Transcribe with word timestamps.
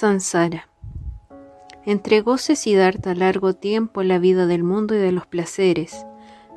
Sansara. 0.00 0.66
Entregóse 1.84 2.56
Siddhartha 2.56 3.14
largo 3.14 3.52
tiempo 3.52 4.02
la 4.02 4.18
vida 4.18 4.46
del 4.46 4.64
mundo 4.64 4.94
y 4.94 4.98
de 4.98 5.12
los 5.12 5.26
placeres, 5.26 6.06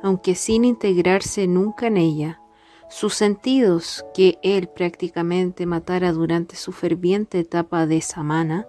aunque 0.02 0.34
sin 0.34 0.64
integrarse 0.64 1.46
nunca 1.46 1.88
en 1.88 1.98
ella. 1.98 2.40
Sus 2.88 3.12
sentidos, 3.12 4.06
que 4.14 4.38
él 4.42 4.68
prácticamente 4.68 5.66
matara 5.66 6.12
durante 6.12 6.56
su 6.56 6.72
ferviente 6.72 7.38
etapa 7.38 7.86
de 7.86 8.00
samana, 8.00 8.66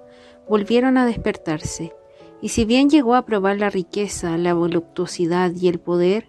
volvieron 0.49 0.97
a 0.97 1.05
despertarse, 1.05 1.95
y 2.41 2.49
si 2.49 2.65
bien 2.65 2.89
llegó 2.89 3.15
a 3.15 3.25
probar 3.25 3.57
la 3.57 3.69
riqueza, 3.69 4.37
la 4.37 4.53
voluptuosidad 4.53 5.53
y 5.55 5.69
el 5.69 5.79
poder, 5.79 6.27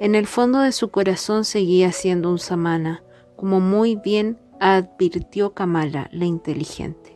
en 0.00 0.14
el 0.14 0.26
fondo 0.26 0.60
de 0.60 0.72
su 0.72 0.88
corazón 0.88 1.44
seguía 1.44 1.92
siendo 1.92 2.30
un 2.30 2.38
samana, 2.38 3.04
como 3.36 3.60
muy 3.60 3.94
bien 3.96 4.38
advirtió 4.58 5.52
Kamala, 5.52 6.08
la 6.12 6.24
inteligente. 6.24 7.13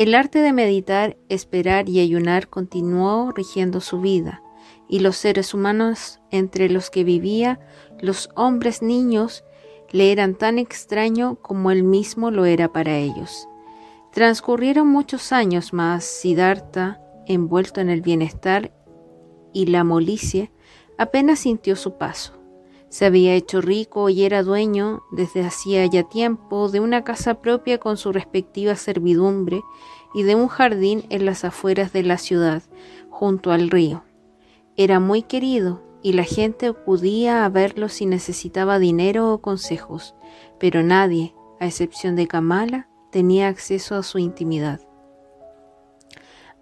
El 0.00 0.14
arte 0.14 0.38
de 0.38 0.54
meditar, 0.54 1.18
esperar 1.28 1.90
y 1.90 2.00
ayunar 2.00 2.48
continuó 2.48 3.32
rigiendo 3.32 3.82
su 3.82 4.00
vida, 4.00 4.42
y 4.88 5.00
los 5.00 5.18
seres 5.18 5.52
humanos 5.52 6.22
entre 6.30 6.70
los 6.70 6.88
que 6.88 7.04
vivía, 7.04 7.60
los 8.00 8.30
hombres 8.34 8.80
niños, 8.80 9.44
le 9.90 10.10
eran 10.10 10.36
tan 10.36 10.58
extraño 10.58 11.34
como 11.42 11.70
él 11.70 11.82
mismo 11.82 12.30
lo 12.30 12.46
era 12.46 12.72
para 12.72 12.96
ellos. 12.96 13.46
Transcurrieron 14.10 14.88
muchos 14.88 15.32
años 15.32 15.74
más, 15.74 16.02
Siddhartha, 16.04 16.98
envuelto 17.26 17.82
en 17.82 17.90
el 17.90 18.00
bienestar 18.00 18.72
y 19.52 19.66
la 19.66 19.84
molicie, 19.84 20.50
apenas 20.96 21.40
sintió 21.40 21.76
su 21.76 21.98
paso. 21.98 22.39
Se 22.90 23.06
había 23.06 23.34
hecho 23.34 23.60
rico 23.60 24.08
y 24.08 24.24
era 24.24 24.42
dueño, 24.42 25.04
desde 25.12 25.42
hacía 25.42 25.86
ya 25.86 26.02
tiempo, 26.02 26.68
de 26.68 26.80
una 26.80 27.04
casa 27.04 27.40
propia 27.40 27.78
con 27.78 27.96
su 27.96 28.12
respectiva 28.12 28.74
servidumbre 28.74 29.62
y 30.12 30.24
de 30.24 30.34
un 30.34 30.48
jardín 30.48 31.04
en 31.08 31.24
las 31.24 31.44
afueras 31.44 31.92
de 31.92 32.02
la 32.02 32.18
ciudad, 32.18 32.62
junto 33.08 33.52
al 33.52 33.70
río. 33.70 34.02
Era 34.76 34.98
muy 34.98 35.22
querido 35.22 35.82
y 36.02 36.14
la 36.14 36.24
gente 36.24 36.66
acudía 36.66 37.44
a 37.44 37.48
verlo 37.48 37.88
si 37.88 38.06
necesitaba 38.06 38.80
dinero 38.80 39.32
o 39.32 39.40
consejos, 39.40 40.16
pero 40.58 40.82
nadie, 40.82 41.34
a 41.60 41.66
excepción 41.66 42.16
de 42.16 42.26
Kamala, 42.26 42.88
tenía 43.12 43.46
acceso 43.46 43.94
a 43.94 44.02
su 44.02 44.18
intimidad. 44.18 44.80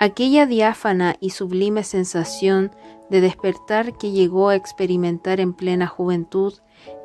Aquella 0.01 0.47
diáfana 0.47 1.17
y 1.21 1.31
sublime 1.31 1.83
sensación 1.83 2.71
de 3.11 3.21
despertar 3.21 3.97
que 3.97 4.11
llegó 4.11 4.49
a 4.49 4.57
experimentar 4.57 5.41
en 5.41 5.55
plena 5.55 5.87
juventud 5.87 6.55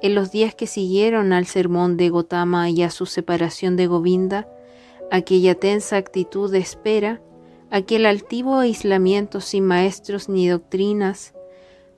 en 0.02 0.16
los 0.16 0.32
días 0.32 0.54
que 0.56 0.68
siguieron 0.68 1.34
al 1.34 1.46
sermón 1.46 1.98
de 1.98 2.10
Gotama 2.10 2.70
y 2.70 2.84
a 2.84 2.90
su 2.90 3.06
separación 3.06 3.76
de 3.76 3.88
Govinda, 3.88 4.48
aquella 5.12 5.56
tensa 5.56 5.98
actitud 5.98 6.52
de 6.52 6.60
espera, 6.60 7.22
aquel 7.72 8.06
altivo 8.06 8.58
aislamiento 8.58 9.42
sin 9.42 9.66
maestros 9.66 10.30
ni 10.30 10.48
doctrinas, 10.48 11.34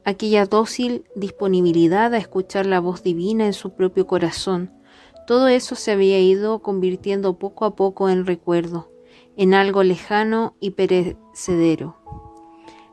aquella 0.04 0.46
dócil 0.46 1.06
disponibilidad 1.16 2.14
a 2.14 2.18
escuchar 2.18 2.66
la 2.66 2.80
voz 2.80 3.04
divina 3.04 3.46
en 3.46 3.54
su 3.54 3.72
propio 3.74 4.08
corazón, 4.08 4.72
todo 5.26 5.48
eso 5.48 5.74
se 5.74 5.92
había 5.92 6.20
ido 6.20 6.60
convirtiendo 6.60 7.40
poco 7.40 7.66
a 7.66 7.76
poco 7.76 8.10
en 8.10 8.28
recuerdo, 8.28 8.92
en 9.36 9.56
algo 9.56 9.82
lejano 9.82 10.56
y 10.60 10.72
perecedero. 10.72 11.98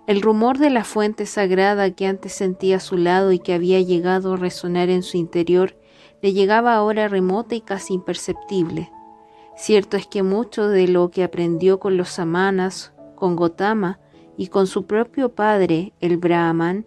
El 0.06 0.20
rumor 0.20 0.58
de 0.58 0.70
la 0.70 0.82
fuente 0.82 1.26
sagrada 1.26 1.92
que 1.92 2.06
antes 2.06 2.32
sentía 2.32 2.76
a 2.76 2.80
su 2.80 2.96
lado 2.96 3.30
y 3.30 3.38
que 3.38 3.54
había 3.54 3.80
llegado 3.80 4.34
a 4.34 4.36
resonar 4.36 4.88
en 4.88 5.04
su 5.04 5.16
interior 5.16 5.76
le 6.22 6.32
llegaba 6.32 6.74
ahora 6.74 7.06
remota 7.06 7.54
y 7.54 7.60
casi 7.60 7.94
imperceptible. 7.94 8.90
Cierto 9.56 9.96
es 9.96 10.08
que 10.08 10.22
mucho 10.22 10.68
de 10.68 10.88
lo 10.88 11.10
que 11.10 11.22
aprendió 11.22 11.78
con 11.78 11.96
los 11.96 12.08
samanas, 12.08 12.92
con 13.14 13.36
Gotama 13.36 14.00
y 14.36 14.48
con 14.48 14.66
su 14.66 14.86
propio 14.86 15.34
padre, 15.34 15.92
el 16.00 16.16
Brahman, 16.16 16.84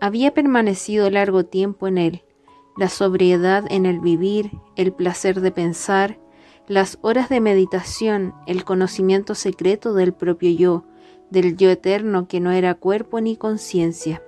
había 0.00 0.34
permanecido 0.34 1.08
largo 1.08 1.44
tiempo 1.44 1.86
en 1.86 1.96
él, 1.96 2.24
la 2.76 2.88
sobriedad 2.88 3.64
en 3.70 3.86
el 3.86 4.00
vivir, 4.00 4.50
el 4.76 4.92
placer 4.92 5.40
de 5.40 5.50
pensar, 5.50 6.18
las 6.66 6.98
horas 7.00 7.28
de 7.28 7.40
meditación, 7.40 8.34
el 8.46 8.64
conocimiento 8.64 9.34
secreto 9.34 9.94
del 9.94 10.12
propio 10.12 10.50
yo, 10.50 10.84
del 11.30 11.56
yo 11.56 11.70
eterno 11.70 12.28
que 12.28 12.40
no 12.40 12.50
era 12.50 12.74
cuerpo 12.74 13.20
ni 13.20 13.36
conciencia. 13.36 14.22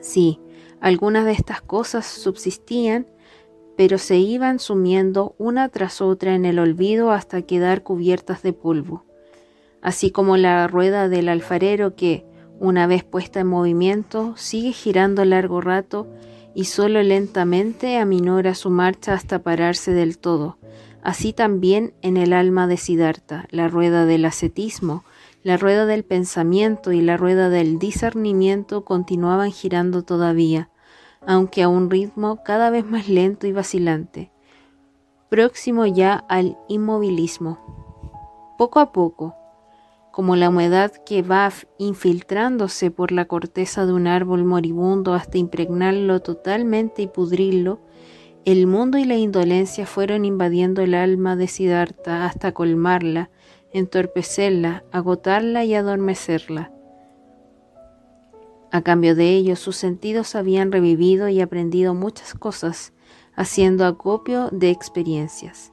Sí, 0.00 0.40
algunas 0.80 1.24
de 1.24 1.32
estas 1.32 1.60
cosas 1.60 2.06
subsistían, 2.06 3.06
pero 3.76 3.98
se 3.98 4.16
iban 4.16 4.58
sumiendo 4.58 5.34
una 5.38 5.68
tras 5.68 6.00
otra 6.00 6.34
en 6.34 6.44
el 6.44 6.58
olvido 6.58 7.10
hasta 7.12 7.42
quedar 7.42 7.82
cubiertas 7.82 8.42
de 8.42 8.52
polvo, 8.52 9.04
así 9.82 10.10
como 10.10 10.36
la 10.36 10.66
rueda 10.66 11.08
del 11.08 11.28
alfarero 11.28 11.94
que, 11.94 12.24
una 12.60 12.88
vez 12.88 13.04
puesta 13.04 13.40
en 13.40 13.46
movimiento, 13.46 14.36
sigue 14.36 14.72
girando 14.72 15.24
largo 15.24 15.60
rato 15.60 16.08
y 16.54 16.64
solo 16.64 17.02
lentamente 17.04 17.98
aminora 17.98 18.56
su 18.56 18.70
marcha 18.70 19.14
hasta 19.14 19.42
pararse 19.44 19.92
del 19.92 20.18
todo. 20.18 20.58
Así 21.02 21.32
también 21.32 21.94
en 22.02 22.16
el 22.16 22.32
alma 22.32 22.66
de 22.66 22.76
Siddhartha, 22.76 23.46
la 23.50 23.68
rueda 23.68 24.06
del 24.06 24.24
ascetismo, 24.24 25.04
la 25.42 25.56
rueda 25.56 25.86
del 25.86 26.04
pensamiento 26.04 26.92
y 26.92 27.00
la 27.00 27.16
rueda 27.16 27.48
del 27.48 27.78
discernimiento 27.78 28.84
continuaban 28.84 29.50
girando 29.52 30.02
todavía, 30.02 30.70
aunque 31.26 31.62
a 31.62 31.68
un 31.68 31.90
ritmo 31.90 32.42
cada 32.44 32.70
vez 32.70 32.84
más 32.84 33.08
lento 33.08 33.46
y 33.46 33.52
vacilante, 33.52 34.30
próximo 35.28 35.86
ya 35.86 36.14
al 36.14 36.56
inmovilismo. 36.68 38.54
Poco 38.58 38.80
a 38.80 38.92
poco, 38.92 39.36
como 40.10 40.34
la 40.34 40.48
humedad 40.48 40.92
que 41.06 41.22
va 41.22 41.52
infiltrándose 41.78 42.90
por 42.90 43.12
la 43.12 43.26
corteza 43.26 43.86
de 43.86 43.92
un 43.92 44.08
árbol 44.08 44.44
moribundo 44.44 45.14
hasta 45.14 45.38
impregnarlo 45.38 46.20
totalmente 46.20 47.02
y 47.02 47.06
pudrirlo, 47.06 47.78
el 48.44 48.66
mundo 48.66 48.98
y 48.98 49.04
la 49.04 49.14
indolencia 49.14 49.86
fueron 49.86 50.24
invadiendo 50.24 50.82
el 50.82 50.94
alma 50.94 51.36
de 51.36 51.46
Siddhartha 51.46 52.24
hasta 52.24 52.52
colmarla, 52.52 53.30
entorpecerla, 53.72 54.84
agotarla 54.92 55.64
y 55.64 55.74
adormecerla. 55.74 56.72
A 58.70 58.82
cambio 58.82 59.14
de 59.14 59.30
ello, 59.30 59.56
sus 59.56 59.76
sentidos 59.76 60.34
habían 60.34 60.72
revivido 60.72 61.28
y 61.28 61.40
aprendido 61.40 61.94
muchas 61.94 62.34
cosas, 62.34 62.92
haciendo 63.34 63.86
acopio 63.86 64.48
de 64.50 64.70
experiencias. 64.70 65.72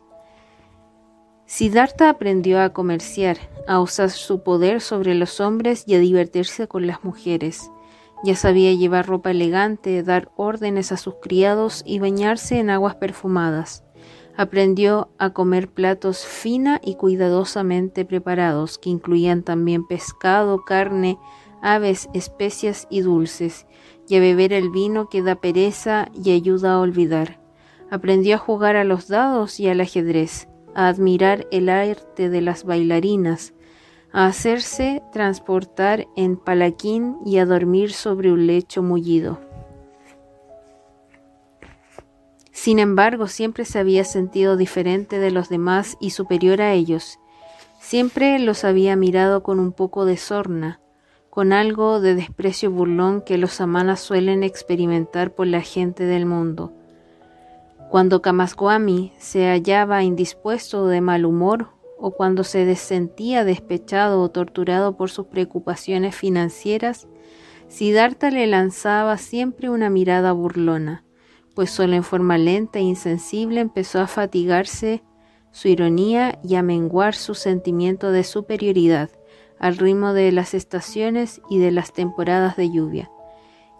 Siddhartha 1.46 2.10
aprendió 2.10 2.62
a 2.62 2.74
comerciar, 2.74 3.38
a 3.68 3.80
usar 3.80 4.10
su 4.10 4.42
poder 4.42 4.82
sobre 4.82 5.14
los 5.14 5.40
hombres 5.40 5.84
y 5.86 5.96
a 5.96 6.00
divertirse 6.00 6.68
con 6.68 6.88
las 6.88 7.04
mujeres. 7.04 7.70
Ya 8.24 8.36
sabía 8.36 8.74
llevar 8.74 9.06
ropa 9.06 9.32
elegante, 9.32 10.02
dar 10.02 10.32
órdenes 10.36 10.92
a 10.92 10.98
sus 10.98 11.16
criados 11.22 11.84
y 11.86 12.00
bañarse 12.00 12.60
en 12.60 12.72
aguas 12.72 12.96
perfumadas. 12.96 13.84
Aprendió 14.38 15.09
a 15.18 15.31
comer 15.31 15.69
platos 15.69 16.25
fina 16.25 16.81
y 16.84 16.96
cuidadosamente 16.96 18.03
preparados, 18.03 18.78
que 18.78 18.90
incluían 18.90 19.44
también 19.44 19.88
pescado, 19.88 20.66
carne, 20.66 21.18
aves, 21.62 22.09
especias 22.13 22.85
y 22.90 23.00
dulces, 23.01 23.66
y 24.09 24.18
a 24.18 24.19
beber 24.19 24.51
el 24.51 24.69
vino 24.69 25.07
que 25.09 25.22
da 25.22 25.35
pereza 25.35 26.09
y 26.13 26.31
ayuda 26.31 26.73
a 26.73 26.79
olvidar. 26.79 27.40
Aprendió 27.90 28.35
a 28.35 28.40
jugar 28.40 28.75
a 28.75 28.84
los 28.84 29.07
dados 29.07 29.59
y 29.59 29.69
al 29.69 29.79
ajedrez 29.79 30.50
a 30.75 30.90
admirar 30.90 31.47
el 31.52 31.69
arte 31.69 32.29
de 32.29 32.41
las 32.41 32.66
bailarinas, 32.66 33.53
a 34.12 34.28
hacerse 34.28 35.02
transportar 35.13 36.07
en 36.16 36.35
palaquín 36.35 37.17
y 37.25 37.38
a 37.38 37.46
dormir 37.46 37.94
sobre 37.94 38.31
un 38.31 38.46
lecho 38.46 38.84
mullido. 38.84 39.45
Sin 42.56 42.80
embargo, 42.80 43.28
siempre 43.28 43.66
se 43.66 43.78
había 43.78 44.04
sentido 44.04 44.58
diferente 44.58 45.20
de 45.20 45.29
los 45.29 45.50
demás 45.50 45.97
y 46.00 46.09
superior 46.09 46.62
a 46.62 46.74
ellos. 46.74 47.20
Siempre 47.79 48.40
los 48.40 48.64
había 48.64 48.96
mirado 48.96 49.44
con 49.44 49.59
un 49.59 49.72
poco 49.72 50.06
de 50.06 50.18
sorna, 50.18 50.79
con 51.29 51.53
algo 51.53 52.00
de 52.00 52.16
desprecio 52.16 52.72
burlón 52.72 53.22
que 53.22 53.38
los 53.38 53.62
amanas 53.62 54.00
suelen 54.00 54.41
experimentar 54.41 55.35
por 55.35 55.46
la 55.46 55.62
gente 55.62 56.06
del 56.06 56.26
mundo 56.26 56.74
cuando 57.96 58.22
Kamaswami 58.22 59.14
se 59.20 59.47
hallaba 59.47 60.03
indispuesto 60.03 60.84
o 60.84 60.88
de 60.88 61.00
mal 61.00 61.26
humor, 61.26 61.70
o 61.97 62.12
cuando 62.12 62.44
se 62.44 62.76
sentía 62.76 63.46
despechado 63.46 64.22
o 64.22 64.29
torturado 64.29 64.97
por 64.97 65.09
sus 65.09 65.28
preocupaciones 65.28 66.14
financieras, 66.14 67.08
Siddhartha 67.70 68.32
le 68.32 68.47
lanzaba 68.47 69.18
siempre 69.18 69.70
una 69.70 69.90
mirada 69.90 70.34
burlona, 70.34 71.04
pues 71.55 71.72
solo 71.72 71.96
en 71.96 72.03
forma 72.03 72.37
lenta 72.37 72.79
e 72.79 72.84
insensible 72.84 73.61
empezó 73.61 74.02
a 74.02 74.07
fatigarse 74.07 75.02
su 75.52 75.69
ironía 75.69 76.37
y 76.43 76.55
a 76.55 76.61
menguar 76.61 77.16
su 77.16 77.34
sentimiento 77.34 78.11
de 78.11 78.25
superioridad 78.25 79.09
al 79.57 79.78
ritmo 79.78 80.13
de 80.13 80.31
las 80.34 80.53
estaciones 80.53 81.41
y 81.49 81.59
de 81.59 81.72
las 81.72 81.93
temporadas 81.93 82.57
de 82.57 82.69
lluvia. 82.69 83.09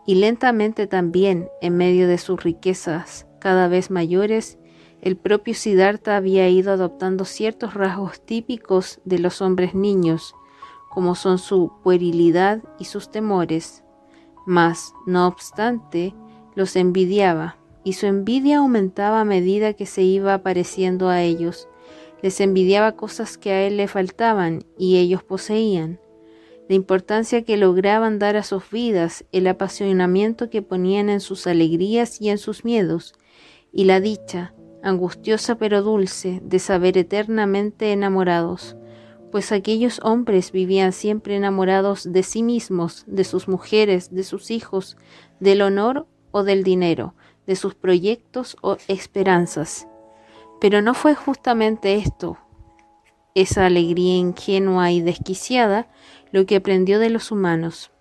Y 0.08 0.16
lentamente 0.16 0.88
también, 0.88 1.50
en 1.62 1.76
medio 1.76 2.08
de 2.08 2.18
sus 2.18 2.42
riquezas 2.42 3.28
cada 3.40 3.68
vez 3.68 3.92
mayores, 3.92 4.58
el 5.02 5.18
propio 5.18 5.54
Siddhartha 5.54 6.16
había 6.16 6.48
ido 6.48 6.72
adoptando 6.72 7.26
ciertos 7.26 7.74
rasgos 7.74 8.22
típicos 8.26 9.02
de 9.04 9.20
los 9.20 9.42
hombres 9.42 9.76
niños, 9.76 10.34
como 10.90 11.14
son 11.16 11.40
su 11.40 11.74
puerilidad 11.84 12.64
y 12.80 12.86
sus 12.86 13.12
temores, 13.12 13.84
mas, 14.46 14.94
no 15.06 15.28
obstante, 15.28 16.16
los 16.56 16.76
envidiaba, 16.76 17.58
y 17.86 17.94
su 17.94 18.08
envidia 18.08 18.58
aumentaba 18.58 19.22
a 19.22 19.26
medida 19.26 19.74
que 19.74 19.86
se 19.86 20.02
iba 20.02 20.34
apareciendo 20.34 21.08
a 21.08 21.22
ellos. 21.22 21.70
Les 22.22 22.42
envidiaba 22.42 22.98
cosas 22.98 23.38
que 23.38 23.52
a 23.52 23.66
él 23.66 23.78
le 23.78 23.88
faltaban 23.88 24.66
y 24.78 24.98
ellos 24.98 25.24
poseían 25.24 26.00
la 26.68 26.76
importancia 26.76 27.44
que 27.44 27.58
lograban 27.58 28.18
dar 28.18 28.38
a 28.38 28.44
sus 28.44 28.70
vidas, 28.72 29.26
el 29.32 29.46
apasionamiento 29.48 30.50
que 30.50 30.62
ponían 30.62 31.10
en 31.10 31.20
sus 31.20 31.46
alegrías 31.46 32.20
y 32.20 32.30
en 32.30 32.40
sus 32.40 32.66
miedos, 32.66 33.14
y 33.72 33.84
la 33.84 34.00
dicha, 34.00 34.54
angustiosa 34.82 35.56
pero 35.56 35.84
dulce, 35.84 36.42
de 36.44 36.60
saber 36.60 36.98
eternamente 36.98 37.92
enamorados, 37.92 38.76
pues 39.32 39.52
aquellos 39.52 40.00
hombres 40.04 40.52
vivían 40.52 40.92
siempre 40.92 41.36
enamorados 41.36 42.12
de 42.12 42.24
sí 42.24 42.42
mismos, 42.42 43.04
de 43.06 43.26
sus 43.26 43.48
mujeres, 43.48 44.14
de 44.14 44.24
sus 44.24 44.50
hijos, 44.50 44.98
del 45.40 45.62
honor 45.62 46.08
o 46.32 46.44
del 46.44 46.64
dinero, 46.64 47.14
de 47.48 47.56
sus 47.56 47.76
proyectos 47.76 48.58
o 48.62 48.78
esperanzas. 48.88 49.88
Pero 50.60 50.82
no 50.82 50.94
fue 50.94 51.16
justamente 51.16 51.96
esto, 51.96 52.38
esa 53.36 53.66
alegría 53.66 54.16
ingenua 54.16 54.92
y 54.92 55.02
desquiciada, 55.02 55.88
lo 56.32 56.46
que 56.46 56.56
aprendió 56.56 57.00
de 57.00 57.10
los 57.10 57.32
humanos. 57.32 57.92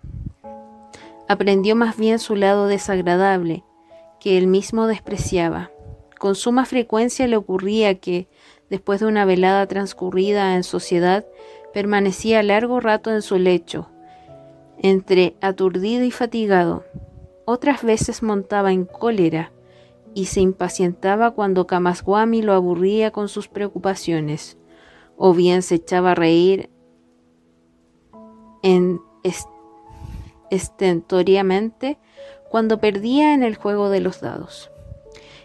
Aprendió 1.27 1.75
más 1.75 1.97
bien 1.97 2.19
su 2.19 2.35
lado 2.35 2.67
desagradable, 2.67 3.63
que 4.19 4.37
él 4.37 4.47
mismo 4.47 4.87
despreciaba. 4.87 5.71
Con 6.17 6.35
suma 6.35 6.65
frecuencia 6.65 7.27
le 7.27 7.35
ocurría 7.35 7.99
que, 7.99 8.27
después 8.69 9.01
de 9.01 9.07
una 9.07 9.25
velada 9.25 9.67
transcurrida 9.67 10.55
en 10.55 10.63
sociedad, 10.63 11.25
permanecía 11.73 12.41
largo 12.41 12.79
rato 12.79 13.11
en 13.11 13.21
su 13.21 13.37
lecho, 13.37 13.89
entre 14.77 15.35
aturdido 15.41 16.03
y 16.05 16.11
fatigado. 16.11 16.85
Otras 17.45 17.83
veces 17.83 18.23
montaba 18.23 18.71
en 18.71 18.85
cólera 18.85 19.51
y 20.13 20.25
se 20.25 20.41
impacientaba 20.41 21.31
cuando 21.31 21.67
Kamaswami 21.67 22.41
lo 22.41 22.53
aburría 22.53 23.11
con 23.11 23.29
sus 23.29 23.47
preocupaciones, 23.47 24.57
o 25.17 25.33
bien 25.33 25.61
se 25.61 25.75
echaba 25.75 26.11
a 26.11 26.15
reír 26.15 26.69
en 28.63 28.99
estentoriamente 30.49 31.99
cuando 32.49 32.79
perdía 32.79 33.33
en 33.33 33.43
el 33.43 33.55
juego 33.55 33.89
de 33.89 33.99
los 33.99 34.21
dados. 34.21 34.71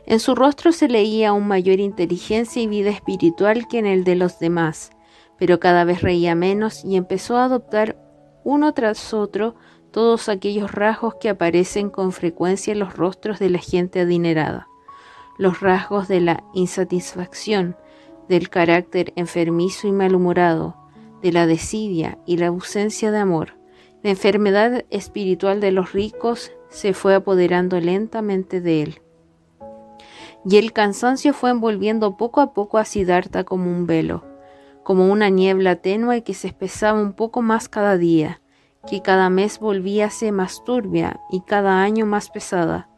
En 0.07 0.21
su 0.21 0.35
rostro 0.35 0.73
se 0.73 0.89
leía 0.89 1.33
un 1.33 1.47
mayor 1.47 1.81
inteligencia 1.81 2.63
y 2.63 2.67
vida 2.67 2.91
espiritual 2.91 3.69
que 3.69 3.79
en 3.79 3.87
el 3.87 4.05
de 4.05 4.15
los 4.15 4.39
demás, 4.39 4.91
pero 5.39 5.61
cada 5.61 5.85
vez 5.85 6.03
reía 6.03 6.35
menos 6.35 6.85
y 6.85 6.97
empezó 6.97 7.37
a 7.37 7.45
adoptar 7.45 7.97
uno 8.45 8.73
tras 8.73 9.13
otro 9.13 9.55
todos 9.91 10.29
aquellos 10.29 10.73
rasgos 10.73 11.15
que 11.17 11.29
aparecen 11.29 11.91
con 11.91 12.13
frecuencia 12.13 12.73
en 12.73 12.79
los 12.79 12.97
rostros 12.97 13.39
de 13.39 13.51
la 13.51 13.59
gente 13.59 14.01
adinerada, 14.01 14.69
los 15.39 15.61
rasgos 15.61 16.09
de 16.09 16.21
la 16.21 16.45
insatisfacción, 16.55 17.77
del 18.29 18.49
carácter 18.49 19.13
enfermizo 19.17 19.89
y 19.89 19.93
malhumorado, 19.93 20.77
de 21.23 21.33
la 21.33 21.47
desidia 21.47 22.19
y 22.27 22.37
la 22.37 22.47
ausencia 22.47 23.11
de 23.11 23.19
amor. 23.19 23.55
La 24.03 24.11
enfermedad 24.11 24.85
espiritual 24.91 25.61
de 25.61 25.73
los 25.73 25.93
ricos 25.93 26.53
se 26.69 26.95
fue 26.95 27.15
apoderando 27.15 27.81
lentamente 27.81 28.61
de 28.61 28.83
él. 28.83 29.03
Y 30.45 30.57
el 30.57 30.73
cansancio 30.73 31.35
fue 31.35 31.51
envolviendo 31.51 32.17
poco 32.17 32.41
a 32.41 32.55
poco 32.55 32.79
a 32.79 32.85
Siddhartha 32.85 33.45
como 33.45 33.71
un 33.71 33.87
velo, 33.87 34.25
como 34.85 35.11
una 35.11 35.29
niebla 35.29 35.77
tenue 35.77 36.23
que 36.23 36.33
se 36.33 36.47
espesaba 36.47 37.01
un 37.01 37.13
poco 37.13 37.43
más 37.43 37.69
cada 37.69 37.99
día, 37.99 38.40
que 38.89 39.03
cada 39.03 39.31
mes 39.31 39.59
volvíase 39.59 40.33
más 40.33 40.65
turbia 40.65 41.21
y 41.31 41.41
cada 41.43 41.83
año 41.83 42.07
más 42.07 42.31
pesada. 42.31 42.89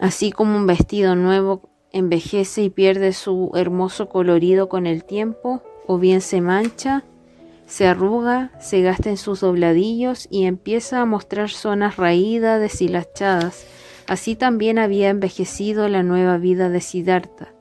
Así 0.00 0.32
como 0.32 0.56
un 0.56 0.66
vestido 0.66 1.14
nuevo 1.14 1.70
envejece 1.92 2.62
y 2.62 2.70
pierde 2.70 3.12
su 3.12 3.52
hermoso 3.54 4.08
colorido 4.08 4.68
con 4.68 4.86
el 4.86 5.04
tiempo, 5.04 5.62
o 5.86 5.98
bien 5.98 6.20
se 6.20 6.40
mancha, 6.40 7.04
se 7.66 7.86
arruga, 7.86 8.52
se 8.60 8.82
gasta 8.82 9.10
en 9.10 9.16
sus 9.16 9.40
dobladillos 9.40 10.28
y 10.30 10.44
empieza 10.44 11.00
a 11.00 11.06
mostrar 11.06 11.50
zonas 11.50 11.96
raídas, 11.96 12.60
deshilachadas. 12.60 13.66
Así 14.06 14.36
también 14.36 14.78
había 14.78 15.08
envejecido 15.08 15.88
la 15.88 16.02
nueva 16.02 16.38
vida 16.38 16.68
de 16.68 16.80
Siddhartha, 16.80 17.52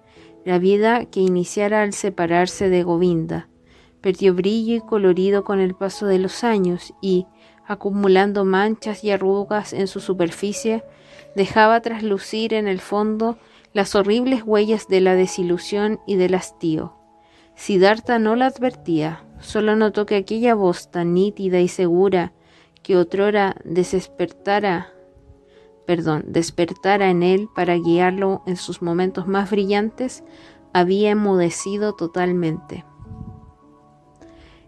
la 0.43 0.59
vida 0.59 1.05
que 1.05 1.21
iniciara 1.21 1.81
al 1.81 1.93
separarse 1.93 2.69
de 2.69 2.83
Govinda. 2.83 3.47
Perdió 4.05 4.35
brillo 4.35 4.75
y 4.75 4.81
colorido 4.81 5.43
con 5.43 5.59
el 5.59 5.73
paso 5.73 6.05
de 6.05 6.19
los 6.19 6.43
años 6.43 6.93
y, 7.01 7.25
acumulando 7.65 8.45
manchas 8.45 9.03
y 9.03 9.09
arrugas 9.09 9.73
en 9.73 9.87
su 9.87 9.99
superficie, 9.99 10.83
dejaba 11.35 11.81
traslucir 11.81 12.53
en 12.53 12.67
el 12.67 12.81
fondo 12.81 13.39
las 13.73 13.95
horribles 13.95 14.43
huellas 14.43 14.87
de 14.87 15.01
la 15.01 15.15
desilusión 15.15 16.01
y 16.05 16.17
del 16.17 16.35
hastío. 16.35 16.93
Siddhartha 17.55 18.19
no 18.19 18.35
la 18.35 18.45
advertía, 18.45 19.25
solo 19.39 19.75
notó 19.75 20.05
que 20.05 20.17
aquella 20.17 20.53
voz 20.53 20.91
tan 20.91 21.15
nítida 21.15 21.59
y 21.59 21.67
segura 21.67 22.31
que 22.83 22.97
otrora 22.97 23.55
despertara, 23.63 24.93
perdón, 25.87 26.25
despertara 26.27 27.09
en 27.09 27.23
él 27.23 27.49
para 27.55 27.73
guiarlo 27.73 28.43
en 28.45 28.57
sus 28.57 28.83
momentos 28.83 29.25
más 29.25 29.49
brillantes, 29.49 30.23
había 30.73 31.09
enmudecido 31.09 31.93
totalmente. 31.93 32.85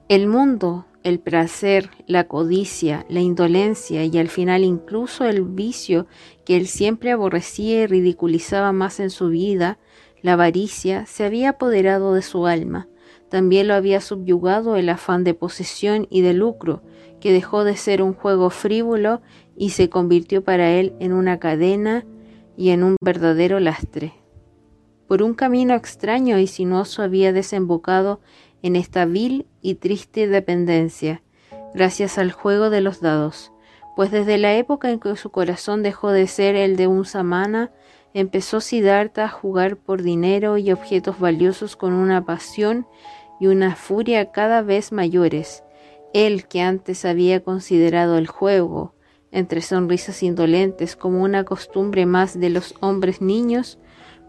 El 0.10 0.28
mundo, 0.28 0.86
el 1.04 1.20
placer, 1.20 1.90
la 2.08 2.30
codicia, 2.30 3.06
la 3.10 3.20
indolencia 3.20 4.06
y 4.06 4.18
al 4.18 4.30
final 4.30 4.64
incluso 4.64 5.26
el 5.26 5.42
vicio 5.42 6.08
que 6.46 6.56
él 6.56 6.68
siempre 6.68 7.12
aborrecía 7.12 7.82
y 7.82 7.88
ridiculizaba 7.88 8.72
más 8.72 9.02
en 9.02 9.10
su 9.10 9.28
vida, 9.28 9.80
la 10.22 10.34
avaricia 10.34 11.06
se 11.08 11.26
había 11.26 11.50
apoderado 11.50 12.14
de 12.14 12.22
su 12.22 12.48
alma, 12.48 12.88
también 13.28 13.68
lo 13.68 13.74
había 13.74 14.00
subyugado 14.00 14.78
el 14.78 14.88
afán 14.88 15.26
de 15.26 15.34
posesión 15.34 16.08
y 16.10 16.22
de 16.22 16.34
lucro, 16.34 16.84
que 17.20 17.34
dejó 17.34 17.66
de 17.66 17.76
ser 17.76 18.02
un 18.02 18.14
juego 18.14 18.50
frívolo 18.50 19.22
y 19.58 19.72
se 19.72 19.90
convirtió 19.90 20.42
para 20.42 20.72
él 20.72 20.94
en 21.02 21.12
una 21.12 21.38
cadena 21.38 22.06
y 22.56 22.70
en 22.70 22.86
un 22.86 22.96
verdadero 23.02 23.60
lastre. 23.60 24.14
Por 25.08 25.24
un 25.24 25.34
camino 25.34 25.74
extraño 25.74 26.38
y 26.38 26.48
sinuoso 26.48 27.02
había 27.02 27.32
desembocado 27.32 28.20
en 28.62 28.76
esta 28.76 29.06
vil 29.06 29.46
y 29.62 29.76
triste 29.76 30.28
dependencia, 30.28 31.22
gracias 31.74 32.18
al 32.18 32.32
juego 32.32 32.70
de 32.70 32.82
los 32.82 33.02
dados, 33.02 33.52
pues 33.96 34.12
desde 34.12 34.38
la 34.38 34.56
época 34.56 34.92
en 34.92 35.00
que 35.00 35.16
su 35.16 35.32
corazón 35.32 35.84
dejó 35.84 36.12
de 36.12 36.28
ser 36.28 36.56
el 36.56 36.76
de 36.76 36.88
un 36.88 37.06
samana, 37.06 37.72
empezó 38.14 38.62
Siddhartha 38.62 39.26
a 39.26 39.30
jugar 39.30 39.78
por 39.78 40.02
dinero 40.02 40.58
y 40.58 40.72
objetos 40.72 41.20
valiosos 41.20 41.76
con 41.76 41.94
una 41.94 42.26
pasión 42.26 42.88
y 43.40 43.48
una 43.48 43.76
furia 43.76 44.32
cada 44.32 44.62
vez 44.62 44.92
mayores. 44.92 45.64
Él 46.14 46.48
que 46.48 46.62
antes 46.62 47.06
había 47.06 47.44
considerado 47.44 48.18
el 48.18 48.28
juego, 48.28 48.96
entre 49.32 49.62
sonrisas 49.62 50.24
indolentes, 50.24 50.96
como 50.96 51.22
una 51.22 51.44
costumbre 51.44 52.06
más 52.06 52.40
de 52.40 52.50
los 52.50 52.76
hombres 52.80 53.22
niños, 53.22 53.78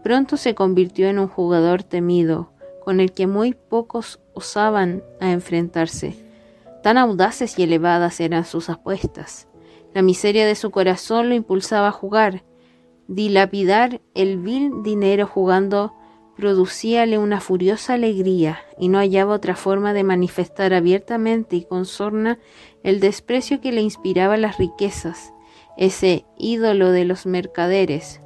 pronto 0.03 0.37
se 0.37 0.55
convirtió 0.55 1.07
en 1.07 1.19
un 1.19 1.27
jugador 1.27 1.83
temido, 1.83 2.51
con 2.83 2.99
el 2.99 3.11
que 3.11 3.27
muy 3.27 3.53
pocos 3.53 4.19
osaban 4.33 5.03
a 5.19 5.31
enfrentarse. 5.31 6.15
Tan 6.83 6.97
audaces 6.97 7.57
y 7.59 7.63
elevadas 7.63 8.19
eran 8.19 8.45
sus 8.45 8.69
apuestas. 8.69 9.47
La 9.93 10.01
miseria 10.01 10.45
de 10.45 10.55
su 10.55 10.71
corazón 10.71 11.29
lo 11.29 11.35
impulsaba 11.35 11.89
a 11.89 11.91
jugar, 11.91 12.43
Dilapidar 13.11 14.01
el 14.13 14.37
vil 14.37 14.83
dinero 14.83 15.25
jugando 15.25 15.95
producíale 16.37 17.17
una 17.17 17.41
furiosa 17.41 17.95
alegría 17.95 18.59
y 18.77 18.87
no 18.87 18.99
hallaba 18.99 19.33
otra 19.33 19.55
forma 19.55 19.93
de 19.93 20.03
manifestar 20.03 20.75
abiertamente 20.75 21.55
y 21.55 21.63
con 21.63 21.87
sorna 21.87 22.37
el 22.83 22.99
desprecio 22.99 23.61
que 23.61 23.71
le 23.71 23.81
inspiraba 23.81 24.37
las 24.37 24.59
riquezas, 24.59 25.33
ese 25.75 26.23
ídolo 26.37 26.91
de 26.91 27.05
los 27.05 27.25
mercaderes. 27.25 28.21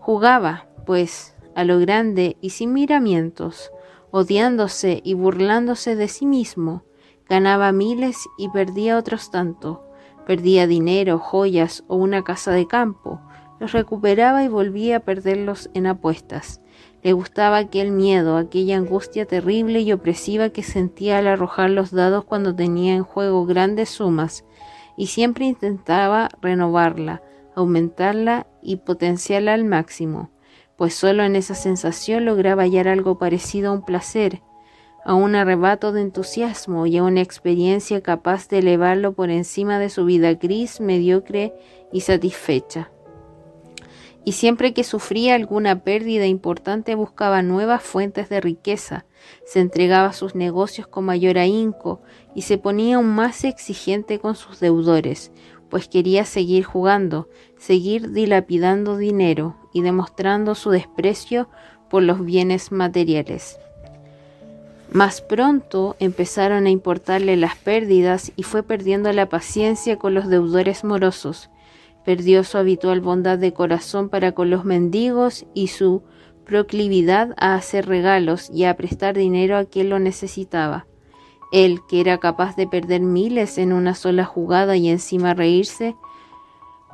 Jugaba, 0.00 0.66
pues, 0.84 1.34
a 1.60 1.64
lo 1.64 1.78
grande 1.78 2.38
y 2.40 2.50
sin 2.50 2.72
miramientos, 2.72 3.70
odiándose 4.10 5.02
y 5.04 5.12
burlándose 5.12 5.94
de 5.94 6.08
sí 6.08 6.24
mismo, 6.24 6.84
ganaba 7.28 7.70
miles 7.70 8.16
y 8.38 8.48
perdía 8.48 8.96
otros 8.96 9.30
tanto, 9.30 9.84
perdía 10.26 10.66
dinero, 10.66 11.18
joyas 11.18 11.84
o 11.86 11.96
una 11.96 12.24
casa 12.24 12.52
de 12.52 12.66
campo, 12.66 13.20
los 13.58 13.72
recuperaba 13.72 14.42
y 14.42 14.48
volvía 14.48 14.96
a 14.96 15.00
perderlos 15.00 15.68
en 15.74 15.86
apuestas. 15.86 16.62
Le 17.02 17.12
gustaba 17.12 17.58
aquel 17.58 17.90
miedo, 17.90 18.38
aquella 18.38 18.78
angustia 18.78 19.26
terrible 19.26 19.80
y 19.80 19.92
opresiva 19.92 20.48
que 20.48 20.62
sentía 20.62 21.18
al 21.18 21.26
arrojar 21.26 21.68
los 21.68 21.90
dados 21.90 22.24
cuando 22.24 22.54
tenía 22.56 22.94
en 22.94 23.02
juego 23.02 23.44
grandes 23.44 23.90
sumas, 23.90 24.46
y 24.96 25.08
siempre 25.08 25.44
intentaba 25.44 26.30
renovarla, 26.40 27.22
aumentarla 27.54 28.46
y 28.62 28.76
potenciarla 28.76 29.52
al 29.52 29.64
máximo. 29.64 30.30
Pues 30.80 30.94
solo 30.94 31.24
en 31.24 31.36
esa 31.36 31.54
sensación 31.54 32.24
lograba 32.24 32.62
hallar 32.62 32.88
algo 32.88 33.18
parecido 33.18 33.68
a 33.68 33.74
un 33.74 33.84
placer, 33.84 34.40
a 35.04 35.12
un 35.12 35.34
arrebato 35.34 35.92
de 35.92 36.00
entusiasmo 36.00 36.86
y 36.86 36.96
a 36.96 37.02
una 37.02 37.20
experiencia 37.20 38.00
capaz 38.00 38.48
de 38.48 38.60
elevarlo 38.60 39.12
por 39.12 39.28
encima 39.28 39.78
de 39.78 39.90
su 39.90 40.06
vida 40.06 40.32
gris, 40.32 40.80
mediocre 40.80 41.52
y 41.92 42.00
satisfecha. 42.00 42.90
Y 44.24 44.32
siempre 44.32 44.72
que 44.72 44.82
sufría 44.82 45.34
alguna 45.34 45.84
pérdida 45.84 46.24
importante 46.24 46.94
buscaba 46.94 47.42
nuevas 47.42 47.82
fuentes 47.82 48.30
de 48.30 48.40
riqueza, 48.40 49.04
se 49.44 49.60
entregaba 49.60 50.08
a 50.08 50.14
sus 50.14 50.34
negocios 50.34 50.86
con 50.86 51.04
mayor 51.04 51.36
ahínco 51.36 52.00
y 52.34 52.40
se 52.40 52.56
ponía 52.56 52.96
aún 52.96 53.14
más 53.14 53.44
exigente 53.44 54.18
con 54.18 54.34
sus 54.34 54.60
deudores, 54.60 55.30
pues 55.68 55.88
quería 55.88 56.24
seguir 56.24 56.64
jugando, 56.64 57.28
seguir 57.60 58.12
dilapidando 58.12 58.96
dinero 58.96 59.54
y 59.72 59.82
demostrando 59.82 60.54
su 60.54 60.70
desprecio 60.70 61.48
por 61.90 62.02
los 62.02 62.24
bienes 62.24 62.72
materiales. 62.72 63.58
Más 64.90 65.20
pronto 65.20 65.94
empezaron 66.00 66.66
a 66.66 66.70
importarle 66.70 67.36
las 67.36 67.56
pérdidas 67.56 68.32
y 68.34 68.44
fue 68.44 68.62
perdiendo 68.62 69.12
la 69.12 69.28
paciencia 69.28 69.96
con 69.96 70.14
los 70.14 70.28
deudores 70.28 70.84
morosos. 70.84 71.50
Perdió 72.04 72.44
su 72.44 72.56
habitual 72.56 73.02
bondad 73.02 73.38
de 73.38 73.52
corazón 73.52 74.08
para 74.08 74.32
con 74.32 74.48
los 74.48 74.64
mendigos 74.64 75.44
y 75.54 75.68
su 75.68 76.02
proclividad 76.46 77.34
a 77.36 77.54
hacer 77.54 77.86
regalos 77.86 78.50
y 78.52 78.64
a 78.64 78.74
prestar 78.74 79.16
dinero 79.16 79.58
a 79.58 79.66
quien 79.66 79.90
lo 79.90 79.98
necesitaba. 79.98 80.86
Él, 81.52 81.80
que 81.88 82.00
era 82.00 82.18
capaz 82.18 82.56
de 82.56 82.66
perder 82.66 83.02
miles 83.02 83.58
en 83.58 83.72
una 83.72 83.94
sola 83.94 84.24
jugada 84.24 84.76
y 84.76 84.88
encima 84.88 85.34
reírse, 85.34 85.94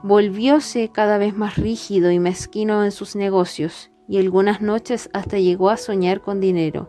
volvióse 0.03 0.91
cada 0.93 1.19
vez 1.19 1.37
más 1.37 1.57
rígido 1.57 2.11
y 2.11 2.19
mezquino 2.19 2.85
en 2.85 2.93
sus 2.93 3.17
negocios, 3.17 3.91
y 4.09 4.19
algunas 4.19 4.61
noches 4.61 5.11
hasta 5.13 5.39
llegó 5.39 5.71
a 5.71 5.77
soñar 5.77 6.21
con 6.21 6.41
dinero 6.41 6.89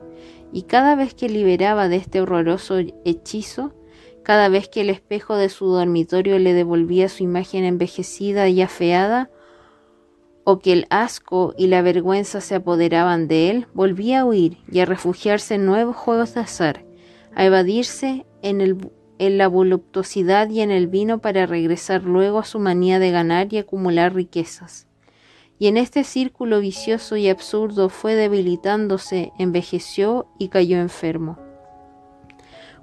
y 0.52 0.64
cada 0.64 0.96
vez 0.96 1.14
que 1.14 1.30
liberaba 1.30 1.90
de 1.90 1.98
este 1.98 2.22
horroroso 2.22 2.78
hechizo, 3.06 3.74
cada 4.24 4.50
vez 4.50 4.70
que 4.70 4.82
el 4.82 4.90
espejo 4.90 5.36
de 5.36 5.50
su 5.50 5.68
dormitorio 5.68 6.40
le 6.40 6.54
devolvía 6.54 7.10
su 7.10 7.24
imagen 7.24 7.64
envejecida 7.64 8.50
y 8.50 8.62
afeada, 8.62 9.30
o 10.44 10.60
que 10.60 10.72
el 10.72 10.88
asco 10.90 11.54
y 11.58 11.68
la 11.68 11.82
vergüenza 11.82 12.40
se 12.40 12.56
apoderaban 12.56 13.28
de 13.28 13.50
él, 13.50 13.68
volvía 13.74 14.22
a 14.22 14.26
huir 14.26 14.58
y 14.72 14.80
a 14.80 14.86
refugiarse 14.86 15.56
en 15.56 15.66
nuevos 15.66 15.96
juegos 15.96 16.34
de 16.34 16.42
azar, 16.42 16.86
a 17.36 17.46
evadirse 17.46 18.26
en, 18.42 18.62
el, 18.62 18.78
en 19.20 19.38
la 19.38 19.48
voluptuosidad 19.48 20.50
y 20.50 20.62
en 20.62 20.72
el 20.72 20.88
vino 20.88 21.20
para 21.20 21.46
regresar 21.46 22.04
luego 22.04 22.40
a 22.40 22.46
su 22.46 22.60
manía 22.60 23.00
de 23.00 23.12
ganar 23.12 23.54
y 23.54 23.58
acumular 23.58 24.14
riquezas 24.14 24.88
y 25.60 25.68
en 25.68 25.78
este 25.78 26.04
círculo 26.04 26.60
vicioso 26.60 27.16
y 27.16 27.30
absurdo 27.30 27.90
fue 27.90 28.16
debilitándose, 28.16 29.32
envejeció 29.38 30.28
y 30.38 30.50
cayó 30.50 30.78
enfermo. 30.78 31.38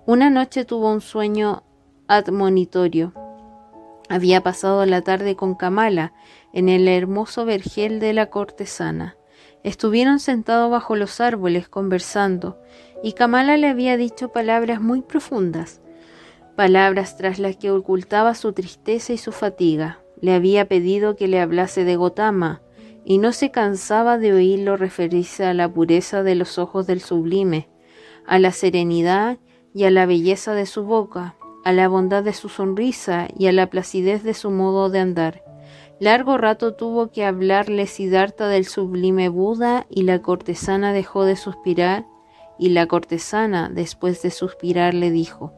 Una 0.06 0.28
noche 0.28 0.64
tuvo 0.64 0.90
un 0.90 1.00
sueño 1.00 1.62
admonitorio. 2.08 3.12
Había 4.08 4.42
pasado 4.42 4.84
la 4.86 5.02
tarde 5.02 5.36
con 5.36 5.54
Kamala 5.54 6.12
en 6.52 6.68
el 6.68 6.88
hermoso 6.88 7.44
vergel 7.44 8.00
de 8.00 8.12
la 8.12 8.26
cortesana. 8.26 9.16
Estuvieron 9.62 10.18
sentados 10.18 10.70
bajo 10.70 10.94
los 10.94 11.20
árboles 11.20 11.68
conversando, 11.68 12.58
y 13.02 13.12
Kamala 13.12 13.56
le 13.56 13.68
había 13.68 13.96
dicho 13.96 14.28
palabras 14.28 14.80
muy 14.80 15.00
profundas, 15.00 15.80
palabras 16.54 17.16
tras 17.16 17.38
las 17.38 17.56
que 17.56 17.70
ocultaba 17.70 18.34
su 18.34 18.52
tristeza 18.52 19.12
y 19.12 19.18
su 19.18 19.32
fatiga. 19.32 20.00
Le 20.20 20.34
había 20.34 20.68
pedido 20.68 21.16
que 21.16 21.28
le 21.28 21.40
hablase 21.40 21.84
de 21.84 21.96
Gotama, 21.96 22.62
y 23.04 23.18
no 23.18 23.32
se 23.32 23.50
cansaba 23.50 24.16
de 24.18 24.32
oírlo 24.32 24.76
referirse 24.76 25.44
a 25.44 25.54
la 25.54 25.70
pureza 25.70 26.22
de 26.22 26.34
los 26.34 26.58
ojos 26.58 26.86
del 26.86 27.00
sublime, 27.00 27.68
a 28.26 28.38
la 28.38 28.50
serenidad 28.50 29.38
y 29.74 29.84
a 29.84 29.90
la 29.90 30.06
belleza 30.06 30.54
de 30.54 30.66
su 30.66 30.84
boca, 30.84 31.36
a 31.64 31.72
la 31.72 31.88
bondad 31.88 32.22
de 32.22 32.32
su 32.32 32.48
sonrisa 32.48 33.28
y 33.36 33.46
a 33.46 33.52
la 33.52 33.68
placidez 33.68 34.22
de 34.22 34.34
su 34.34 34.50
modo 34.50 34.88
de 34.88 35.00
andar. 35.00 35.42
Largo 36.00 36.38
rato 36.38 36.74
tuvo 36.74 37.10
que 37.10 37.24
hablarle 37.24 37.86
Siddhartha 37.86 38.48
del 38.48 38.66
sublime 38.66 39.28
Buda 39.28 39.86
y 39.88 40.02
la 40.02 40.22
cortesana 40.22 40.92
dejó 40.92 41.24
de 41.24 41.36
suspirar 41.36 42.06
y 42.58 42.70
la 42.70 42.86
cortesana, 42.86 43.70
después 43.72 44.22
de 44.22 44.30
suspirar, 44.30 44.94
le 44.94 45.10
dijo, 45.10 45.52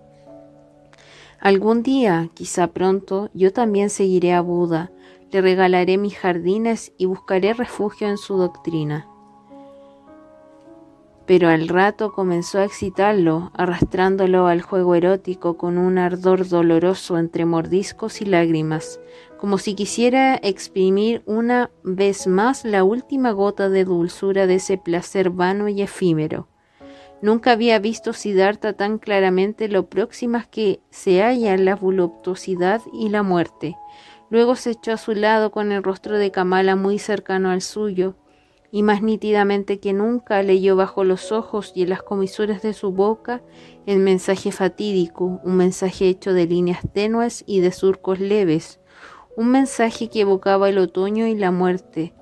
Algún 1.46 1.84
día, 1.84 2.28
quizá 2.34 2.72
pronto, 2.72 3.30
yo 3.32 3.52
también 3.52 3.88
seguiré 3.88 4.32
a 4.32 4.40
Buda, 4.40 4.90
le 5.30 5.40
regalaré 5.40 5.96
mis 5.96 6.18
jardines 6.18 6.92
y 6.98 7.04
buscaré 7.04 7.54
refugio 7.54 8.08
en 8.08 8.18
su 8.18 8.36
doctrina. 8.36 9.06
Pero 11.24 11.48
al 11.48 11.68
rato 11.68 12.10
comenzó 12.10 12.58
a 12.58 12.64
excitarlo, 12.64 13.52
arrastrándolo 13.54 14.48
al 14.48 14.60
juego 14.60 14.96
erótico 14.96 15.56
con 15.56 15.78
un 15.78 15.98
ardor 15.98 16.48
doloroso 16.48 17.16
entre 17.16 17.44
mordiscos 17.44 18.20
y 18.22 18.24
lágrimas, 18.24 18.98
como 19.38 19.58
si 19.58 19.76
quisiera 19.76 20.34
exprimir 20.42 21.22
una 21.26 21.70
vez 21.84 22.26
más 22.26 22.64
la 22.64 22.82
última 22.82 23.30
gota 23.30 23.68
de 23.68 23.84
dulzura 23.84 24.48
de 24.48 24.56
ese 24.56 24.78
placer 24.78 25.30
vano 25.30 25.68
y 25.68 25.80
efímero. 25.80 26.48
Nunca 27.22 27.52
había 27.52 27.78
visto 27.78 28.12
Siddhartha 28.12 28.74
tan 28.74 28.98
claramente 28.98 29.68
lo 29.68 29.88
próximas 29.88 30.46
que 30.46 30.80
se 30.90 31.22
hallan 31.22 31.64
la 31.64 31.74
voluptuosidad 31.74 32.82
y 32.92 33.08
la 33.08 33.22
muerte, 33.22 33.76
Luego 34.28 34.56
se 34.56 34.70
echó 34.72 34.92
a 34.92 34.96
su 34.96 35.14
lado 35.14 35.50
con 35.50 35.70
el 35.72 35.82
rostro 35.82 36.18
de 36.18 36.30
Kamala 36.30 36.74
muy 36.74 36.98
cercano 36.98 37.50
al 37.50 37.62
suyo, 37.62 38.16
y 38.72 38.82
más 38.82 39.00
nítidamente 39.00 39.78
que 39.78 39.92
nunca 39.92 40.42
leyó 40.42 40.74
bajo 40.74 41.04
los 41.04 41.30
ojos 41.30 41.72
y 41.74 41.82
en 41.82 41.90
las 41.90 42.02
comisuras 42.02 42.62
de 42.62 42.72
su 42.72 42.90
boca 42.90 43.40
el 43.86 44.00
mensaje 44.00 44.50
fatídico, 44.50 45.40
un 45.44 45.56
mensaje 45.56 46.08
hecho 46.08 46.32
de 46.32 46.46
líneas 46.46 46.80
tenues 46.92 47.44
y 47.46 47.60
de 47.60 47.70
surcos 47.70 48.18
leves, 48.18 48.80
un 49.36 49.50
mensaje 49.50 50.10
que 50.10 50.22
evocaba 50.22 50.68
el 50.68 50.78
otoño 50.78 51.28
y 51.28 51.36
la 51.36 51.52
muerte, 51.52 52.12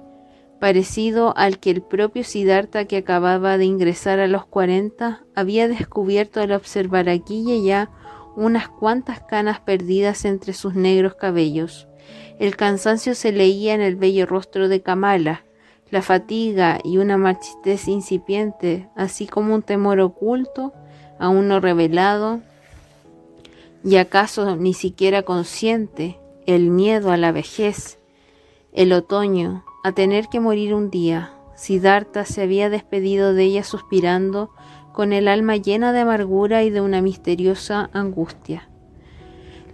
parecido 0.61 1.37
al 1.37 1.59
que 1.59 1.71
el 1.71 1.83
propio 1.83 2.25
Siddhartha 2.25 2.87
que 2.87 2.99
acababa 2.99 3.59
de 3.59 3.65
ingresar 3.65 4.19
a 4.19 4.27
los 4.27 4.47
cuarenta 4.47 5.25
había 5.35 5.69
descubierto 5.69 6.41
al 6.41 6.53
observar 6.53 7.09
aquí 7.09 7.45
y 7.47 7.61
allá 7.61 7.91
unas 8.37 8.69
cuantas 8.69 9.21
canas 9.21 9.61
perdidas 9.61 10.25
entre 10.25 10.53
sus 10.53 10.75
negros 10.75 11.15
cabellos. 11.15 11.87
El 12.39 12.57
cansancio 12.57 13.15
se 13.15 13.33
leía 13.33 13.75
en 13.75 13.81
el 13.81 13.97
bello 13.97 14.27
rostro 14.27 14.69
de 14.69 14.83
Kamala, 14.83 15.45
la 15.91 16.03
fatiga 16.03 16.81
y 16.83 16.99
una 16.99 17.17
marchitez 17.17 17.87
incipiente, 17.87 18.89
así 18.97 19.27
como 19.27 19.55
un 19.55 19.63
temor 19.63 20.01
oculto, 20.01 20.73
aún 21.19 21.47
no 21.47 21.61
revelado, 21.61 22.41
y 23.85 23.97
acaso 23.97 24.57
ni 24.57 24.75
siquiera 24.75 25.23
consciente, 25.23 26.19
el 26.47 26.71
miedo 26.71 27.13
a 27.13 27.17
la 27.17 27.31
vejez, 27.33 27.99
el 28.73 28.93
otoño, 28.93 29.65
a 29.85 29.93
tener 29.93 30.29
que 30.29 30.41
morir 30.41 30.75
un 30.75 30.91
día. 30.91 31.35
Siddhartha 31.55 32.25
se 32.25 32.43
había 32.43 32.71
despedido 32.71 33.35
de 33.35 33.45
ella 33.45 33.63
suspirando, 33.63 34.51
con 34.95 35.13
el 35.13 35.29
alma 35.29 35.57
llena 35.57 35.93
de 35.93 36.01
amargura 36.01 36.63
y 36.65 36.71
de 36.71 36.81
una 36.81 37.03
misteriosa 37.03 37.91
angustia. 37.93 38.71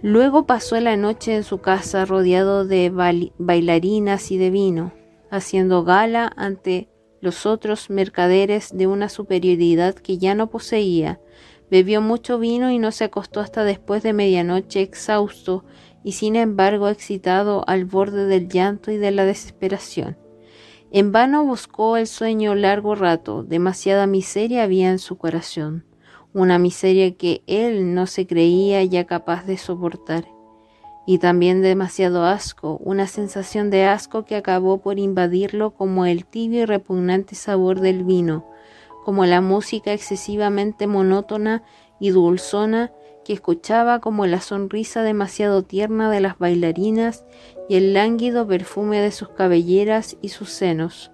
Luego 0.01 0.45
pasó 0.45 0.79
la 0.81 0.97
noche 0.97 1.33
en 1.33 1.43
su 1.43 1.59
casa 1.59 2.03
rodeado 2.03 2.65
de 2.65 2.91
bailarinas 3.37 4.31
y 4.31 4.37
de 4.37 4.49
vino, 4.49 4.91
haciendo 5.29 5.85
gala 5.85 6.29
ante 6.35 6.89
los 7.21 7.45
otros 7.45 7.89
mercaderes 7.89 8.75
de 8.75 8.87
una 8.87 9.07
superioridad 9.07 9.95
que 9.95 10.17
ya 10.17 10.35
no 10.35 10.49
poseía. 10.49 11.21
Bebió 11.69 12.01
mucho 12.01 12.37
vino 12.37 12.69
y 12.69 12.79
no 12.79 12.91
se 12.91 13.05
acostó 13.05 13.39
hasta 13.39 13.63
después 13.63 14.03
de 14.03 14.11
medianoche 14.11 14.81
exhausto 14.81 15.63
y 16.03 16.13
sin 16.13 16.35
embargo 16.35 16.89
excitado 16.89 17.63
al 17.67 17.85
borde 17.85 18.25
del 18.25 18.47
llanto 18.47 18.91
y 18.91 18.97
de 18.97 19.11
la 19.11 19.25
desesperación. 19.25 20.17
En 20.91 21.11
vano 21.11 21.45
buscó 21.45 21.97
el 21.97 22.07
sueño 22.07 22.55
largo 22.55 22.95
rato, 22.95 23.43
demasiada 23.43 24.07
miseria 24.07 24.63
había 24.63 24.89
en 24.89 24.99
su 24.99 25.17
corazón 25.17 25.85
una 26.33 26.57
miseria 26.59 27.15
que 27.15 27.43
él 27.47 27.93
no 27.93 28.07
se 28.07 28.25
creía 28.25 28.83
ya 28.83 29.05
capaz 29.05 29.45
de 29.45 29.57
soportar, 29.57 30.25
y 31.05 31.17
también 31.17 31.61
demasiado 31.61 32.25
asco, 32.25 32.77
una 32.77 33.07
sensación 33.07 33.69
de 33.69 33.85
asco 33.85 34.23
que 34.23 34.35
acabó 34.35 34.77
por 34.81 34.99
invadirlo 34.99 35.71
como 35.71 36.05
el 36.05 36.25
tibio 36.25 36.61
y 36.61 36.65
repugnante 36.65 37.35
sabor 37.35 37.81
del 37.81 38.03
vino, 38.03 38.45
como 39.03 39.25
la 39.25 39.41
música 39.41 39.93
excesivamente 39.93 40.87
monótona 40.87 41.63
y 41.99 42.11
dulzona 42.11 42.93
que 43.23 43.33
escuchaba 43.33 43.99
como 43.99 44.25
la 44.25 44.41
sonrisa 44.41 45.03
demasiado 45.03 45.63
tierna 45.63 46.09
de 46.09 46.21
las 46.21 46.37
bailarinas 46.37 47.25
y 47.69 47.75
el 47.75 47.93
lánguido 47.93 48.47
perfume 48.47 48.99
de 48.99 49.11
sus 49.11 49.29
cabelleras 49.29 50.17
y 50.21 50.29
sus 50.29 50.49
senos 50.49 51.11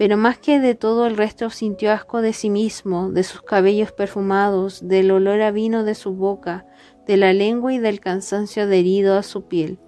pero 0.00 0.16
más 0.16 0.38
que 0.38 0.60
de 0.60 0.74
todo 0.74 1.06
el 1.06 1.18
resto 1.18 1.50
sintió 1.50 1.92
asco 1.92 2.22
de 2.22 2.32
sí 2.32 2.48
mismo, 2.48 3.10
de 3.10 3.22
sus 3.22 3.42
cabellos 3.42 3.92
perfumados, 3.92 4.88
del 4.88 5.10
olor 5.10 5.42
a 5.42 5.50
vino 5.50 5.84
de 5.84 5.94
su 5.94 6.14
boca, 6.14 6.64
de 7.06 7.18
la 7.18 7.34
lengua 7.34 7.74
y 7.74 7.78
del 7.78 8.00
cansancio 8.00 8.62
adherido 8.62 9.18
a 9.18 9.22
su 9.22 9.42
piel, 9.42 9.78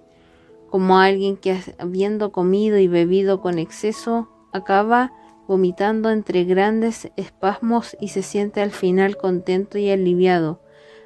como 0.69 0.99
alguien 0.99 1.35
que 1.35 1.59
habiendo 1.79 2.31
comido 2.31 2.77
y 2.77 2.87
bebido 2.87 3.41
con 3.41 3.57
exceso, 3.57 4.29
acaba 4.51 5.13
vomitando 5.47 6.11
entre 6.11 6.43
grandes 6.43 7.09
espasmos 7.15 7.97
y 7.99 8.09
se 8.09 8.21
siente 8.21 8.61
al 8.61 8.69
final 8.69 9.17
contento 9.17 9.79
y 9.79 9.89
aliviado. 9.89 10.61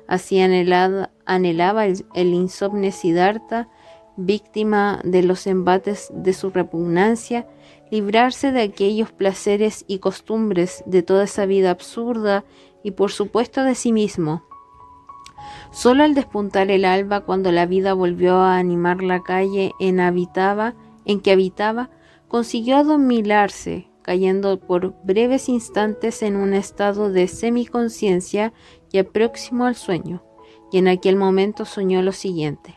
Así 0.07 0.39
anhelaba 0.39 1.85
el, 1.85 2.33
insomne 2.33 2.91
Siddhartha, 2.91 3.69
víctima 4.15 5.01
de 5.03 5.21
los 5.21 5.45
embates 5.47 6.09
de 6.13 6.33
su 6.33 6.49
repugnancia, 6.49 7.47
librarse 7.91 8.51
de 8.51 8.61
aquellos 8.61 9.11
placeres 9.11 9.85
y 9.87 9.99
costumbres 9.99 10.83
de 10.85 11.03
toda 11.03 11.25
esa 11.25 11.45
vida 11.45 11.71
absurda 11.71 12.45
y 12.83 12.91
por 12.91 13.11
supuesto 13.11 13.63
de 13.63 13.75
sí 13.75 13.91
mismo. 13.91 14.43
Solo 15.71 16.03
al 16.03 16.15
despuntar 16.15 16.71
el 16.71 16.85
alba, 16.85 17.21
cuando 17.21 17.51
la 17.51 17.65
vida 17.65 17.93
volvió 17.93 18.37
a 18.37 18.57
animar 18.57 19.03
la 19.03 19.21
calle 19.21 19.73
en 19.79 21.19
que 21.21 21.31
habitaba, 21.31 21.89
consiguió 22.27 22.77
adormilarse, 22.77 23.89
cayendo 24.01 24.59
por 24.59 24.95
breves 25.03 25.49
instantes 25.49 26.23
en 26.23 26.37
un 26.37 26.53
estado 26.53 27.11
de 27.11 27.27
semiconciencia 27.27 28.53
y 28.91 29.01
próximo 29.03 29.65
al 29.65 29.75
sueño, 29.75 30.23
y 30.71 30.77
en 30.77 30.87
aquel 30.87 31.15
momento 31.15 31.65
soñó 31.65 32.01
lo 32.01 32.11
siguiente. 32.11 32.75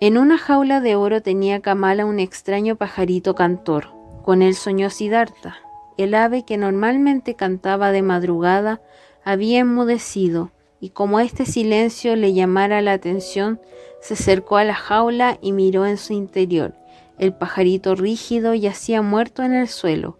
En 0.00 0.18
una 0.18 0.36
jaula 0.38 0.80
de 0.80 0.96
oro 0.96 1.22
tenía 1.22 1.60
Kamala 1.60 2.04
un 2.04 2.20
extraño 2.20 2.76
pajarito 2.76 3.34
cantor. 3.34 3.88
Con 4.22 4.42
él 4.42 4.54
soñó 4.54 4.90
Siddhartha. 4.90 5.56
El 5.96 6.14
ave 6.14 6.44
que 6.44 6.56
normalmente 6.56 7.36
cantaba 7.36 7.92
de 7.92 8.02
madrugada 8.02 8.82
había 9.24 9.60
enmudecido, 9.60 10.50
y 10.80 10.90
como 10.90 11.20
este 11.20 11.46
silencio 11.46 12.16
le 12.16 12.34
llamara 12.34 12.82
la 12.82 12.92
atención, 12.92 13.60
se 14.00 14.14
acercó 14.14 14.56
a 14.58 14.64
la 14.64 14.74
jaula 14.74 15.38
y 15.40 15.52
miró 15.52 15.86
en 15.86 15.96
su 15.96 16.12
interior. 16.12 16.74
El 17.18 17.32
pajarito 17.32 17.94
rígido 17.94 18.52
yacía 18.54 19.00
muerto 19.00 19.42
en 19.42 19.54
el 19.54 19.68
suelo. 19.68 20.18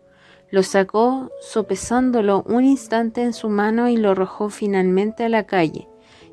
Lo 0.50 0.62
sacó 0.62 1.30
sopesándolo 1.40 2.42
un 2.46 2.64
instante 2.64 3.22
en 3.22 3.32
su 3.32 3.48
mano 3.48 3.88
y 3.88 3.96
lo 3.96 4.10
arrojó 4.10 4.50
finalmente 4.50 5.24
a 5.24 5.28
la 5.28 5.46
calle, 5.46 5.88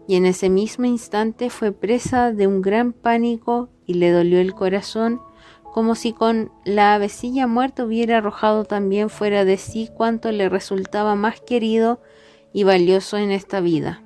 y 0.07 0.15
en 0.15 0.25
ese 0.25 0.49
mismo 0.49 0.85
instante 0.85 1.49
fue 1.49 1.71
presa 1.71 2.31
de 2.31 2.47
un 2.47 2.61
gran 2.61 2.93
pánico 2.93 3.69
y 3.85 3.95
le 3.95 4.11
dolió 4.11 4.39
el 4.39 4.53
corazón, 4.53 5.21
como 5.73 5.95
si 5.95 6.11
con 6.11 6.51
la 6.65 6.93
avecilla 6.93 7.47
muerta 7.47 7.85
hubiera 7.85 8.17
arrojado 8.17 8.65
también 8.65 9.09
fuera 9.09 9.45
de 9.45 9.57
sí 9.57 9.89
cuanto 9.93 10.31
le 10.31 10.49
resultaba 10.49 11.15
más 11.15 11.39
querido 11.41 12.01
y 12.53 12.63
valioso 12.63 13.17
en 13.17 13.31
esta 13.31 13.61
vida. 13.61 14.03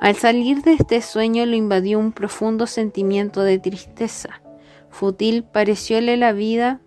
Al 0.00 0.16
salir 0.16 0.62
de 0.62 0.74
este 0.74 1.00
sueño 1.00 1.46
lo 1.46 1.56
invadió 1.56 1.98
un 1.98 2.12
profundo 2.12 2.66
sentimiento 2.66 3.42
de 3.42 3.58
tristeza. 3.58 4.42
Fútil 4.90 5.44
parecióle 5.44 6.16
la 6.16 6.32
vida 6.32 6.80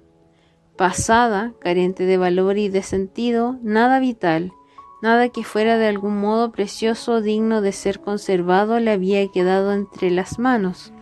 pasada, 0.79 1.51
carente 1.59 2.05
de 2.05 2.15
valor 2.15 2.57
y 2.57 2.69
de 2.69 2.83
sentido, 2.83 3.57
nada 3.61 3.99
vital, 3.99 4.53
nada 5.01 5.27
que 5.27 5.43
fuera 5.43 5.77
de 5.77 5.87
algún 5.87 6.17
modo 6.21 6.53
precioso 6.53 7.15
o 7.15 7.21
digno 7.21 7.59
de 7.59 7.73
ser 7.73 7.99
conservado 7.99 8.79
le 8.79 8.91
había 8.91 9.27
quedado 9.27 9.73
entre 9.73 10.09
las 10.09 10.39
manos. 10.39 10.93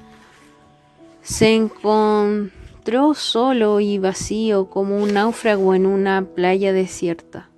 Se 1.22 1.54
encontró 1.54 3.14
solo 3.14 3.80
y 3.80 4.00
vacío 4.00 4.72
como 4.72 4.98
un 4.98 5.14
náufrago 5.14 5.76
en 5.76 5.86
una 5.86 6.26
playa 6.26 6.74
desierta. 6.74 7.52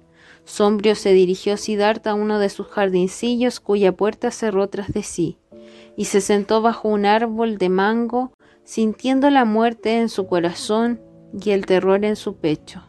Sombrio 0.43 0.95
se 0.95 1.13
dirigió 1.13 1.55
Siddhartha 1.55 2.11
a 2.11 2.15
uno 2.15 2.38
de 2.38 2.49
sus 2.49 2.67
jardincillos 2.67 3.61
cuya 3.61 3.93
puerta 3.93 4.29
cerró 4.31 4.67
tras 4.67 4.91
de 4.91 5.03
sí, 5.03 5.38
y 5.95 6.03
se 6.03 6.19
sentó 6.19 6.61
bajo 6.61 6.89
un 6.89 7.05
árbol 7.05 7.57
de 7.57 7.69
mango, 7.69 8.33
sintiendo 8.65 9.29
la 9.29 9.45
muerte 9.45 9.99
en 10.01 10.09
su 10.09 10.27
corazón 10.27 10.99
y 11.33 11.51
el 11.51 11.65
terror 11.65 12.03
en 12.05 12.15
su 12.15 12.36
pecho. 12.36 12.83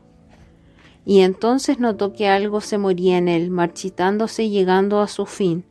Y 1.04 1.20
entonces 1.20 1.80
notó 1.80 2.12
que 2.12 2.28
algo 2.28 2.60
se 2.60 2.78
moría 2.78 3.18
en 3.18 3.28
él, 3.28 3.50
marchitándose 3.50 4.44
y 4.44 4.50
llegando 4.50 5.00
a 5.00 5.08
su 5.08 5.26
fin. 5.26 5.64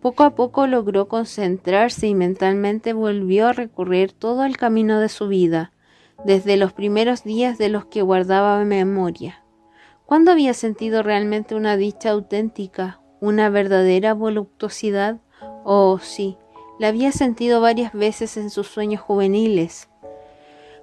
Poco 0.00 0.22
a 0.22 0.34
poco 0.34 0.66
logró 0.66 1.08
concentrarse 1.08 2.06
y 2.06 2.14
mentalmente 2.14 2.92
volvió 2.92 3.48
a 3.48 3.52
recorrer 3.52 4.12
todo 4.12 4.44
el 4.44 4.56
camino 4.56 5.00
de 5.00 5.08
su 5.08 5.26
vida, 5.26 5.72
desde 6.24 6.56
los 6.56 6.72
primeros 6.72 7.24
días 7.24 7.58
de 7.58 7.68
los 7.68 7.86
que 7.86 8.02
guardaba 8.02 8.62
memoria. 8.64 9.44
¿Cuándo 10.06 10.30
había 10.30 10.54
sentido 10.54 11.02
realmente 11.02 11.54
una 11.54 11.76
dicha 11.76 12.10
auténtica, 12.10 13.00
una 13.20 13.50
verdadera 13.50 14.14
voluptuosidad? 14.14 15.20
Oh, 15.64 15.98
sí, 15.98 16.38
la 16.78 16.88
había 16.88 17.10
sentido 17.10 17.60
varias 17.60 17.92
veces 17.92 18.36
en 18.36 18.50
sus 18.50 18.68
sueños 18.68 19.00
juveniles, 19.00 19.87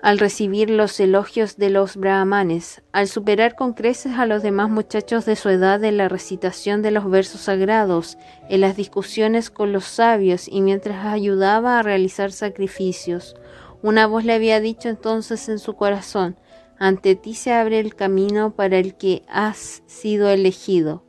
al 0.06 0.20
recibir 0.20 0.70
los 0.70 1.00
elogios 1.00 1.58
de 1.58 1.72
los 1.72 1.98
brahmanes, 1.98 2.84
al 2.92 3.08
superar 3.08 3.56
con 3.56 3.74
creces 3.74 4.20
a 4.20 4.28
los 4.28 4.44
demás 4.44 4.70
muchachos 4.70 5.26
de 5.26 5.36
su 5.36 5.50
edad 5.50 5.84
en 5.84 5.98
la 5.98 6.08
recitación 6.10 6.84
de 6.84 6.92
los 6.92 7.10
versos 7.10 7.42
sagrados, 7.42 8.20
en 8.48 8.62
las 8.62 8.76
discusiones 8.76 9.50
con 9.50 9.72
los 9.72 9.86
sabios 9.86 10.48
y 10.48 10.62
mientras 10.62 11.08
ayudaba 11.08 11.80
a 11.80 11.82
realizar 11.82 12.32
sacrificios. 12.32 13.36
Una 13.82 14.06
voz 14.06 14.26
le 14.26 14.34
había 14.34 14.60
dicho 14.60 14.90
entonces 14.90 15.50
en 15.50 15.58
su 15.58 15.74
corazón, 15.74 16.38
ante 16.78 17.16
ti 17.16 17.34
se 17.34 17.52
abre 17.52 17.80
el 17.80 17.96
camino 17.96 18.56
para 18.56 18.78
el 18.78 18.98
que 18.98 19.24
has 19.28 19.82
sido 19.88 20.30
elegido. 20.30 21.04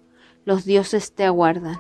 Los 0.47 0.65
dioses 0.65 1.15
te 1.15 1.25
aguardan. 1.25 1.77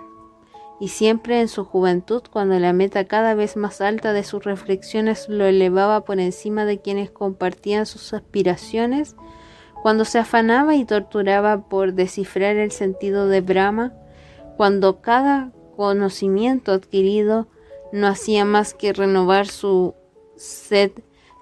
Y 0.79 0.89
siempre 0.89 1.41
en 1.41 1.49
su 1.49 1.65
juventud, 1.65 2.23
cuando 2.31 2.59
la 2.59 2.73
meta 2.73 3.07
cada 3.07 3.35
vez 3.35 3.57
más 3.57 3.81
alta 3.81 4.12
de 4.12 4.25
sus 4.25 4.45
reflexiones 4.45 5.29
lo 5.29 5.47
elevaba 5.47 6.05
por 6.05 6.21
encima 6.21 6.65
de 6.65 6.81
quienes 6.81 7.11
compartían 7.11 7.87
sus 7.87 8.12
aspiraciones, 8.12 9.17
cuando 9.83 10.05
se 10.05 10.19
afanaba 10.19 10.75
y 10.75 10.85
torturaba 10.85 11.69
por 11.69 11.95
descifrar 11.95 12.57
el 12.57 12.73
sentido 12.73 13.29
de 13.29 13.41
Brahma, 13.41 13.95
cuando 14.57 15.01
cada 15.01 15.53
conocimiento 15.77 16.73
adquirido 16.73 17.49
no 17.93 18.07
hacía 18.09 18.45
más 18.45 18.75
que 18.75 18.93
renovar 18.93 19.47
su 19.47 19.95
sed 20.37 20.93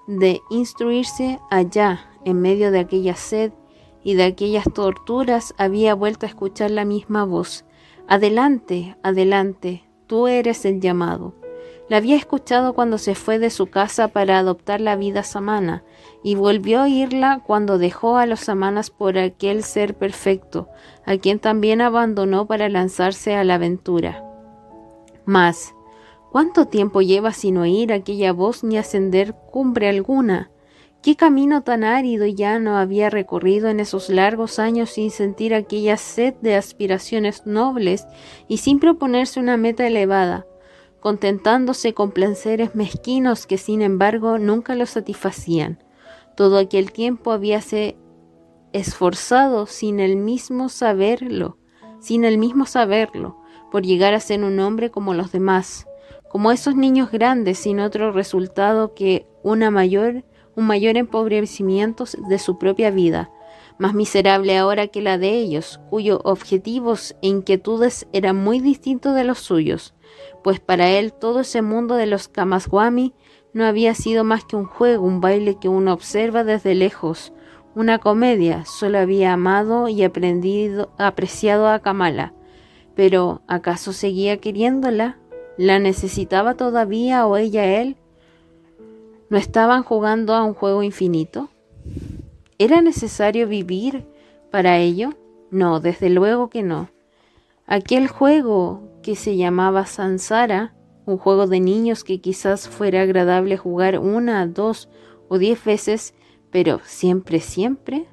de 0.07 0.41
instruirse 0.49 1.39
allá 1.49 2.09
en 2.23 2.41
medio 2.41 2.71
de 2.71 2.79
aquella 2.79 3.15
sed 3.15 3.51
y 4.03 4.13
de 4.13 4.23
aquellas 4.23 4.65
torturas 4.73 5.53
había 5.57 5.95
vuelto 5.95 6.25
a 6.25 6.29
escuchar 6.29 6.71
la 6.71 6.85
misma 6.85 7.25
voz. 7.25 7.64
Adelante, 8.07 8.95
adelante, 9.01 9.83
tú 10.05 10.27
eres 10.27 10.63
el 10.65 10.79
llamado. 10.79 11.33
La 11.89 11.97
había 11.97 12.15
escuchado 12.15 12.73
cuando 12.73 12.99
se 12.99 13.15
fue 13.15 13.39
de 13.39 13.49
su 13.49 13.67
casa 13.67 14.09
para 14.09 14.37
adoptar 14.37 14.79
la 14.79 14.95
vida 14.95 15.23
samana 15.23 15.83
y 16.23 16.35
volvió 16.35 16.79
a 16.79 16.83
oírla 16.83 17.41
cuando 17.45 17.79
dejó 17.79 18.17
a 18.17 18.27
los 18.27 18.41
samanas 18.41 18.91
por 18.91 19.17
aquel 19.17 19.63
ser 19.63 19.95
perfecto, 19.95 20.69
a 21.05 21.17
quien 21.17 21.39
también 21.39 21.81
abandonó 21.81 22.45
para 22.45 22.69
lanzarse 22.69 23.35
a 23.35 23.43
la 23.43 23.55
aventura. 23.55 24.23
Mas, 25.25 25.73
¿cuánto 26.31 26.67
tiempo 26.67 27.01
lleva 27.01 27.33
sin 27.33 27.57
oír 27.57 27.91
aquella 27.91 28.33
voz 28.33 28.63
ni 28.63 28.77
ascender 28.77 29.35
cumbre 29.51 29.89
alguna? 29.89 30.51
¿Qué 31.05 31.15
camino 31.15 31.61
tan 31.61 31.83
árido 31.83 32.25
y 32.25 32.33
llano 32.33 32.77
había 32.77 33.11
recorrido 33.11 33.67
en 33.67 33.79
esos 33.79 34.09
largos 34.09 34.57
años 34.57 34.89
sin 34.89 35.11
sentir 35.11 35.53
aquella 35.53 35.97
sed 35.97 36.33
de 36.41 36.55
aspiraciones 36.55 37.45
nobles 37.45 38.07
y 38.47 38.57
sin 38.57 38.79
proponerse 38.79 39.39
una 39.39 39.55
meta 39.55 39.85
elevada, 39.85 40.47
contentándose 41.01 41.93
con 41.93 42.09
placeres 42.09 42.73
mezquinos 42.73 43.45
que 43.45 43.59
sin 43.59 43.83
embargo 43.83 44.39
nunca 44.39 44.73
lo 44.73 44.87
satisfacían? 44.87 45.77
Todo 46.35 46.57
aquel 46.57 46.91
tiempo 46.91 47.31
habíase 47.31 47.97
esforzado 48.73 49.67
sin 49.67 49.99
el 49.99 50.15
mismo 50.15 50.69
saberlo, 50.69 51.59
sin 51.99 52.25
el 52.25 52.39
mismo 52.39 52.65
saberlo, 52.65 53.39
por 53.71 53.83
llegar 53.83 54.15
a 54.15 54.19
ser 54.19 54.43
un 54.43 54.59
hombre 54.59 54.89
como 54.89 55.13
los 55.13 55.31
demás, 55.31 55.85
como 56.29 56.51
esos 56.51 56.75
niños 56.75 57.11
grandes 57.11 57.59
sin 57.59 57.79
otro 57.79 58.11
resultado 58.11 58.95
que 58.95 59.27
una 59.43 59.69
mayor 59.69 60.25
un 60.55 60.65
mayor 60.67 60.97
empobrecimiento 60.97 62.05
de 62.27 62.39
su 62.39 62.57
propia 62.57 62.91
vida, 62.91 63.29
más 63.77 63.93
miserable 63.93 64.57
ahora 64.57 64.87
que 64.87 65.01
la 65.01 65.17
de 65.17 65.31
ellos, 65.31 65.79
cuyos 65.89 66.19
objetivos 66.23 67.15
e 67.21 67.27
inquietudes 67.27 68.07
eran 68.13 68.37
muy 68.37 68.59
distintos 68.59 69.15
de 69.15 69.25
los 69.25 69.39
suyos, 69.39 69.93
pues 70.43 70.59
para 70.59 70.89
él 70.89 71.13
todo 71.13 71.41
ese 71.41 71.61
mundo 71.61 71.95
de 71.95 72.05
los 72.05 72.27
Kamaswami 72.27 73.13
no 73.53 73.65
había 73.65 73.93
sido 73.95 74.23
más 74.23 74.45
que 74.45 74.55
un 74.55 74.65
juego, 74.65 75.05
un 75.05 75.21
baile 75.21 75.57
que 75.59 75.69
uno 75.69 75.93
observa 75.93 76.43
desde 76.43 76.75
lejos, 76.75 77.33
una 77.75 77.99
comedia, 77.99 78.63
solo 78.65 78.99
había 78.99 79.33
amado 79.33 79.89
y 79.89 80.03
aprendido, 80.03 80.93
apreciado 80.97 81.67
a 81.67 81.79
Kamala. 81.79 82.33
Pero, 82.95 83.41
¿acaso 83.47 83.91
seguía 83.91 84.37
queriéndola? 84.37 85.19
¿La 85.57 85.79
necesitaba 85.79 86.55
todavía 86.55 87.27
o 87.27 87.35
ella 87.35 87.81
él? 87.81 87.97
¿No 89.27 89.37
estaban 89.37 89.81
jugando 89.83 90.35
a 90.35 90.43
un 90.43 90.53
juego 90.53 90.83
infinito? 90.83 91.49
¿Era 92.59 92.81
necesario 92.81 93.47
vivir 93.47 94.05
para 94.51 94.77
ello? 94.77 95.15
No, 95.49 95.79
desde 95.79 96.09
luego 96.09 96.49
que 96.49 96.61
no. 96.61 96.89
Aquel 97.65 98.07
juego 98.07 98.99
que 99.01 99.15
se 99.15 99.35
llamaba 99.35 99.87
Sansara, 99.87 100.75
un 101.07 101.17
juego 101.17 101.47
de 101.47 101.59
niños 101.59 102.03
que 102.03 102.21
quizás 102.21 102.69
fuera 102.69 103.01
agradable 103.01 103.57
jugar 103.57 103.97
una, 103.99 104.45
dos 104.45 104.89
o 105.27 105.37
diez 105.37 105.63
veces, 105.63 106.13
Pero 106.51 106.79
siempre, 106.85 107.39
siempre. 107.41 108.07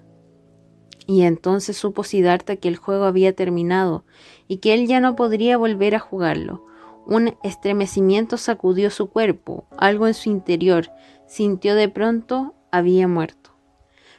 Y 1.06 1.22
entonces 1.22 1.76
supo 1.76 2.04
Siddhartha 2.04 2.56
que 2.56 2.68
el 2.68 2.76
juego 2.76 3.04
había 3.04 3.34
terminado 3.34 4.04
y 4.48 4.56
que 4.56 4.74
él 4.74 4.86
ya 4.86 4.98
no 5.00 5.14
podría 5.14 5.56
volver 5.58 5.94
a 5.94 6.00
jugarlo. 6.00 6.64
Un 7.06 7.36
estremecimiento 7.42 8.36
sacudió 8.36 8.90
su 8.90 9.10
cuerpo, 9.10 9.66
algo 9.76 10.06
en 10.06 10.14
su 10.14 10.30
interior 10.30 10.90
sintió 11.26 11.74
de 11.74 11.88
pronto 11.88 12.54
había 12.70 13.08
muerto. 13.08 13.50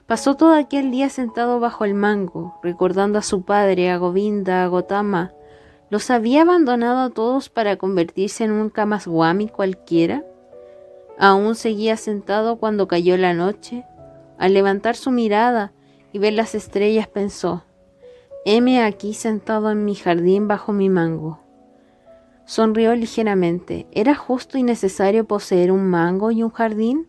Pasó 0.08 0.36
todo 0.36 0.56
aquel 0.56 0.91
día 0.91 1.10
sentado 1.10 1.60
bajo 1.60 1.86
el 1.86 1.93
mango, 1.93 2.60
recordando 2.63 3.19
a 3.19 3.22
su 3.22 3.43
padre, 3.43 3.91
a 3.91 3.98
Govinda, 3.98 4.63
a 4.63 4.67
Gotama. 4.67 5.32
¿Los 5.89 6.10
había 6.10 6.41
abandonado 6.41 7.02
a 7.02 7.10
todos 7.12 7.50
para 7.50 7.78
convertirse 7.78 8.43
en 8.43 8.52
un 8.52 8.69
Kamaswami 8.69 9.48
cualquiera? 9.48 10.26
Aún 11.19 11.54
seguía 11.54 11.98
sentado 11.98 12.58
cuando 12.58 12.88
cayó 12.88 13.15
la 13.15 13.34
noche. 13.34 13.86
Al 14.39 14.54
levantar 14.54 14.96
su 14.96 15.12
mirada 15.12 15.72
y 16.12 16.19
ver 16.19 16.34
las 16.34 16.56
estrellas 16.56 17.08
pensó, 17.08 17.63
heme 18.43 18.84
aquí 18.84 19.13
sentado 19.13 19.69
en 19.69 19.86
mi 19.86 19.93
jardín 19.93 20.48
bajo 20.48 20.74
mi 20.74 20.89
mango. 20.89 21.42
Sonrió 22.45 22.95
ligeramente. 22.95 23.88
¿Era 23.91 24.15
justo 24.15 24.58
y 24.58 24.63
necesario 24.63 25.25
poseer 25.25 25.71
un 25.71 25.86
mango 25.86 26.32
y 26.32 26.43
un 26.43 26.51
jardín? 26.51 27.08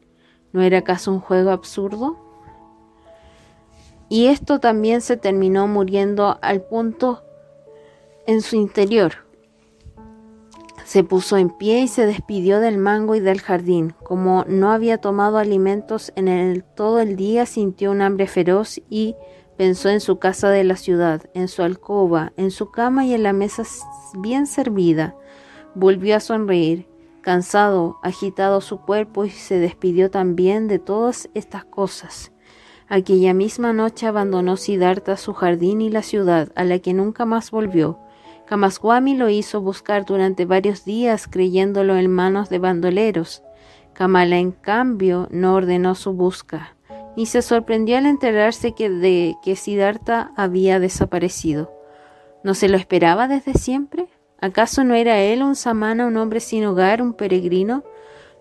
¿No 0.53 0.63
era 0.63 0.79
acaso 0.79 1.13
un 1.13 1.21
juego 1.21 1.51
absurdo? 1.51 2.17
Y 4.09 4.27
esto 4.27 4.61
también 4.61 5.01
se 5.01 5.17
terminó 5.17 5.67
muriendo 5.67 6.39
al 6.41 6.63
punto 6.63 7.25
en 8.27 8.43
su 8.43 8.57
interior. 8.57 9.25
Se 10.85 11.03
puso 11.03 11.39
en 11.39 11.51
pie 11.51 11.81
y 11.81 11.89
se 11.89 12.07
despidió 12.07 12.61
del 12.61 12.79
mango 12.79 13.15
y 13.15 13.21
del 13.21 13.41
jardín. 13.41 13.95
Como 14.05 14.45
no 14.47 14.71
había 14.71 14.99
tomado 14.99 15.39
alimentos 15.39 16.13
en 16.15 16.29
el, 16.29 16.63
todo 16.63 17.01
el 17.01 17.17
día, 17.17 17.47
sintió 17.47 17.91
un 17.91 18.03
hambre 18.03 18.27
feroz 18.27 18.81
y 18.91 19.17
pensó 19.57 19.89
en 19.89 20.01
su 20.01 20.19
casa 20.19 20.51
de 20.51 20.63
la 20.63 20.77
ciudad, 20.77 21.23
en 21.33 21.49
su 21.49 21.63
alcoba, 21.63 22.33
en 22.37 22.51
su 22.51 22.71
cama 22.71 23.07
y 23.07 23.15
en 23.15 23.23
la 23.23 23.33
mesa 23.33 23.63
bien 24.19 24.47
servida. 24.47 25.17
Volvió 25.75 26.17
a 26.17 26.21
sonreír, 26.21 26.87
cansado, 27.21 27.99
agitado 28.03 28.61
su 28.61 28.79
cuerpo 28.79 29.25
y 29.25 29.31
se 29.31 29.59
despidió 29.59 30.11
también 30.11 30.69
de 30.69 30.79
todas 30.79 31.29
estas 31.35 31.65
cosas. 31.65 32.33
Aquella 32.89 33.35
misma 33.35 33.73
noche 33.73 34.07
abandonó 34.07 34.57
Siddhartha 34.57 35.17
su 35.17 35.33
jardín 35.33 35.81
y 35.81 35.91
la 35.91 36.03
ciudad, 36.03 36.53
a 36.55 36.65
la 36.65 36.79
que 36.79 36.93
nunca 36.93 37.25
más 37.25 37.51
volvió. 37.51 37.99
Kamaswami 38.47 39.17
lo 39.17 39.31
hizo 39.31 39.63
buscar 39.63 40.05
durante 40.05 40.45
varios 40.45 40.85
días 40.85 41.27
creyéndolo 41.27 41.97
en 41.97 42.11
manos 42.11 42.51
de 42.51 42.59
bandoleros. 42.59 43.43
Kamala, 43.95 44.39
en 44.39 44.53
cambio, 44.53 45.29
no 45.31 45.55
ordenó 45.55 45.95
su 45.95 46.13
busca, 46.13 46.77
ni 47.17 47.27
se 47.27 47.43
sorprendió 47.43 47.97
al 47.97 48.07
enterarse 48.07 48.75
que 48.75 48.91
de 48.91 49.35
que 49.43 49.57
Siddhartha 49.57 50.33
había 50.37 50.79
desaparecido. 50.79 51.73
¿No 52.43 52.55
se 52.55 52.69
lo 52.69 52.77
esperaba 52.77 53.29
desde 53.29 53.55
siempre? 53.55 54.09
¿Acaso 54.45 54.85
no 54.85 54.95
era 54.95 55.23
él 55.23 55.43
un 55.43 55.57
samana, 55.57 56.07
un 56.07 56.19
hombre 56.19 56.39
sin 56.39 56.67
hogar, 56.67 57.01
un 57.01 57.15
peregrino? 57.15 57.83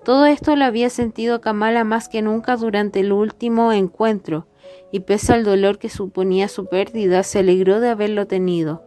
Todo 0.04 0.26
esto 0.26 0.54
lo 0.58 0.66
había 0.66 0.90
sentido 0.90 1.40
Kamala 1.40 1.86
más 1.86 2.10
que 2.10 2.22
nunca 2.22 2.58
durante 2.58 3.00
el 3.00 3.14
último 3.14 3.72
encuentro, 3.72 4.46
y 4.92 5.00
pese 5.00 5.32
al 5.32 5.46
dolor 5.46 5.80
que 5.80 5.88
suponía 5.88 6.50
su 6.50 6.66
pérdida, 6.66 7.24
se 7.24 7.40
alegró 7.40 7.80
de 7.80 7.88
haberlo 7.88 8.28
tenido, 8.28 8.86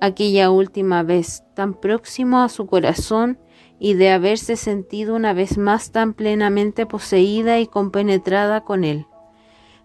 aquella 0.00 0.50
última 0.50 1.04
vez, 1.04 1.44
tan 1.54 1.72
próximo 1.72 2.40
a 2.42 2.48
su 2.48 2.66
corazón, 2.66 3.38
y 3.78 3.94
de 3.94 4.10
haberse 4.10 4.56
sentido 4.56 5.14
una 5.14 5.34
vez 5.34 5.58
más 5.58 5.92
tan 5.92 6.14
plenamente 6.14 6.84
poseída 6.84 7.60
y 7.60 7.68
compenetrada 7.68 8.62
con 8.62 8.82
él. 8.82 9.06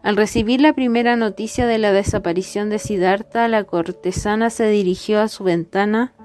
Al 0.02 0.18
recibir 0.18 0.62
la 0.62 0.74
primera 0.74 1.16
noticia 1.16 1.68
de 1.68 1.78
la 1.78 1.92
desaparición 1.92 2.72
de 2.72 2.80
Siddhartha, 2.80 3.48
la 3.48 3.66
cortesana 3.66 4.50
se 4.50 4.68
dirigió 4.68 5.22
a 5.22 5.28
su 5.28 5.44
ventana 5.44 6.16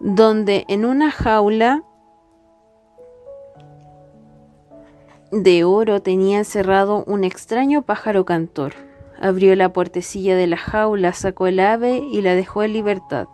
donde 0.00 0.64
en 0.68 0.84
una 0.84 1.10
jaula 1.10 1.82
de 5.32 5.64
oro 5.64 6.00
tenía 6.00 6.38
encerrado 6.38 7.04
un 7.06 7.24
extraño 7.24 7.82
pájaro 7.82 8.24
cantor. 8.24 8.74
Abrió 9.20 9.56
la 9.56 9.72
puertecilla 9.72 10.36
de 10.36 10.46
la 10.46 10.56
jaula, 10.56 11.12
sacó 11.12 11.46
el 11.46 11.60
ave 11.60 11.98
y 11.98 12.20
la 12.20 12.34
dejó 12.34 12.62
en 12.62 12.74
libertad, 12.74 13.28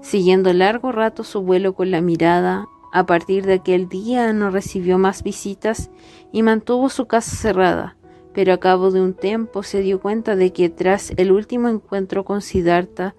siguiendo 0.00 0.52
largo 0.52 0.92
rato 0.92 1.24
su 1.24 1.42
vuelo 1.42 1.74
con 1.74 1.90
la 1.90 2.00
mirada. 2.00 2.66
A 2.92 3.04
partir 3.04 3.44
de 3.44 3.54
aquel 3.54 3.88
día 3.88 4.32
no 4.32 4.50
recibió 4.50 4.96
más 4.96 5.22
visitas 5.22 5.90
y 6.32 6.42
mantuvo 6.42 6.88
su 6.88 7.06
casa 7.06 7.36
cerrada, 7.36 7.96
pero 8.32 8.52
a 8.54 8.58
cabo 8.58 8.90
de 8.90 9.00
un 9.00 9.12
tiempo 9.12 9.62
se 9.62 9.80
dio 9.80 10.00
cuenta 10.00 10.36
de 10.36 10.52
que 10.52 10.70
tras 10.70 11.12
el 11.16 11.32
último 11.32 11.68
encuentro 11.68 12.24
con 12.24 12.40
Siddhartha, 12.40 13.14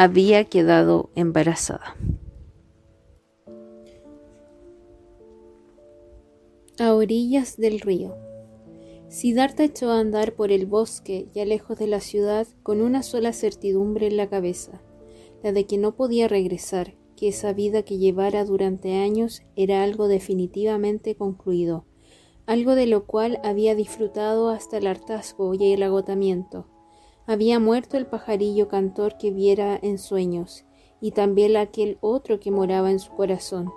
había 0.00 0.44
quedado 0.44 1.10
embarazada. 1.16 1.96
A 6.78 6.94
orillas 6.94 7.56
del 7.56 7.80
río. 7.80 8.16
Siddhartha 9.08 9.64
echó 9.64 9.90
a 9.90 9.98
andar 9.98 10.36
por 10.36 10.52
el 10.52 10.66
bosque, 10.66 11.26
ya 11.34 11.44
lejos 11.44 11.80
de 11.80 11.88
la 11.88 11.98
ciudad, 11.98 12.46
con 12.62 12.80
una 12.80 13.02
sola 13.02 13.32
certidumbre 13.32 14.06
en 14.06 14.16
la 14.16 14.28
cabeza, 14.28 14.80
la 15.42 15.50
de 15.50 15.66
que 15.66 15.78
no 15.78 15.96
podía 15.96 16.28
regresar, 16.28 16.94
que 17.16 17.26
esa 17.26 17.52
vida 17.52 17.82
que 17.82 17.98
llevara 17.98 18.44
durante 18.44 18.94
años 18.94 19.42
era 19.56 19.82
algo 19.82 20.06
definitivamente 20.06 21.16
concluido, 21.16 21.86
algo 22.46 22.76
de 22.76 22.86
lo 22.86 23.04
cual 23.04 23.40
había 23.42 23.74
disfrutado 23.74 24.50
hasta 24.50 24.78
el 24.78 24.86
hartazgo 24.86 25.54
y 25.54 25.72
el 25.72 25.82
agotamiento, 25.82 26.68
había 27.28 27.58
muerto 27.58 27.98
el 27.98 28.06
pajarillo 28.06 28.68
cantor 28.68 29.18
que 29.18 29.30
viera 29.30 29.78
en 29.82 29.98
sueños, 29.98 30.64
y 30.98 31.10
también 31.10 31.58
aquel 31.58 31.98
otro 32.00 32.40
que 32.40 32.50
moraba 32.50 32.90
en 32.90 32.98
su 32.98 33.12
corazón. 33.12 33.70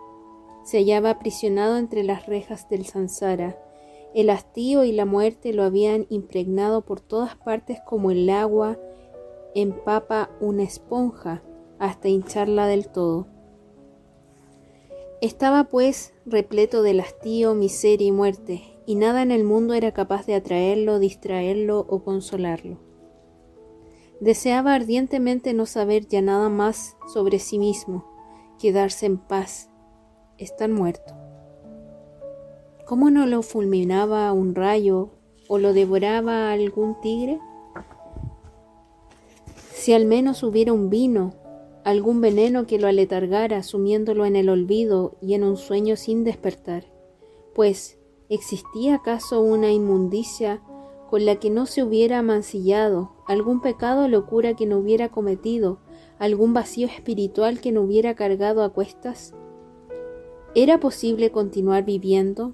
Se 0.64 0.78
hallaba 0.78 1.10
aprisionado 1.10 1.78
entre 1.78 2.06
las 2.06 2.28
rejas 2.28 2.70
del 2.70 2.86
Sansara. 2.86 3.62
El 4.16 4.30
hastío 4.30 4.86
y 4.86 4.94
la 4.94 5.04
muerte 5.04 5.52
lo 5.52 5.64
habían 5.64 6.08
impregnado 6.10 6.86
por 6.86 7.02
todas 7.02 7.36
partes 7.36 7.80
como 7.86 8.12
el 8.12 8.30
agua 8.30 8.80
empapa 9.54 10.30
una 10.40 10.64
esponja 10.64 11.44
hasta 11.78 12.08
hincharla 12.08 12.68
del 12.68 12.88
todo. 12.88 13.28
Estaba 15.20 15.66
pues 15.66 16.14
repleto 16.26 16.84
de 16.84 16.98
hastío, 17.02 17.54
miseria 17.54 18.08
y 18.08 18.12
muerte, 18.14 18.64
y 18.86 18.96
nada 18.96 19.22
en 19.22 19.32
el 19.32 19.44
mundo 19.44 19.74
era 19.74 19.92
capaz 19.92 20.26
de 20.26 20.36
atraerlo, 20.36 21.00
distraerlo 21.00 21.86
o 21.90 22.02
consolarlo. 22.06 22.91
Deseaba 24.22 24.76
ardientemente 24.76 25.52
no 25.56 25.66
saber 25.66 26.08
ya 26.08 26.22
nada 26.22 26.48
más 26.48 26.96
sobre 27.12 27.40
sí 27.40 27.58
mismo, 27.58 28.06
quedarse 28.60 29.08
en 29.08 29.18
paz, 29.18 29.72
estar 30.38 30.70
muerto. 30.70 31.16
¿Cómo 32.86 33.10
no 33.10 33.26
lo 33.26 33.42
fulminaba 33.42 34.32
un 34.32 34.54
rayo 34.54 35.10
o 35.48 35.58
lo 35.58 35.74
devoraba 35.74 36.52
algún 36.52 37.02
tigre? 37.02 37.40
Si 39.74 39.92
al 39.92 40.06
menos 40.06 40.44
hubiera 40.44 40.72
un 40.72 40.92
vino, 40.92 41.34
algún 41.84 42.22
veneno 42.22 42.68
que 42.68 42.78
lo 42.78 42.86
aletargara, 42.88 43.64
sumiéndolo 43.64 44.28
en 44.28 44.36
el 44.36 44.50
olvido 44.50 45.18
y 45.20 45.34
en 45.34 45.44
un 45.44 45.58
sueño 45.58 45.96
sin 45.96 46.24
despertar, 46.24 46.86
pues 47.56 47.98
¿existía 48.30 48.98
acaso 48.98 49.42
una 49.42 49.72
inmundicia 49.72 50.62
con 51.10 51.26
la 51.26 51.38
que 51.38 51.50
no 51.50 51.66
se 51.66 51.82
hubiera 51.82 52.22
mancillado, 52.22 53.14
algún 53.32 53.62
pecado 53.62 54.06
o 54.06 54.08
locura 54.08 54.56
que 54.56 54.66
no 54.66 54.78
hubiera 54.78 55.10
cometido, 55.10 55.80
algún 56.20 56.54
vacío 56.54 56.88
espiritual 56.88 57.62
que 57.62 57.72
no 57.72 57.82
hubiera 57.82 58.16
cargado 58.16 58.64
a 58.64 58.70
cuestas? 58.70 59.34
¿Era 60.54 60.80
posible 60.80 61.32
continuar 61.32 61.86
viviendo? 61.86 62.54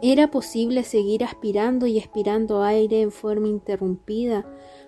¿Era 0.00 0.30
posible 0.30 0.82
seguir 0.82 1.24
aspirando 1.24 1.86
y 1.86 1.98
aspirando 1.98 2.62
aire 2.62 3.02
en 3.02 3.12
forma 3.12 3.48
interrumpida, 3.48 4.46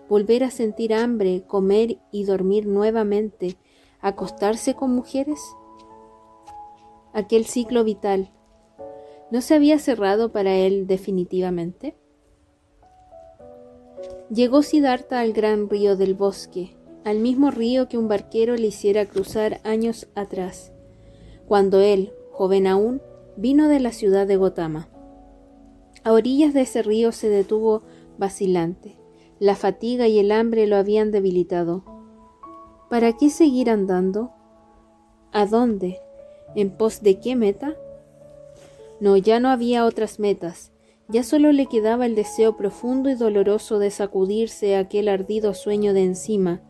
volver 0.09 0.43
a 0.43 0.51
sentir 0.51 0.95
hambre, 0.95 1.45
comer 1.47 1.99
y 2.11 2.25
dormir 2.25 2.67
nuevamente, 2.67 3.59
acostarse 4.01 4.75
con 4.75 4.93
mujeres? 4.93 5.39
Aquel 7.13 7.45
ciclo 7.45 7.85
vital, 7.85 8.33
¿no 9.31 9.43
se 9.43 9.55
había 9.55 9.79
cerrado 9.79 10.33
para 10.33 10.55
él 10.55 10.87
definitivamente? 10.87 11.98
Llegó 14.31 14.63
Siddhartha 14.63 15.21
al 15.21 15.33
gran 15.33 15.71
río 15.71 15.97
del 15.97 16.15
bosque, 16.15 16.77
al 17.03 17.19
mismo 17.19 17.51
río 17.51 17.89
que 17.89 17.97
un 17.97 18.09
barquero 18.09 18.57
le 18.57 18.67
hiciera 18.67 19.07
cruzar 19.07 19.59
años 19.65 20.07
atrás, 20.15 20.71
cuando 21.47 21.81
él, 21.81 22.13
joven 22.33 22.67
aún, 22.67 23.01
vino 23.37 23.69
de 23.69 23.81
la 23.81 23.91
ciudad 23.91 24.27
de 24.27 24.37
Gotama. 24.37 24.91
A 26.05 26.13
orillas 26.13 26.53
de 26.53 26.61
ese 26.63 26.83
río 26.83 27.11
se 27.13 27.31
detuvo 27.31 27.85
vacilante. 28.19 28.99
La 29.39 29.57
fatiga 29.57 30.09
y 30.09 30.19
el 30.19 30.31
hambre 30.31 30.67
lo 30.67 30.77
habían 30.77 31.11
debilitado. 31.11 31.85
¿Para 32.91 33.17
qué 33.17 33.31
seguir 33.31 33.71
andando? 33.71 34.33
¿A 35.33 35.47
dónde? 35.47 36.01
¿En 36.55 36.77
pos 36.77 37.03
de 37.03 37.19
qué 37.19 37.35
meta? 37.35 37.77
No, 39.01 39.17
ya 39.17 39.41
no 39.41 39.49
había 39.49 39.87
otras 39.87 40.19
metas 40.19 40.71
Ya 41.11 41.23
solo 41.23 41.53
le 41.53 41.67
quedaba 41.67 42.05
el 42.05 42.15
deseo 42.15 42.59
profundo 42.59 43.09
y 43.09 43.15
doloroso 43.15 43.79
de 43.79 43.91
sacudirse 43.91 44.77
aquel 44.77 45.09
ardido 45.09 45.55
sueño 45.55 45.95
de 45.95 46.05
encima, 46.05 46.61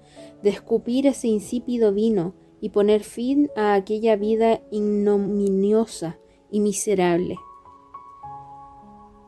de 0.44 0.50
escupir 0.50 1.08
ese 1.08 1.26
insípido 1.26 1.92
vino 1.92 2.34
y 2.60 2.68
poner 2.68 3.02
fin 3.02 3.50
a 3.56 3.74
aquella 3.74 4.14
vida 4.14 4.60
ignominiosa 4.70 6.18
y 6.52 6.60
miserable. 6.60 7.36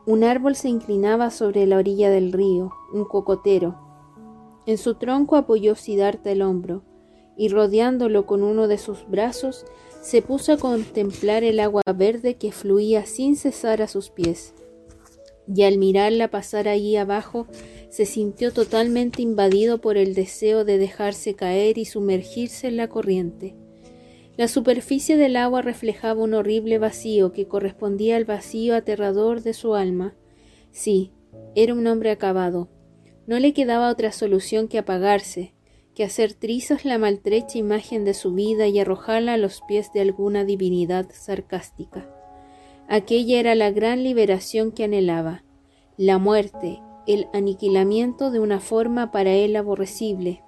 Un 0.05 0.23
árbol 0.23 0.55
se 0.55 0.69
inclinaba 0.69 1.29
sobre 1.29 1.65
la 1.67 1.77
orilla 1.77 2.09
del 2.09 2.31
río, 2.31 2.71
un 2.93 3.03
cocotero. 3.03 3.75
En 4.65 4.77
su 4.77 4.95
tronco 4.95 5.35
apoyó 5.35 5.75
Siddhartha 5.75 6.31
el 6.31 6.41
hombro, 6.41 6.83
y 7.35 7.49
rodeándolo 7.49 8.25
con 8.25 8.43
uno 8.43 8.69
de 8.69 8.77
sus 8.77 9.07
brazos, 9.09 9.65
se 10.01 10.21
puso 10.21 10.53
a 10.53 10.57
contemplar 10.57 11.43
el 11.43 11.59
agua 11.59 11.83
verde 11.93 12.35
que 12.35 12.51
fluía 12.51 13.05
sin 13.05 13.35
cesar 13.35 13.81
a 13.81 13.87
sus 13.87 14.09
pies. 14.09 14.55
Y 15.47 15.63
al 15.63 15.77
mirarla 15.77 16.29
pasar 16.29 16.67
allí 16.67 16.95
abajo, 16.95 17.47
se 17.89 18.05
sintió 18.05 18.53
totalmente 18.53 19.21
invadido 19.21 19.81
por 19.81 19.97
el 19.97 20.13
deseo 20.13 20.63
de 20.63 20.77
dejarse 20.77 21.35
caer 21.35 21.77
y 21.77 21.85
sumergirse 21.85 22.67
en 22.67 22.77
la 22.77 22.87
corriente. 22.87 23.55
La 24.37 24.47
superficie 24.47 25.17
del 25.17 25.35
agua 25.35 25.61
reflejaba 25.61 26.23
un 26.23 26.33
horrible 26.33 26.79
vacío 26.79 27.31
que 27.31 27.47
correspondía 27.47 28.15
al 28.15 28.25
vacío 28.25 28.75
aterrador 28.75 29.41
de 29.41 29.53
su 29.53 29.75
alma. 29.75 30.15
Sí, 30.71 31.11
era 31.53 31.73
un 31.73 31.85
hombre 31.85 32.11
acabado. 32.11 32.69
No 33.27 33.39
le 33.39 33.53
quedaba 33.53 33.89
otra 33.89 34.11
solución 34.11 34.67
que 34.67 34.77
apagarse, 34.77 35.53
que 35.93 36.03
hacer 36.03 36.33
trizas 36.33 36.85
la 36.85 36.97
maltrecha 36.97 37.57
imagen 37.57 38.05
de 38.05 38.13
su 38.13 38.33
vida 38.33 38.67
y 38.67 38.79
arrojarla 38.79 39.33
a 39.33 39.37
los 39.37 39.61
pies 39.67 39.91
de 39.93 40.01
alguna 40.01 40.45
divinidad 40.45 41.09
sarcástica. 41.11 42.09
Aquella 42.93 43.39
era 43.39 43.55
la 43.55 43.71
gran 43.71 44.03
liberación 44.03 44.73
que 44.73 44.83
anhelaba, 44.83 45.45
la 45.95 46.17
muerte, 46.17 46.81
el 47.07 47.29
aniquilamiento 47.31 48.31
de 48.31 48.39
una 48.41 48.59
forma 48.59 49.13
para 49.13 49.31
él 49.31 49.55
aborrecible. 49.55 50.43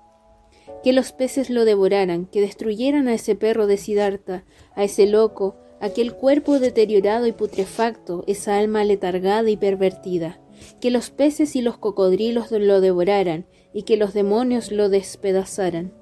Que 0.83 0.91
los 0.91 1.13
peces 1.13 1.49
lo 1.49 1.63
devoraran, 1.63 2.25
que 2.25 2.41
destruyeran 2.41 3.07
a 3.07 3.13
ese 3.13 3.35
perro 3.35 3.65
de 3.65 3.77
Siddhartha, 3.77 4.43
a 4.75 4.83
ese 4.83 5.05
loco, 5.05 5.55
aquel 5.79 6.15
cuerpo 6.15 6.59
deteriorado 6.59 7.27
y 7.27 7.31
putrefacto, 7.31 8.25
esa 8.27 8.57
alma 8.57 8.83
letargada 8.83 9.49
y 9.49 9.55
pervertida. 9.55 10.41
Que 10.81 10.91
los 10.91 11.11
peces 11.11 11.55
y 11.55 11.61
los 11.61 11.77
cocodrilos 11.77 12.51
lo 12.51 12.81
devoraran, 12.81 13.45
y 13.71 13.83
que 13.83 13.95
los 13.95 14.13
demonios 14.13 14.69
lo 14.69 14.89
despedazaran. 14.89 15.93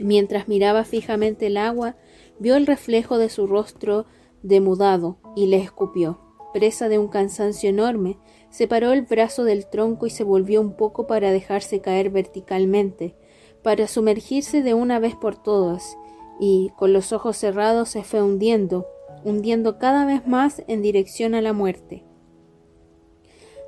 Mientras 0.00 0.48
miraba 0.48 0.84
fijamente 0.84 1.48
el 1.48 1.58
agua, 1.58 1.96
vio 2.42 2.56
el 2.56 2.66
reflejo 2.66 3.16
de 3.16 3.28
su 3.28 3.46
rostro 3.46 4.04
demudado 4.42 5.16
y 5.36 5.46
le 5.46 5.58
escupió. 5.58 6.20
Presa 6.52 6.90
de 6.90 6.98
un 6.98 7.08
cansancio 7.08 7.70
enorme, 7.70 8.18
separó 8.50 8.92
el 8.92 9.02
brazo 9.02 9.44
del 9.44 9.66
tronco 9.66 10.06
y 10.06 10.10
se 10.10 10.24
volvió 10.24 10.60
un 10.60 10.76
poco 10.76 11.06
para 11.06 11.30
dejarse 11.30 11.80
caer 11.80 12.10
verticalmente, 12.10 13.16
para 13.62 13.86
sumergirse 13.86 14.62
de 14.62 14.74
una 14.74 14.98
vez 14.98 15.14
por 15.14 15.42
todas, 15.42 15.96
y, 16.38 16.70
con 16.76 16.92
los 16.92 17.12
ojos 17.12 17.38
cerrados, 17.38 17.88
se 17.88 18.02
fue 18.02 18.22
hundiendo, 18.22 18.86
hundiendo 19.24 19.78
cada 19.78 20.04
vez 20.04 20.26
más 20.26 20.62
en 20.66 20.82
dirección 20.82 21.34
a 21.34 21.40
la 21.40 21.54
muerte 21.54 22.04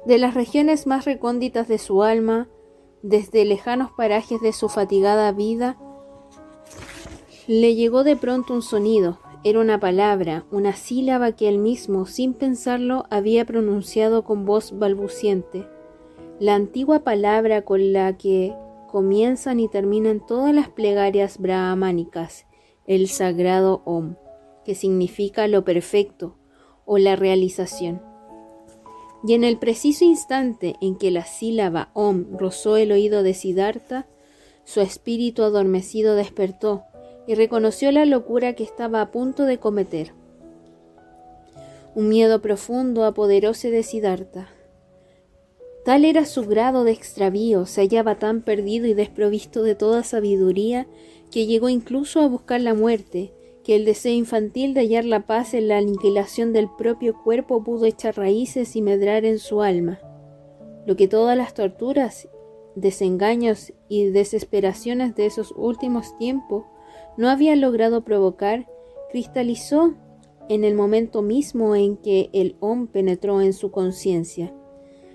de 0.05 0.19
las 0.19 0.35
regiones 0.35 0.87
más 0.87 1.05
recónditas 1.05 1.69
de 1.69 1.79
su 1.79 2.03
alma, 2.03 2.49
desde 3.03 3.45
lejanos 3.45 3.91
parajes 3.97 4.41
de 4.41 4.53
su 4.53 4.69
fatigada 4.69 5.33
vida, 5.33 5.79
le 7.47 7.75
llegó 7.75 8.05
de 8.05 8.17
pronto 8.17 8.55
un 8.55 8.63
sonido, 8.63 9.19
era 9.45 9.61
una 9.61 9.79
palabra, 9.79 10.45
una 10.51 10.75
sílaba 10.75 11.33
que 11.33 11.49
él 11.49 11.59
mismo, 11.59 12.07
sin 12.07 12.35
pensarlo, 12.35 13.05
había 13.11 13.45
pronunciado 13.45 14.25
con 14.25 14.45
voz 14.45 14.79
balbuciente. 14.79 15.67
La 16.41 16.55
antigua 16.55 17.01
palabra 17.01 17.63
con 17.63 17.93
la 17.93 18.17
que 18.17 18.55
comienzan 18.91 19.61
y 19.61 19.69
terminan 19.69 20.25
todas 20.25 20.55
las 20.55 20.69
plegarias 20.69 21.39
brahmánicas, 21.39 22.47
el 22.87 23.09
sagrado 23.09 23.83
Om, 23.85 24.15
que 24.65 24.75
significa 24.75 25.47
lo 25.47 25.65
perfecto 25.65 26.37
o 26.87 26.99
la 26.99 27.17
realización 27.17 28.15
y 29.27 29.33
en 29.33 29.43
el 29.43 29.57
preciso 29.57 30.05
instante 30.05 30.77
en 30.81 30.97
que 30.97 31.11
la 31.11 31.25
sílaba 31.25 31.91
Om 31.95 32.37
rozó 32.37 32.77
el 32.77 32.93
oído 32.93 33.23
de 33.23 33.33
Siddhartha, 33.33 34.07
su 34.65 34.81
espíritu 34.83 35.43
adormecido 35.43 36.15
despertó 36.15 36.85
y 37.27 37.35
reconoció 37.35 37.91
la 37.93 38.05
locura 38.05 38.55
que 38.55 38.65
estaba 38.65 39.01
a 39.01 39.11
punto 39.11 39.45
de 39.45 39.59
cometer. 39.59 40.13
Un 41.95 42.09
miedo 42.09 42.43
profundo 42.43 43.05
apoderóse 43.05 43.71
de 43.71 43.83
Siddhartha. 43.83 44.49
Tal 45.85 46.05
era 46.05 46.25
su 46.25 46.45
grado 46.47 46.85
de 46.85 46.93
extravío, 46.93 47.67
se 47.67 47.83
hallaba 47.83 48.17
tan 48.17 48.43
perdido 48.43 48.87
y 48.87 48.95
desprovisto 48.95 49.63
de 49.63 49.75
toda 49.75 50.03
sabiduría, 50.03 50.87
que 51.31 51.47
llegó 51.47 51.69
incluso 51.69 52.21
a 52.21 52.29
buscar 52.29 52.61
la 52.61 52.75
muerte, 52.75 53.33
que 53.65 53.77
el 53.77 53.85
deseo 53.85 54.13
infantil 54.13 54.75
de 54.75 54.81
hallar 54.81 55.05
la 55.05 55.27
paz 55.27 55.55
en 55.55 55.69
la 55.69 55.79
aniquilación 55.79 56.53
del 56.53 56.69
propio 56.77 57.15
cuerpo 57.23 57.63
pudo 57.63 57.87
echar 57.87 58.17
raíces 58.17 58.77
y 58.77 58.83
medrar 58.83 59.25
en 59.25 59.39
su 59.39 59.63
alma. 59.63 60.01
Lo 60.87 60.97
que 60.97 61.09
todas 61.09 61.37
las 61.37 61.55
torturas, 61.55 62.29
desengaños 62.75 63.73
y 63.89 64.07
desesperaciones 64.07 65.15
de 65.15 65.27
esos 65.27 65.53
últimos 65.57 66.17
tiempos 66.19 66.65
no 67.17 67.29
habían 67.29 67.61
logrado 67.61 68.05
provocar, 68.05 68.67
cristalizó 69.11 69.95
en 70.49 70.65
el 70.65 70.75
momento 70.75 71.23
mismo 71.23 71.75
en 71.75 71.97
que 71.97 72.31
el 72.33 72.57
Om 72.61 72.89
penetró 72.89 73.41
en 73.41 73.53
su 73.53 73.71
conciencia. 73.71 74.55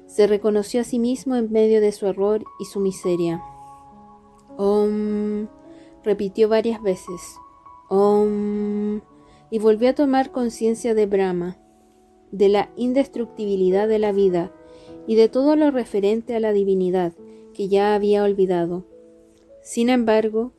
Se 0.07 0.25
reconoció 0.25 0.81
a 0.81 0.83
sí 0.83 0.97
mismo 0.97 1.35
en 1.35 1.51
medio 1.51 1.81
de 1.81 1.91
su 1.91 2.07
error 2.07 2.43
y 2.59 2.65
su 2.65 2.79
miseria. 2.79 3.41
Om 4.57 5.47
repitió 6.03 6.49
varias 6.49 6.81
veces 6.81 7.21
y 9.51 9.59
volvió 9.59 9.89
a 9.89 9.95
tomar 9.95 10.31
conciencia 10.31 10.93
de 10.93 11.05
Brahma, 11.05 11.57
de 12.31 12.49
la 12.49 12.69
indestructibilidad 12.75 13.87
de 13.87 13.99
la 13.99 14.11
vida 14.11 14.51
y 15.07 15.15
de 15.15 15.27
todo 15.27 15.55
lo 15.55 15.71
referente 15.71 16.35
a 16.35 16.39
la 16.39 16.53
divinidad 16.53 17.13
que 17.53 17.67
ya 17.67 17.95
había 17.95 18.23
olvidado. 18.23 18.85
Sin 19.61 19.89
embargo, 19.89 20.53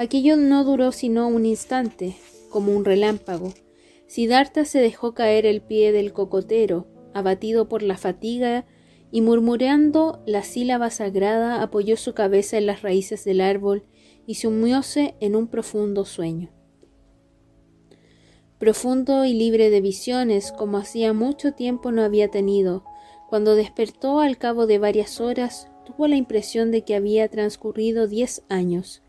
aquello 0.00 0.36
no 0.36 0.64
duró 0.64 0.92
sino 0.92 1.28
un 1.28 1.44
instante, 1.44 2.16
como 2.48 2.74
un 2.74 2.84
relámpago. 2.84 3.52
Siddhartha 4.06 4.64
se 4.64 4.80
dejó 4.80 5.14
caer 5.14 5.46
el 5.46 5.60
pie 5.60 5.92
del 5.92 6.12
cocotero, 6.12 6.86
abatido 7.14 7.68
por 7.68 7.82
la 7.82 7.96
fatiga, 7.96 8.66
y 9.12 9.20
murmurando 9.20 10.22
la 10.26 10.42
sílaba 10.42 10.90
sagrada 10.90 11.62
apoyó 11.62 11.96
su 11.96 12.14
cabeza 12.14 12.58
en 12.58 12.66
las 12.66 12.82
raíces 12.82 13.24
del 13.24 13.40
árbol 13.40 13.84
y 14.26 14.36
sumióse 14.36 15.16
en 15.20 15.36
un 15.36 15.48
profundo 15.48 16.04
sueño 16.04 16.50
profundo 18.60 19.24
y 19.24 19.32
libre 19.32 19.70
de 19.70 19.80
visiones 19.80 20.52
como 20.52 20.76
hacía 20.76 21.14
mucho 21.14 21.52
tiempo 21.52 21.92
no 21.92 22.02
había 22.02 22.28
tenido. 22.28 22.84
Cuando 23.30 23.54
despertó 23.54 24.20
al 24.20 24.36
cabo 24.36 24.66
de 24.66 24.78
varias 24.78 25.18
horas, 25.18 25.68
tuvo 25.86 26.06
la 26.06 26.16
impresión 26.16 26.70
de 26.70 26.84
que 26.84 26.94
había 26.94 27.26
transcurrido 27.28 28.06
diez 28.06 28.42
años. 28.50 29.02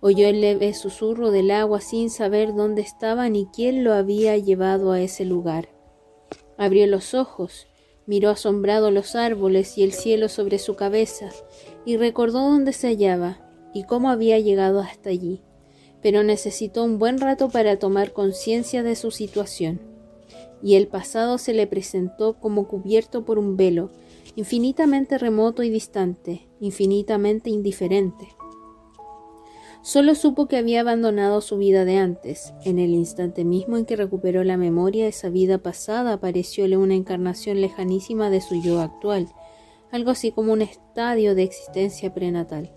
Oyó 0.00 0.28
el 0.28 0.40
leve 0.40 0.74
susurro 0.74 1.30
del 1.30 1.50
agua 1.50 1.80
sin 1.80 2.10
saber 2.10 2.54
dónde 2.54 2.82
estaba 2.82 3.28
ni 3.28 3.46
quién 3.46 3.84
lo 3.84 3.94
había 3.94 4.36
llevado 4.36 4.92
a 4.92 5.00
ese 5.00 5.24
lugar. 5.24 5.68
Abrió 6.58 6.86
los 6.86 7.14
ojos, 7.14 7.66
miró 8.06 8.30
asombrado 8.30 8.90
los 8.90 9.16
árboles 9.16 9.76
y 9.78 9.82
el 9.82 9.92
cielo 9.92 10.28
sobre 10.28 10.58
su 10.58 10.76
cabeza, 10.76 11.30
y 11.84 11.96
recordó 11.96 12.40
dónde 12.40 12.72
se 12.72 12.88
hallaba 12.88 13.38
y 13.74 13.84
cómo 13.84 14.10
había 14.10 14.38
llegado 14.38 14.80
hasta 14.80 15.10
allí 15.10 15.42
pero 16.06 16.22
necesitó 16.22 16.84
un 16.84 17.00
buen 17.00 17.18
rato 17.18 17.48
para 17.48 17.80
tomar 17.80 18.12
conciencia 18.12 18.84
de 18.84 18.94
su 18.94 19.10
situación, 19.10 19.80
y 20.62 20.76
el 20.76 20.86
pasado 20.86 21.36
se 21.36 21.52
le 21.52 21.66
presentó 21.66 22.34
como 22.34 22.68
cubierto 22.68 23.24
por 23.24 23.40
un 23.40 23.56
velo, 23.56 23.90
infinitamente 24.36 25.18
remoto 25.18 25.64
y 25.64 25.68
distante, 25.68 26.48
infinitamente 26.60 27.50
indiferente. 27.50 28.28
Solo 29.86 30.16
supo 30.16 30.48
que 30.48 30.56
había 30.56 30.80
abandonado 30.80 31.40
su 31.40 31.58
vida 31.58 31.84
de 31.84 31.98
antes. 31.98 32.52
En 32.64 32.80
el 32.80 32.90
instante 32.90 33.44
mismo 33.44 33.76
en 33.76 33.84
que 33.84 33.94
recuperó 33.94 34.42
la 34.42 34.56
memoria, 34.56 35.06
esa 35.06 35.28
vida 35.28 35.58
pasada 35.58 36.14
aparecióle 36.14 36.76
una 36.76 36.96
encarnación 36.96 37.60
lejanísima 37.60 38.28
de 38.28 38.40
su 38.40 38.60
yo 38.60 38.80
actual, 38.80 39.28
algo 39.92 40.10
así 40.10 40.32
como 40.32 40.52
un 40.52 40.62
estadio 40.62 41.36
de 41.36 41.44
existencia 41.44 42.12
prenatal. 42.12 42.72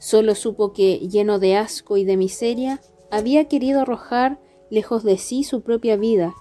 Solo 0.00 0.34
supo 0.34 0.72
que, 0.72 0.98
lleno 0.98 1.38
de 1.38 1.54
asco 1.54 1.96
y 1.96 2.02
de 2.02 2.16
miseria, 2.16 2.80
había 3.12 3.44
querido 3.44 3.82
arrojar 3.82 4.40
lejos 4.68 5.04
de 5.04 5.16
sí 5.16 5.44
su 5.44 5.62
propia 5.62 5.94
vida, 5.94 6.34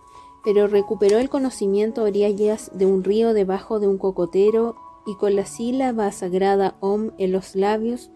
pero 0.43 0.65
recuperó 0.65 1.19
el 1.19 1.29
conocimiento 1.29 2.01
a 2.01 2.05
orillas 2.05 2.71
de 2.73 2.88
un 2.88 3.03
río 3.03 3.36
debajo 3.36 3.79
de 3.79 3.88
un 3.88 3.99
cocotero 3.99 4.77
y 5.05 5.15
con 5.17 5.36
la 5.36 5.45
sílaba 5.45 6.12
sagrada 6.12 6.75
Om 6.79 7.12
en 7.19 7.32
los 7.32 7.55
labios, 7.55 8.10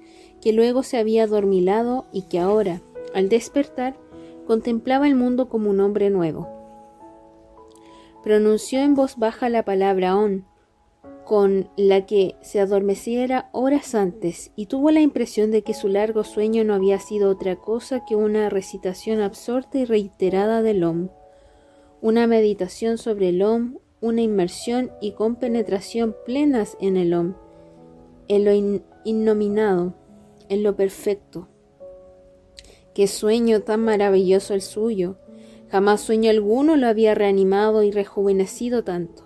que 0.44 0.52
luego 0.52 0.84
se 0.84 0.98
había 0.98 1.24
adormilado 1.24 2.06
y 2.12 2.24
que 2.24 2.38
ahora, 2.38 2.82
al 3.14 3.30
despertar, 3.30 3.96
contemplaba 4.46 5.08
el 5.08 5.16
mundo 5.16 5.48
como 5.48 5.70
un 5.70 5.80
hombre 5.80 6.10
nuevo. 6.10 6.50
Pronunció 8.24 8.82
en 8.82 8.94
voz 8.94 9.16
baja 9.18 9.48
la 9.48 9.64
palabra 9.64 10.18
on, 10.18 10.46
con 11.24 11.70
la 11.78 12.06
que 12.06 12.36
se 12.42 12.60
adormeciera 12.60 13.50
horas 13.54 13.96
antes, 13.96 14.52
y 14.58 14.66
tuvo 14.66 14.92
la 14.92 15.00
impresión 15.00 15.50
de 15.50 15.62
que 15.62 15.74
su 15.74 15.88
largo 15.88 16.26
sueño 16.26 16.66
no 16.66 16.74
había 16.74 17.00
sido 17.00 17.30
otra 17.30 17.56
cosa 17.56 18.04
que 18.04 18.18
una 18.18 18.50
recitación 18.50 19.22
absorta 19.22 19.78
y 19.78 19.86
reiterada 19.86 20.62
del 20.62 20.84
Om, 20.84 21.08
una 22.02 22.28
meditación 22.28 22.98
sobre 22.98 23.30
el 23.30 23.42
Om, 23.44 23.78
una 24.02 24.22
inmersión 24.22 24.92
y 25.00 25.14
compenetración 25.14 26.14
plenas 26.26 26.76
en 26.82 26.98
el 26.98 27.14
Om, 27.14 27.36
en 28.28 28.44
lo 28.44 28.84
innominado, 29.06 30.03
en 30.50 30.64
lo 30.64 30.76
perfecto. 30.76 31.48
Qué 32.94 33.08
sueño 33.08 33.62
tan 33.62 33.82
maravilloso 33.82 34.54
el 34.54 34.62
suyo. 34.62 35.18
Jamás 35.70 36.02
sueño 36.02 36.30
alguno 36.30 36.76
lo 36.76 36.88
había 36.88 37.16
reanimado 37.16 37.84
y 37.84 37.92
rejuvenecido 37.92 38.84
tanto. 38.84 39.24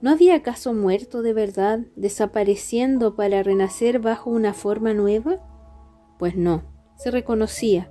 ¿No 0.00 0.10
había 0.10 0.34
acaso 0.36 0.74
muerto 0.74 1.22
de 1.22 1.32
verdad, 1.32 1.80
desapareciendo 1.96 3.16
para 3.16 3.42
renacer 3.42 3.98
bajo 3.98 4.30
una 4.30 4.52
forma 4.52 4.94
nueva? 4.94 5.40
Pues 6.18 6.36
no, 6.36 6.62
se 6.96 7.10
reconocía. 7.10 7.90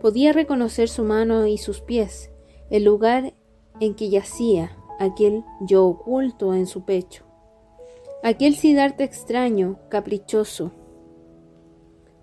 Podía 0.00 0.32
reconocer 0.32 0.88
su 0.88 1.04
mano 1.04 1.46
y 1.46 1.58
sus 1.58 1.82
pies, 1.82 2.32
el 2.70 2.84
lugar 2.84 3.34
en 3.78 3.94
que 3.94 4.08
yacía, 4.08 4.76
aquel 4.98 5.44
yo 5.60 5.84
oculto 5.86 6.54
en 6.54 6.66
su 6.66 6.84
pecho. 6.84 7.24
Aquel 8.22 8.54
Siddhartha 8.54 9.04
extraño, 9.04 9.78
caprichoso. 9.88 10.72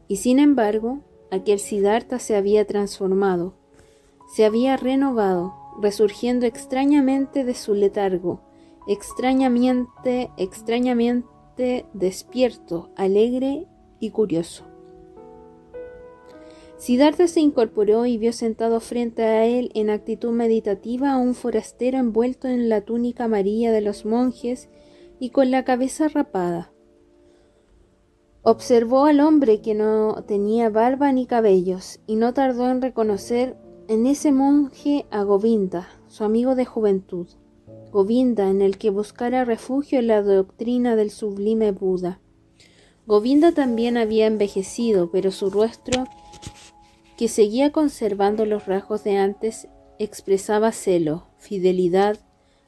Y 0.07 0.17
sin 0.17 0.39
embargo, 0.39 0.99
aquel 1.31 1.59
Siddhartha 1.59 2.19
se 2.19 2.35
había 2.35 2.65
transformado, 2.65 3.53
se 4.33 4.45
había 4.45 4.77
renovado, 4.77 5.53
resurgiendo 5.81 6.45
extrañamente 6.45 7.43
de 7.43 7.53
su 7.53 7.73
letargo, 7.73 8.41
extrañamente, 8.87 10.31
extrañamente 10.37 11.85
despierto, 11.93 12.89
alegre 12.95 13.67
y 13.99 14.11
curioso. 14.11 14.63
Siddhartha 16.77 17.27
se 17.27 17.39
incorporó 17.39 18.05
y 18.05 18.17
vio 18.17 18.31
sentado 18.33 18.79
frente 18.79 19.23
a 19.23 19.45
él 19.45 19.71
en 19.73 19.89
actitud 19.89 20.31
meditativa 20.31 21.11
a 21.11 21.17
un 21.17 21.33
forastero 21.33 21.97
envuelto 21.97 22.47
en 22.47 22.69
la 22.69 22.81
túnica 22.81 23.23
amarilla 23.23 23.71
de 23.71 23.81
los 23.81 24.05
monjes 24.05 24.69
y 25.19 25.31
con 25.31 25.49
la 25.49 25.65
cabeza 25.65 26.07
rapada. 26.07 26.71
Observó 28.49 29.03
al 29.03 29.19
hombre 29.19 29.59
que 29.59 29.75
no 29.75 30.23
tenía 30.25 30.69
barba 30.69 31.11
ni 31.11 31.25
cabellos 31.25 31.99
y 32.07 32.15
no 32.15 32.33
tardó 32.33 32.69
en 32.69 32.81
reconocer 32.81 33.57
en 33.89 34.05
ese 34.05 34.31
monje 34.31 35.05
a 35.11 35.23
Govinda, 35.23 35.89
su 36.07 36.23
amigo 36.23 36.55
de 36.55 36.63
juventud. 36.63 37.27
Govinda 37.91 38.49
en 38.49 38.61
el 38.61 38.77
que 38.77 38.89
buscara 38.89 39.43
refugio 39.43 39.99
en 39.99 40.07
la 40.07 40.21
doctrina 40.21 40.95
del 40.95 41.11
sublime 41.11 41.73
Buda. 41.73 42.21
Govinda 43.05 43.51
también 43.51 43.97
había 43.97 44.27
envejecido, 44.27 45.11
pero 45.11 45.31
su 45.31 45.49
rostro, 45.49 46.05
que 47.17 47.27
seguía 47.27 47.73
conservando 47.73 48.45
los 48.45 48.65
rasgos 48.65 49.03
de 49.03 49.17
antes, 49.17 49.67
expresaba 49.99 50.71
celo, 50.71 51.27
fidelidad, 51.37 52.17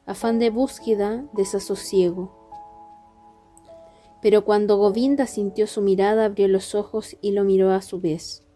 afán 0.04 0.40
de 0.40 0.50
búsqueda, 0.50 1.24
desasosiego. 1.32 2.39
Pero 4.22 4.44
cuando 4.44 4.76
Govinda 4.76 5.26
sintió 5.26 5.66
su 5.66 5.82
mirada, 5.82 6.26
abrió 6.26 6.48
los 6.48 6.74
ojos 6.74 7.16
y 7.20 7.32
lo 7.32 7.44
miró 7.44 7.70
a 7.70 7.82
su 7.82 8.00
vez. 8.00 8.46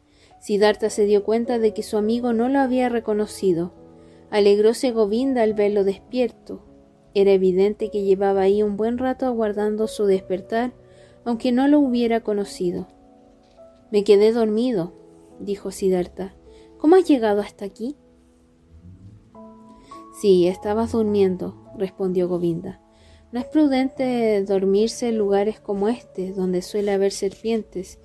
Siddhartha 0.41 0.91
se 0.91 1.07
dio 1.07 1.25
cuenta 1.25 1.59
de 1.59 1.73
que 1.73 1.83
su 1.83 1.97
amigo 1.97 2.33
no 2.33 2.49
lo 2.49 2.59
había 2.59 2.89
reconocido, 2.91 3.73
Alegróse 4.35 4.91
Govinda 4.91 5.43
al 5.43 5.55
verlo 5.55 5.85
despierto. 5.85 6.65
Era 7.15 7.31
evidente 7.31 7.89
que 7.93 8.03
llevaba 8.03 8.41
ahí 8.41 8.65
un 8.65 8.77
buen 8.77 8.99
rato 8.99 9.27
aguardando 9.27 9.87
su 9.87 10.07
despertar, 10.07 10.75
aunque 11.25 11.53
no 11.53 11.69
lo 11.69 11.79
hubiera 11.79 12.25
conocido. 12.25 12.89
Me 13.93 14.03
quedé 14.03 14.33
dormido, 14.33 14.93
dijo 15.39 15.71
Siddhartha. 15.71 16.35
¿Cómo 16.79 16.97
has 16.97 17.07
llegado 17.07 17.43
hasta 17.43 17.65
aquí? 17.65 17.97
Sí, 20.21 20.49
estabas 20.49 20.91
durmiendo, 20.91 21.73
respondió 21.79 22.27
Govinda. 22.27 22.81
No 23.35 23.41
es 23.41 23.47
prudente 23.47 24.45
dormirse 24.45 25.09
en 25.09 25.19
lugares 25.19 25.59
como 25.59 25.89
este, 25.89 26.33
donde 26.33 26.63
suele 26.63 26.93
haber 26.93 27.11
serpientes, 27.11 27.99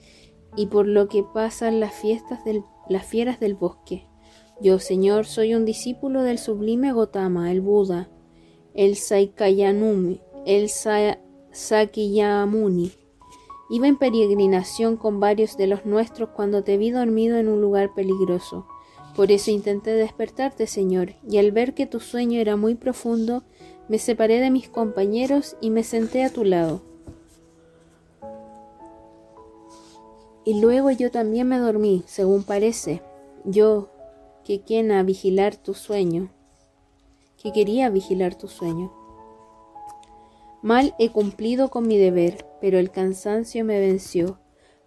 y 0.56 0.66
por 0.66 0.88
lo 0.88 1.08
que 1.08 1.22
pasan 1.22 1.80
las 1.80 1.94
fiestas 1.94 2.44
del, 2.44 2.64
las 2.90 3.06
fieras 3.06 3.40
del 3.40 3.54
bosque. 3.54 4.08
Yo, 4.60 4.80
Señor, 4.80 5.28
soy 5.28 5.54
un 5.54 5.66
discípulo 5.66 6.24
del 6.24 6.40
sublime 6.40 6.94
Gotama, 6.94 7.52
el 7.52 7.62
Buda, 7.62 8.10
el 8.74 8.96
Saikayanumi, 8.96 10.20
el 10.48 10.68
Sakiyamuni. 11.52 12.92
Iba 13.70 13.88
en 13.88 14.00
peregrinación 14.00 14.98
con 14.98 15.20
varios 15.20 15.58
de 15.58 15.68
los 15.68 15.86
nuestros 15.86 16.30
cuando 16.30 16.64
te 16.64 16.78
vi 16.78 16.90
dormido 16.90 17.38
en 17.38 17.50
un 17.50 17.62
lugar 17.62 17.94
peligroso. 17.94 18.66
Por 19.16 19.32
eso 19.32 19.52
intenté 19.52 19.92
despertarte, 19.92 20.66
Señor, 20.66 21.14
y 21.30 21.38
al 21.38 21.52
ver 21.52 21.76
que 21.76 21.86
tu 21.86 22.00
sueño 22.00 22.40
era 22.40 22.56
muy 22.56 22.74
profundo, 22.74 23.44
me 23.90 23.98
separé 23.98 24.40
de 24.40 24.52
mis 24.52 24.70
compañeros 24.70 25.58
y 25.60 25.72
me 25.72 25.84
senté 25.84 26.24
a 26.24 26.30
tu 26.30 26.46
lado. 26.46 26.82
Y 30.46 30.62
luego 30.62 30.92
yo 30.92 31.12
también 31.12 31.48
me 31.48 31.58
dormí, 31.58 32.04
según 32.08 32.44
parece. 32.44 33.02
Yo, 33.44 33.90
que 34.44 34.62
quien 34.62 35.06
vigilar 35.06 35.56
tu 35.56 35.74
sueño, 35.74 36.32
que 37.42 37.52
quería 37.52 37.90
vigilar 37.90 38.36
tu 38.36 38.48
sueño. 38.48 38.94
Mal 40.62 40.94
he 41.00 41.10
cumplido 41.10 41.70
con 41.70 41.88
mi 41.88 41.98
deber, 41.98 42.46
pero 42.62 42.80
el 42.80 42.92
cansancio 42.92 43.64
me 43.64 43.80
venció. 43.80 44.40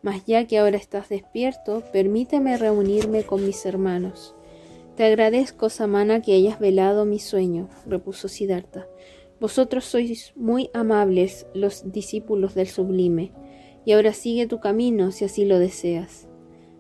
Mas 0.03 0.27
ya 0.27 0.47
que 0.47 0.59
ahora 0.59 0.77
estás 0.77 1.09
despierto, 1.09 1.83
permíteme 1.93 2.57
reunirme 2.57 3.25
con 3.25 3.47
mis 3.47 3.65
hermanos. 3.65 4.35
Te 4.97 5.05
agradezco, 5.05 5.71
Samana, 5.71 6.21
que 6.21 6.35
hayas 6.35 6.59
velado 6.59 7.05
mi 7.05 7.19
sueño, 7.19 7.69
repuso 7.87 8.29
Siddhartha. 8.29 8.87
Vosotros 9.43 9.85
sois 9.87 10.33
muy 10.37 10.71
amables, 10.73 11.49
los 11.53 11.91
discípulos 11.91 12.55
del 12.55 12.69
sublime, 12.69 13.33
y 13.85 13.91
ahora 13.91 14.13
sigue 14.13 14.47
tu 14.47 14.61
camino 14.61 15.11
si 15.11 15.25
así 15.25 15.45
lo 15.45 15.59
deseas. 15.59 16.29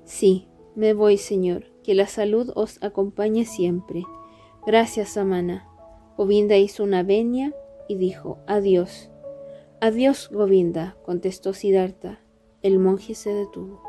Sí, 0.05 0.47
me 0.77 0.95
voy, 0.95 1.19
Señor, 1.19 1.73
que 1.83 1.97
la 1.97 2.07
salud 2.07 2.53
os 2.55 2.81
acompañe 2.81 3.47
siempre. 3.47 4.05
Gracias, 4.65 5.09
Samana. 5.09 5.69
Govinda 6.17 6.57
hizo 6.57 6.85
una 6.85 7.03
venia 7.03 7.53
y 7.89 7.97
dijo, 7.97 8.39
Adiós. 8.47 9.11
Adiós, 9.81 10.31
Govinda, 10.31 10.97
contestó 11.05 11.55
Siddhartha. 11.55 12.21
El 12.63 12.79
monje 12.79 13.17
se 13.17 13.35
detuvo. 13.35 13.83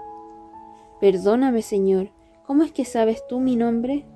Perdóname, 1.00 1.62
señor, 1.62 2.10
¿cómo 2.48 2.64
es 2.64 2.72
que 2.72 2.86
sabes 2.86 3.22
tú 3.28 3.40
mi 3.40 3.56
nombre? 3.56 4.08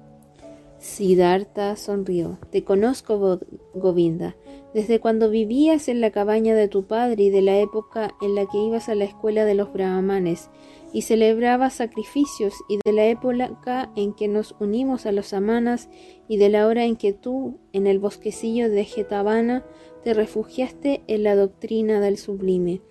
Siddhartha 0.79 1.75
sonrió. 1.75 2.37
Te 2.51 2.63
conozco, 2.63 3.39
Govinda, 3.73 4.35
desde 4.77 4.99
cuando 4.99 5.31
vivías 5.31 5.87
en 5.87 6.01
la 6.01 6.11
cabaña 6.11 6.53
de 6.53 6.67
tu 6.67 6.83
padre 6.83 7.23
y 7.23 7.29
de 7.31 7.41
la 7.41 7.57
época 7.57 8.13
en 8.21 8.35
la 8.35 8.45
que 8.45 8.59
ibas 8.59 8.89
a 8.89 8.93
la 8.93 9.05
escuela 9.05 9.43
de 9.43 9.55
los 9.55 9.73
brahmanes 9.73 10.51
y 10.93 11.01
celebraba 11.01 11.71
sacrificios 11.71 12.53
y 12.69 12.77
de 12.85 12.93
la 12.93 13.07
época 13.07 13.91
en 13.95 14.13
que 14.13 14.27
nos 14.27 14.55
unimos 14.59 15.07
a 15.07 15.11
los 15.11 15.29
samanas 15.29 15.89
y 16.27 16.37
de 16.37 16.49
la 16.49 16.67
hora 16.67 16.85
en 16.85 16.95
que 16.95 17.11
tú, 17.11 17.57
en 17.73 17.87
el 17.87 17.97
bosquecillo 17.97 18.69
de 18.69 18.85
Jetavana, 18.85 19.65
te 20.03 20.13
refugiaste 20.13 21.01
en 21.07 21.23
la 21.23 21.35
doctrina 21.35 21.99
del 21.99 22.19
sublime. 22.19 22.81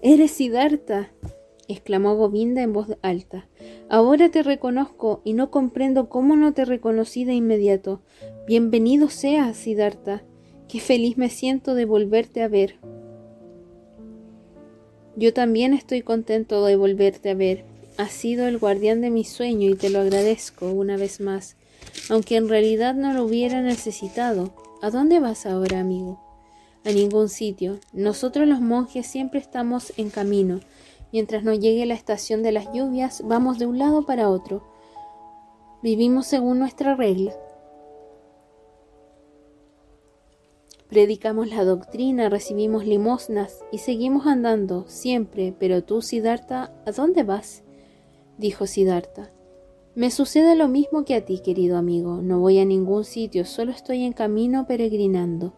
¡Eres 0.00 0.30
Siddhartha! 0.30 1.12
exclamó 1.68 2.16
Govinda 2.16 2.62
en 2.62 2.72
voz 2.72 2.96
alta. 3.02 3.46
Ahora 3.90 4.30
te 4.30 4.42
reconozco 4.42 5.20
y 5.22 5.34
no 5.34 5.50
comprendo 5.50 6.08
cómo 6.08 6.34
no 6.34 6.54
te 6.54 6.64
reconocí 6.64 7.26
de 7.26 7.34
inmediato. 7.34 8.00
Bienvenido 8.46 9.10
seas, 9.10 9.58
Siddhartha. 9.58 10.24
Qué 10.68 10.80
feliz 10.80 11.16
me 11.16 11.30
siento 11.30 11.74
de 11.74 11.84
volverte 11.84 12.42
a 12.42 12.48
ver. 12.48 12.76
Yo 15.14 15.32
también 15.32 15.72
estoy 15.72 16.02
contento 16.02 16.64
de 16.64 16.76
volverte 16.76 17.30
a 17.30 17.34
ver. 17.34 17.64
Has 17.98 18.10
sido 18.10 18.48
el 18.48 18.58
guardián 18.58 19.00
de 19.00 19.10
mi 19.10 19.24
sueño 19.24 19.70
y 19.70 19.76
te 19.76 19.90
lo 19.90 20.00
agradezco 20.00 20.70
una 20.70 20.96
vez 20.96 21.20
más, 21.20 21.56
aunque 22.10 22.36
en 22.36 22.48
realidad 22.48 22.94
no 22.94 23.12
lo 23.12 23.24
hubiera 23.24 23.62
necesitado. 23.62 24.54
¿A 24.82 24.90
dónde 24.90 25.20
vas 25.20 25.46
ahora, 25.46 25.78
amigo? 25.78 26.20
A 26.84 26.90
ningún 26.90 27.28
sitio. 27.28 27.78
Nosotros 27.92 28.48
los 28.48 28.60
monjes 28.60 29.06
siempre 29.06 29.38
estamos 29.38 29.92
en 29.96 30.10
camino. 30.10 30.60
Mientras 31.12 31.44
no 31.44 31.54
llegue 31.54 31.86
la 31.86 31.94
estación 31.94 32.42
de 32.42 32.50
las 32.50 32.72
lluvias, 32.74 33.22
vamos 33.24 33.58
de 33.60 33.66
un 33.66 33.78
lado 33.78 34.04
para 34.04 34.28
otro. 34.28 34.66
Vivimos 35.80 36.26
según 36.26 36.58
nuestra 36.58 36.96
regla. 36.96 37.32
Predicamos 40.96 41.50
la 41.50 41.62
doctrina, 41.62 42.30
recibimos 42.30 42.86
limosnas 42.86 43.62
y 43.70 43.76
seguimos 43.76 44.26
andando 44.26 44.86
siempre. 44.88 45.54
Pero 45.58 45.84
tú, 45.84 46.00
Siddhartha, 46.00 46.72
¿a 46.86 46.90
dónde 46.90 47.22
vas? 47.22 47.64
dijo 48.38 48.66
Siddhartha. 48.66 49.30
Me 49.94 50.10
sucede 50.10 50.56
lo 50.56 50.68
mismo 50.68 51.04
que 51.04 51.14
a 51.14 51.22
ti, 51.22 51.40
querido 51.40 51.76
amigo. 51.76 52.22
No 52.22 52.40
voy 52.40 52.60
a 52.60 52.64
ningún 52.64 53.04
sitio, 53.04 53.44
solo 53.44 53.72
estoy 53.72 54.04
en 54.04 54.14
camino 54.14 54.66
peregrinando. 54.66 55.52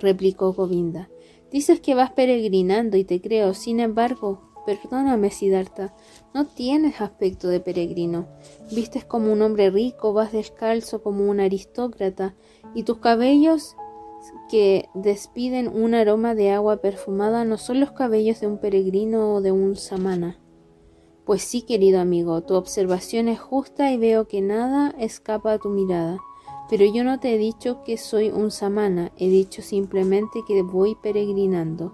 Replicó 0.00 0.52
Govinda. 0.52 1.08
Dices 1.52 1.80
que 1.80 1.94
vas 1.94 2.10
peregrinando 2.10 2.96
y 2.96 3.04
te 3.04 3.20
creo. 3.20 3.54
Sin 3.54 3.78
embargo, 3.78 4.50
perdóname, 4.66 5.30
Siddhartha, 5.30 5.94
no 6.34 6.48
tienes 6.48 7.00
aspecto 7.00 7.46
de 7.46 7.60
peregrino. 7.60 8.26
Vistes 8.72 9.04
como 9.04 9.32
un 9.32 9.42
hombre 9.42 9.70
rico, 9.70 10.12
vas 10.12 10.32
descalzo 10.32 11.04
como 11.04 11.30
un 11.30 11.38
aristócrata, 11.38 12.34
y 12.74 12.82
tus 12.82 12.98
cabellos 12.98 13.76
que 14.48 14.88
despiden 14.94 15.68
un 15.68 15.94
aroma 15.94 16.34
de 16.34 16.50
agua 16.50 16.78
perfumada 16.78 17.44
no 17.44 17.58
son 17.58 17.80
los 17.80 17.92
cabellos 17.92 18.40
de 18.40 18.46
un 18.46 18.58
peregrino 18.58 19.34
o 19.34 19.40
de 19.40 19.52
un 19.52 19.76
samana. 19.76 20.38
Pues 21.24 21.42
sí, 21.42 21.62
querido 21.62 22.00
amigo, 22.00 22.42
tu 22.42 22.54
observación 22.54 23.28
es 23.28 23.38
justa 23.38 23.92
y 23.92 23.96
veo 23.96 24.26
que 24.26 24.40
nada 24.40 24.94
escapa 24.98 25.52
a 25.52 25.58
tu 25.58 25.68
mirada. 25.68 26.18
Pero 26.68 26.84
yo 26.84 27.04
no 27.04 27.20
te 27.20 27.34
he 27.34 27.38
dicho 27.38 27.82
que 27.84 27.96
soy 27.96 28.30
un 28.30 28.50
samana, 28.50 29.12
he 29.16 29.28
dicho 29.28 29.62
simplemente 29.62 30.40
que 30.48 30.62
voy 30.62 30.96
peregrinando. 31.02 31.92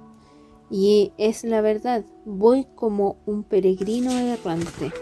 Y 0.71 1.13
es 1.19 1.45
la 1.45 1.61
verdad, 1.61 2.05
voy 2.25 2.67
como 2.75 3.17
un 3.27 3.43
peregrino 3.43 4.11
errante. 4.11 4.93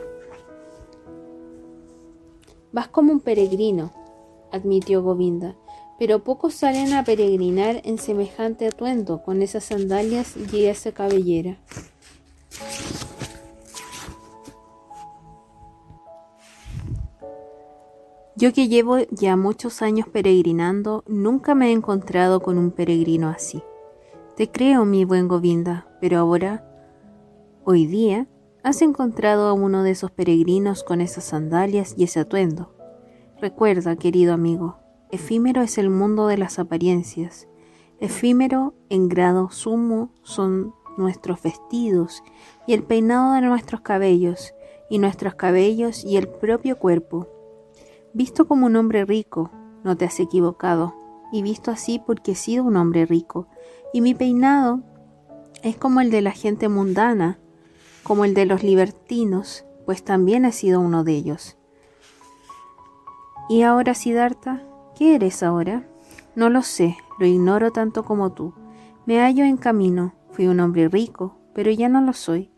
Vas 2.73 2.89
como 2.89 3.13
un 3.13 3.21
peregrino, 3.21 3.93
admitió 4.53 5.03
Govinda, 5.03 5.57
pero 5.99 6.23
pocos 6.25 6.55
salen 6.55 6.93
a 6.93 7.05
peregrinar 7.05 7.81
en 7.85 7.99
semejante 7.99 8.67
atuendo, 8.67 9.23
con 9.23 9.43
esas 9.43 9.65
sandalias 9.65 10.35
y 10.53 10.65
esa 10.65 10.93
cabellera. 10.93 11.59
Yo 18.39 18.53
que 18.53 18.69
llevo 18.69 18.99
ya 19.11 19.35
muchos 19.35 19.81
años 19.81 20.09
peregrinando, 20.09 21.05
nunca 21.07 21.55
me 21.55 21.69
he 21.69 21.73
encontrado 21.73 22.41
con 22.41 22.59
un 22.59 22.71
peregrino 22.71 23.31
así. 23.31 23.63
Te 24.37 24.51
creo, 24.51 24.85
mi 24.85 25.07
buen 25.07 25.27
Govinda, 25.27 25.89
pero 26.03 26.19
ahora, 26.19 26.63
hoy 27.65 27.87
día, 27.87 28.27
has 28.63 28.83
encontrado 28.83 29.47
a 29.47 29.55
uno 29.55 29.83
de 29.83 29.93
esos 29.93 30.11
peregrinos 30.11 30.85
con 30.85 31.01
esas 31.01 31.25
sandalias 31.25 31.95
y 31.97 32.05
ese 32.05 32.21
atuendo. 32.21 32.75
Recuerda, 33.41 33.97
querido 33.97 34.35
amigo, 34.35 34.81
efímero 35.11 35.63
es 35.63 35.79
el 35.79 35.91
mundo 35.91 36.27
de 36.27 36.39
las 36.39 36.59
apariencias. 36.59 37.49
Efímero 37.99 38.75
en 38.89 39.09
grado 39.09 39.51
sumo 39.51 40.11
son 40.23 40.75
nuestros 40.97 41.43
vestidos 41.43 42.23
y 42.67 42.75
el 42.75 42.83
peinado 42.83 43.35
de 43.35 43.43
nuestros 43.43 43.81
cabellos, 43.81 44.53
y 44.89 44.99
nuestros 44.99 45.35
cabellos 45.35 46.05
y 46.05 46.17
el 46.17 46.29
propio 46.29 46.79
cuerpo 46.79 47.29
Visto 48.17 48.49
como 48.49 48.65
un 48.65 48.77
hombre 48.77 49.05
rico, 49.05 49.51
no 49.85 49.95
te 49.99 50.07
has 50.07 50.19
equivocado, 50.21 50.95
y 51.33 51.43
visto 51.43 51.71
así 51.71 51.99
porque 51.99 52.33
he 52.33 52.35
sido 52.35 52.65
un 52.65 52.77
hombre 52.77 53.05
rico, 53.05 53.47
y 53.93 54.01
mi 54.01 54.15
peinado 54.15 54.81
es 55.63 55.77
como 55.77 56.01
el 56.01 56.11
de 56.11 56.23
la 56.23 56.31
gente 56.31 56.71
mundana, 56.71 57.39
como 58.05 58.25
el 58.25 58.33
de 58.33 58.47
los 58.47 58.63
libertinos, 58.63 59.67
pues 59.85 60.03
también 60.03 60.47
he 60.47 60.53
sido 60.53 60.81
uno 60.81 61.05
de 61.05 61.13
ellos. 61.13 61.59
Y 63.51 63.61
ahora, 63.61 63.93
Siddhartha, 63.93 64.63
¿qué 64.97 65.15
eres 65.15 65.43
ahora? 65.43 65.87
No 66.35 66.51
lo 66.51 66.63
sé, 66.63 66.97
lo 67.21 67.27
ignoro 67.27 67.71
tanto 67.71 68.05
como 68.05 68.33
tú. 68.33 68.55
Me 69.05 69.21
hallo 69.21 69.45
en 69.45 69.57
camino, 69.57 70.15
fui 70.31 70.49
un 70.49 70.59
hombre 70.59 70.89
rico, 70.89 71.39
pero 71.55 71.71
ya 71.71 71.89
no 71.89 72.01
lo 72.01 72.13
soy. 72.13 72.51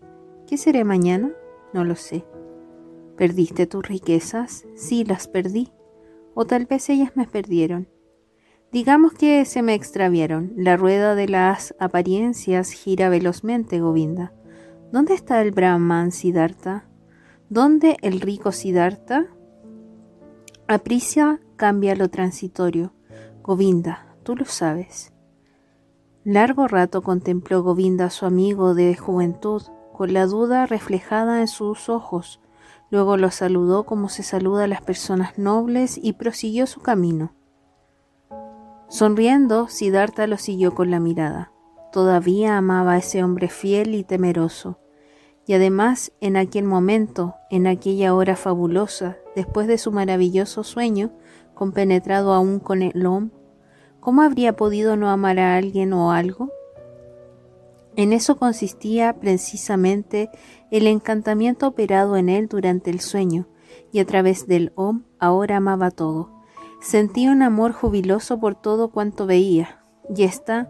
¿Qué 0.46 0.56
seré 0.56 0.84
mañana? 0.84 1.30
No 1.74 1.84
lo 1.84 1.94
sé. 1.94 2.24
¿Perdiste 3.16 3.66
tus 3.66 3.86
riquezas? 3.86 4.64
Sí, 4.76 5.04
las 5.04 5.28
perdí. 5.28 5.70
O 6.34 6.46
tal 6.46 6.66
vez 6.66 6.88
ellas 6.88 7.12
me 7.16 7.26
perdieron. 7.26 7.88
Digamos 8.70 9.12
que 9.12 9.44
se 9.44 9.62
me 9.62 9.74
extraviaron. 9.74 10.52
La 10.56 10.76
rueda 10.76 11.14
de 11.14 11.28
las 11.28 11.74
apariencias 11.78 12.70
gira 12.70 13.08
velozmente, 13.08 13.80
Govinda. 13.80 14.32
¿Dónde 14.92 15.14
está 15.14 15.42
el 15.42 15.50
Brahman 15.50 16.12
Siddhartha? 16.12 16.88
¿Dónde 17.48 17.96
el 18.02 18.20
rico 18.20 18.52
Siddhartha? 18.52 19.26
Apricia 20.68 21.40
cambia 21.56 21.96
lo 21.96 22.08
transitorio. 22.08 22.92
Govinda, 23.42 24.14
tú 24.22 24.36
lo 24.36 24.44
sabes. 24.44 25.12
Largo 26.24 26.68
rato 26.68 27.02
contempló 27.02 27.62
Govinda 27.62 28.06
a 28.06 28.10
su 28.10 28.26
amigo 28.26 28.74
de 28.74 28.94
juventud, 28.94 29.62
con 29.92 30.12
la 30.12 30.26
duda 30.26 30.66
reflejada 30.66 31.40
en 31.40 31.48
sus 31.48 31.88
ojos, 31.88 32.40
Luego 32.90 33.16
lo 33.18 33.30
saludó 33.30 33.84
como 33.84 34.08
se 34.08 34.22
saluda 34.22 34.64
a 34.64 34.68
las 34.68 34.80
personas 34.80 35.38
nobles 35.38 35.98
y 36.02 36.14
prosiguió 36.14 36.66
su 36.66 36.80
camino. 36.80 37.32
Sonriendo, 38.88 39.68
Siddhartha 39.68 40.26
lo 40.26 40.38
siguió 40.38 40.74
con 40.74 40.90
la 40.90 40.98
mirada. 40.98 41.52
Todavía 41.92 42.56
amaba 42.56 42.92
a 42.92 42.98
ese 42.98 43.22
hombre 43.22 43.48
fiel 43.48 43.94
y 43.94 44.04
temeroso. 44.04 44.78
Y 45.46 45.52
además, 45.54 46.12
en 46.20 46.36
aquel 46.36 46.64
momento, 46.64 47.34
en 47.50 47.66
aquella 47.66 48.14
hora 48.14 48.36
fabulosa, 48.36 49.18
después 49.38 49.68
de 49.68 49.78
su 49.78 49.92
maravilloso 49.92 50.64
sueño, 50.64 51.12
compenetrado 51.54 52.34
aún 52.34 52.58
con 52.58 52.82
el 52.82 53.06
Om, 53.06 53.30
¿cómo 54.00 54.22
habría 54.22 54.56
podido 54.56 54.96
no 54.96 55.10
amar 55.10 55.38
a 55.38 55.54
alguien 55.56 55.92
o 55.92 56.10
algo? 56.10 56.50
En 57.94 58.12
eso 58.12 58.36
consistía 58.36 59.12
precisamente 59.20 60.28
el 60.72 60.88
encantamiento 60.88 61.68
operado 61.68 62.16
en 62.16 62.28
él 62.28 62.48
durante 62.48 62.90
el 62.90 62.98
sueño, 62.98 63.46
y 63.92 64.00
a 64.00 64.06
través 64.06 64.48
del 64.48 64.72
Om 64.74 65.04
ahora 65.20 65.58
amaba 65.58 65.92
todo. 65.92 66.32
Sentía 66.80 67.30
un 67.30 67.42
amor 67.42 67.70
jubiloso 67.70 68.40
por 68.40 68.56
todo 68.56 68.90
cuanto 68.90 69.24
veía, 69.24 69.84
y 70.12 70.24
esta 70.24 70.68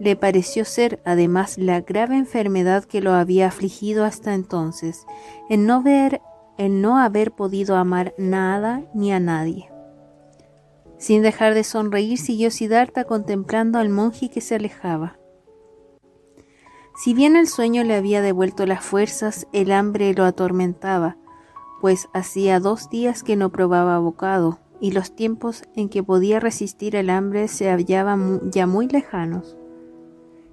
le 0.00 0.16
pareció 0.16 0.64
ser 0.64 1.02
además 1.04 1.58
la 1.58 1.82
grave 1.82 2.16
enfermedad 2.16 2.84
que 2.84 3.02
lo 3.02 3.12
había 3.12 3.48
afligido 3.48 4.06
hasta 4.06 4.32
entonces, 4.32 5.04
en 5.50 5.66
no 5.66 5.82
ver, 5.82 6.22
en 6.58 6.82
no 6.82 6.98
haber 6.98 7.32
podido 7.32 7.76
amar 7.76 8.14
nada 8.18 8.82
ni 8.92 9.12
a 9.12 9.20
nadie. 9.20 9.70
Sin 10.98 11.22
dejar 11.22 11.54
de 11.54 11.64
sonreír, 11.64 12.18
siguió 12.18 12.50
Siddhartha 12.50 13.04
contemplando 13.04 13.78
al 13.78 13.88
monje 13.88 14.28
que 14.28 14.40
se 14.40 14.56
alejaba. 14.56 15.16
Si 16.96 17.14
bien 17.14 17.36
el 17.36 17.46
sueño 17.46 17.84
le 17.84 17.94
había 17.94 18.20
devuelto 18.20 18.66
las 18.66 18.84
fuerzas, 18.84 19.46
el 19.52 19.70
hambre 19.70 20.12
lo 20.14 20.24
atormentaba, 20.24 21.16
pues 21.80 22.08
hacía 22.12 22.58
dos 22.58 22.90
días 22.90 23.22
que 23.22 23.36
no 23.36 23.50
probaba 23.50 24.00
bocado, 24.00 24.58
y 24.80 24.90
los 24.90 25.14
tiempos 25.14 25.62
en 25.76 25.88
que 25.88 26.02
podía 26.02 26.40
resistir 26.40 26.96
el 26.96 27.10
hambre 27.10 27.46
se 27.46 27.70
hallaban 27.70 28.50
ya 28.50 28.66
muy 28.66 28.88
lejanos. 28.88 29.56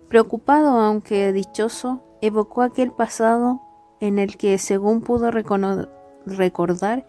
Preocupado, 0.07 0.79
aunque 0.79 1.33
dichoso, 1.33 2.03
evocó 2.21 2.61
aquel 2.61 2.91
pasado 2.91 3.61
en 3.99 4.19
el 4.19 4.37
que, 4.37 4.57
según 4.57 5.01
pudo 5.01 5.31
recordar, 5.31 7.07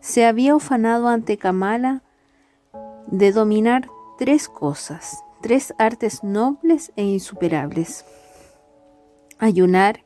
se 0.00 0.26
había 0.26 0.56
ufanado 0.56 1.08
ante 1.08 1.38
Kamala 1.38 2.02
de 3.06 3.32
dominar 3.32 3.88
tres 4.18 4.48
cosas, 4.48 5.22
tres 5.40 5.74
artes 5.78 6.24
nobles 6.24 6.92
e 6.96 7.04
insuperables 7.04 8.04
ayunar, 9.42 10.04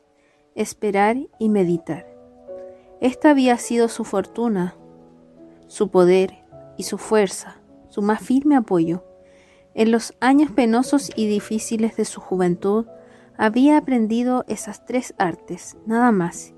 esperar 0.54 1.18
y 1.38 1.50
meditar. 1.50 2.06
Esta 3.02 3.28
había 3.28 3.58
sido 3.58 3.88
su 3.88 4.04
fortuna, 4.04 4.74
su 5.68 5.90
poder 5.90 6.42
y 6.78 6.84
su 6.84 6.96
fuerza, 6.96 7.60
su 7.90 8.00
más 8.00 8.22
firme 8.22 8.56
apoyo. 8.56 9.04
En 9.74 9.90
los 9.90 10.14
años 10.20 10.50
penosos 10.52 11.10
y 11.16 11.26
difíciles 11.26 11.96
de 11.96 12.06
su 12.06 12.22
juventud, 12.22 12.86
había 13.38 13.76
aprendido 13.78 14.44
esas 14.48 14.84
tres 14.84 15.14
artes, 15.18 15.76
nada 15.86 16.12
más, 16.12 16.54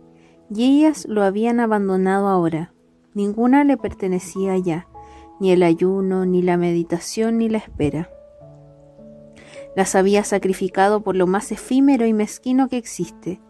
y 0.50 0.64
ellas 0.64 1.06
lo 1.08 1.22
habían 1.22 1.60
abandonado 1.60 2.28
ahora. 2.28 2.72
Ninguna 3.14 3.64
le 3.64 3.76
pertenecía 3.76 4.56
ya, 4.58 4.88
ni 5.40 5.50
el 5.50 5.62
ayuno, 5.62 6.24
ni 6.24 6.42
la 6.42 6.56
meditación, 6.56 7.38
ni 7.38 7.48
la 7.48 7.58
espera. 7.58 8.10
Las 9.76 9.94
había 9.94 10.24
sacrificado 10.24 11.02
por 11.02 11.16
lo 11.16 11.26
más 11.26 11.52
efímero 11.52 12.06
y 12.06 12.12
mezquino 12.12 12.68
que 12.68 12.76
existe, 12.76 13.40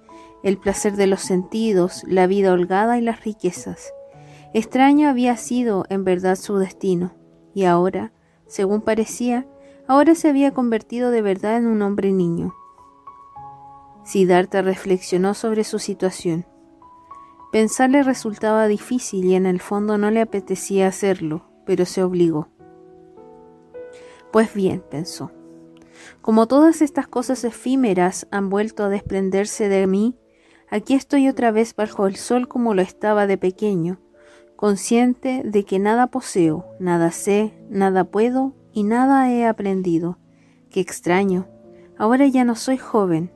el 0.42 0.58
placer 0.58 0.96
de 0.96 1.06
los 1.06 1.20
sentidos, 1.20 2.04
la 2.06 2.26
vida 2.26 2.52
holgada 2.52 2.98
y 2.98 3.00
las 3.00 3.24
riquezas. 3.24 3.92
Extraño 4.54 5.08
había 5.08 5.36
sido 5.36 5.84
en 5.88 6.04
verdad 6.04 6.36
su 6.36 6.56
destino, 6.56 7.14
y 7.54 7.64
ahora, 7.64 8.12
según 8.46 8.80
parecía, 8.80 9.46
ahora 9.86 10.14
se 10.14 10.28
había 10.28 10.52
convertido 10.52 11.10
de 11.10 11.22
verdad 11.22 11.58
en 11.58 11.66
un 11.66 11.82
hombre 11.82 12.12
niño. 12.12 12.54
Siddhartha 14.08 14.62
reflexionó 14.62 15.34
sobre 15.34 15.64
su 15.64 15.78
situación. 15.78 16.46
Pensar 17.52 17.90
le 17.90 18.02
resultaba 18.02 18.66
difícil 18.66 19.24
y 19.24 19.34
en 19.34 19.46
el 19.46 19.60
fondo 19.60 19.98
no 19.98 20.10
le 20.10 20.20
apetecía 20.20 20.88
hacerlo, 20.88 21.44
pero 21.66 21.84
se 21.84 22.02
obligó. 22.02 22.48
Pues 24.32 24.52
bien, 24.54 24.82
pensó, 24.90 25.30
como 26.20 26.46
todas 26.46 26.82
estas 26.82 27.08
cosas 27.08 27.44
efímeras 27.44 28.26
han 28.30 28.50
vuelto 28.50 28.84
a 28.84 28.88
desprenderse 28.88 29.68
de 29.68 29.86
mí, 29.86 30.16
Aquí 30.70 30.94
estoy 30.94 31.28
otra 31.28 31.50
vez 31.50 31.74
bajo 31.74 32.06
el 32.06 32.16
sol 32.16 32.46
como 32.46 32.74
lo 32.74 32.82
estaba 32.82 33.26
de 33.26 33.38
pequeño, 33.38 34.00
consciente 34.54 35.42
de 35.44 35.64
que 35.64 35.78
nada 35.78 36.08
poseo, 36.08 36.66
nada 36.78 37.10
sé, 37.10 37.54
nada 37.70 38.04
puedo 38.04 38.54
y 38.72 38.82
nada 38.82 39.32
he 39.32 39.46
aprendido. 39.46 40.18
Qué 40.68 40.80
extraño. 40.80 41.48
Ahora 41.96 42.26
ya 42.26 42.44
no 42.44 42.54
soy 42.54 42.76
joven, 42.76 43.32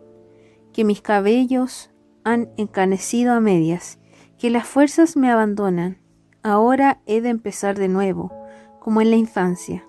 que 0.73 0.85
mis 0.85 1.03
cabellos 1.03 1.91
han 2.25 2.51
encanecido 2.57 3.33
a 3.33 3.41
medias, 3.41 3.99
que 4.39 4.51
las 4.51 4.67
fuerzas 4.67 5.17
me 5.17 5.31
abandonan. 5.31 5.99
Ahora 6.43 7.01
he 7.07 7.21
de 7.21 7.29
empezar 7.29 7.79
de 7.79 7.89
nuevo, 7.89 8.33
como 8.81 9.01
en 9.01 9.11
la 9.11 9.17
infancia. 9.17 9.87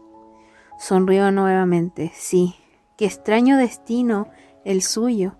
Sonrió 0.78 1.32
nuevamente. 1.32 2.12
Sí, 2.14 2.56
qué 2.98 3.06
extraño 3.06 3.58
destino 3.58 4.28
el 4.66 4.82
suyo. 4.82 5.38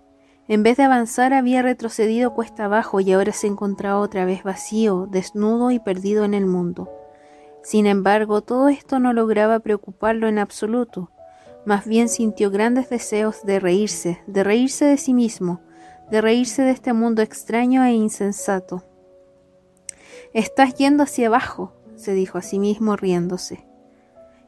En 0.48 0.64
vez 0.64 0.78
de 0.78 0.84
avanzar 0.84 1.34
había 1.34 1.62
retrocedido 1.62 2.34
cuesta 2.34 2.66
abajo 2.66 3.00
y 3.00 3.12
ahora 3.14 3.32
se 3.32 3.48
encontraba 3.48 4.00
otra 4.00 4.26
vez 4.26 4.44
vacío, 4.44 5.08
desnudo 5.10 5.72
y 5.72 5.80
perdido 5.80 6.26
en 6.26 6.34
el 6.34 6.46
mundo. 6.46 6.90
Sin 7.64 7.86
embargo, 7.86 8.42
todo 8.42 8.68
esto 8.68 9.00
no 9.00 9.14
lograba 9.14 9.60
preocuparlo 9.60 10.28
en 10.28 10.38
absoluto. 10.38 11.12
Más 11.66 11.86
bien 11.86 12.10
sintió 12.10 12.52
grandes 12.52 12.90
deseos 12.90 13.44
de 13.46 13.60
reírse, 13.60 14.22
de 14.28 14.44
reírse 14.44 14.86
de 14.86 14.98
sí 14.98 15.14
mismo, 15.14 15.62
de 16.12 16.22
reírse 16.22 16.62
de 16.62 16.72
este 16.72 16.94
mundo 16.94 17.22
extraño 17.22 17.84
e 17.84 17.94
insensato. 17.94 18.84
Estás 20.34 20.76
yendo 20.76 21.04
hacia 21.04 21.28
abajo, 21.28 21.74
se 21.96 22.14
dijo 22.14 22.38
a 22.38 22.42
sí 22.42 22.60
mismo 22.60 22.96
riéndose. 22.96 23.66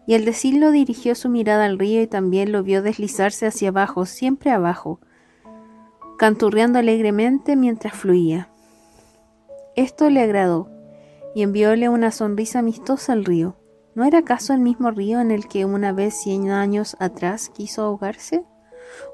Y 0.07 0.15
al 0.15 0.25
decirlo 0.25 0.71
dirigió 0.71 1.15
su 1.15 1.29
mirada 1.29 1.65
al 1.65 1.79
río 1.79 2.01
y 2.01 2.07
también 2.07 2.51
lo 2.51 2.63
vio 2.63 2.81
deslizarse 2.81 3.47
hacia 3.47 3.69
abajo, 3.69 4.05
siempre 4.05 4.51
abajo, 4.51 4.99
canturreando 6.17 6.79
alegremente 6.79 7.55
mientras 7.55 7.93
fluía. 7.93 8.49
Esto 9.75 10.09
le 10.09 10.21
agradó 10.21 10.69
y 11.33 11.41
envióle 11.41 11.89
una 11.89 12.11
sonrisa 12.11 12.59
amistosa 12.59 13.13
al 13.13 13.25
río. 13.25 13.55
¿No 13.95 14.03
era 14.03 14.19
acaso 14.19 14.51
el 14.51 14.59
mismo 14.59 14.91
río 14.91 15.21
en 15.21 15.31
el 15.31 15.47
que 15.47 15.63
una 15.63 15.93
vez 15.93 16.15
cien 16.15 16.49
años 16.49 16.97
atrás 16.99 17.49
quiso 17.49 17.81
ahogarse? 17.81 18.43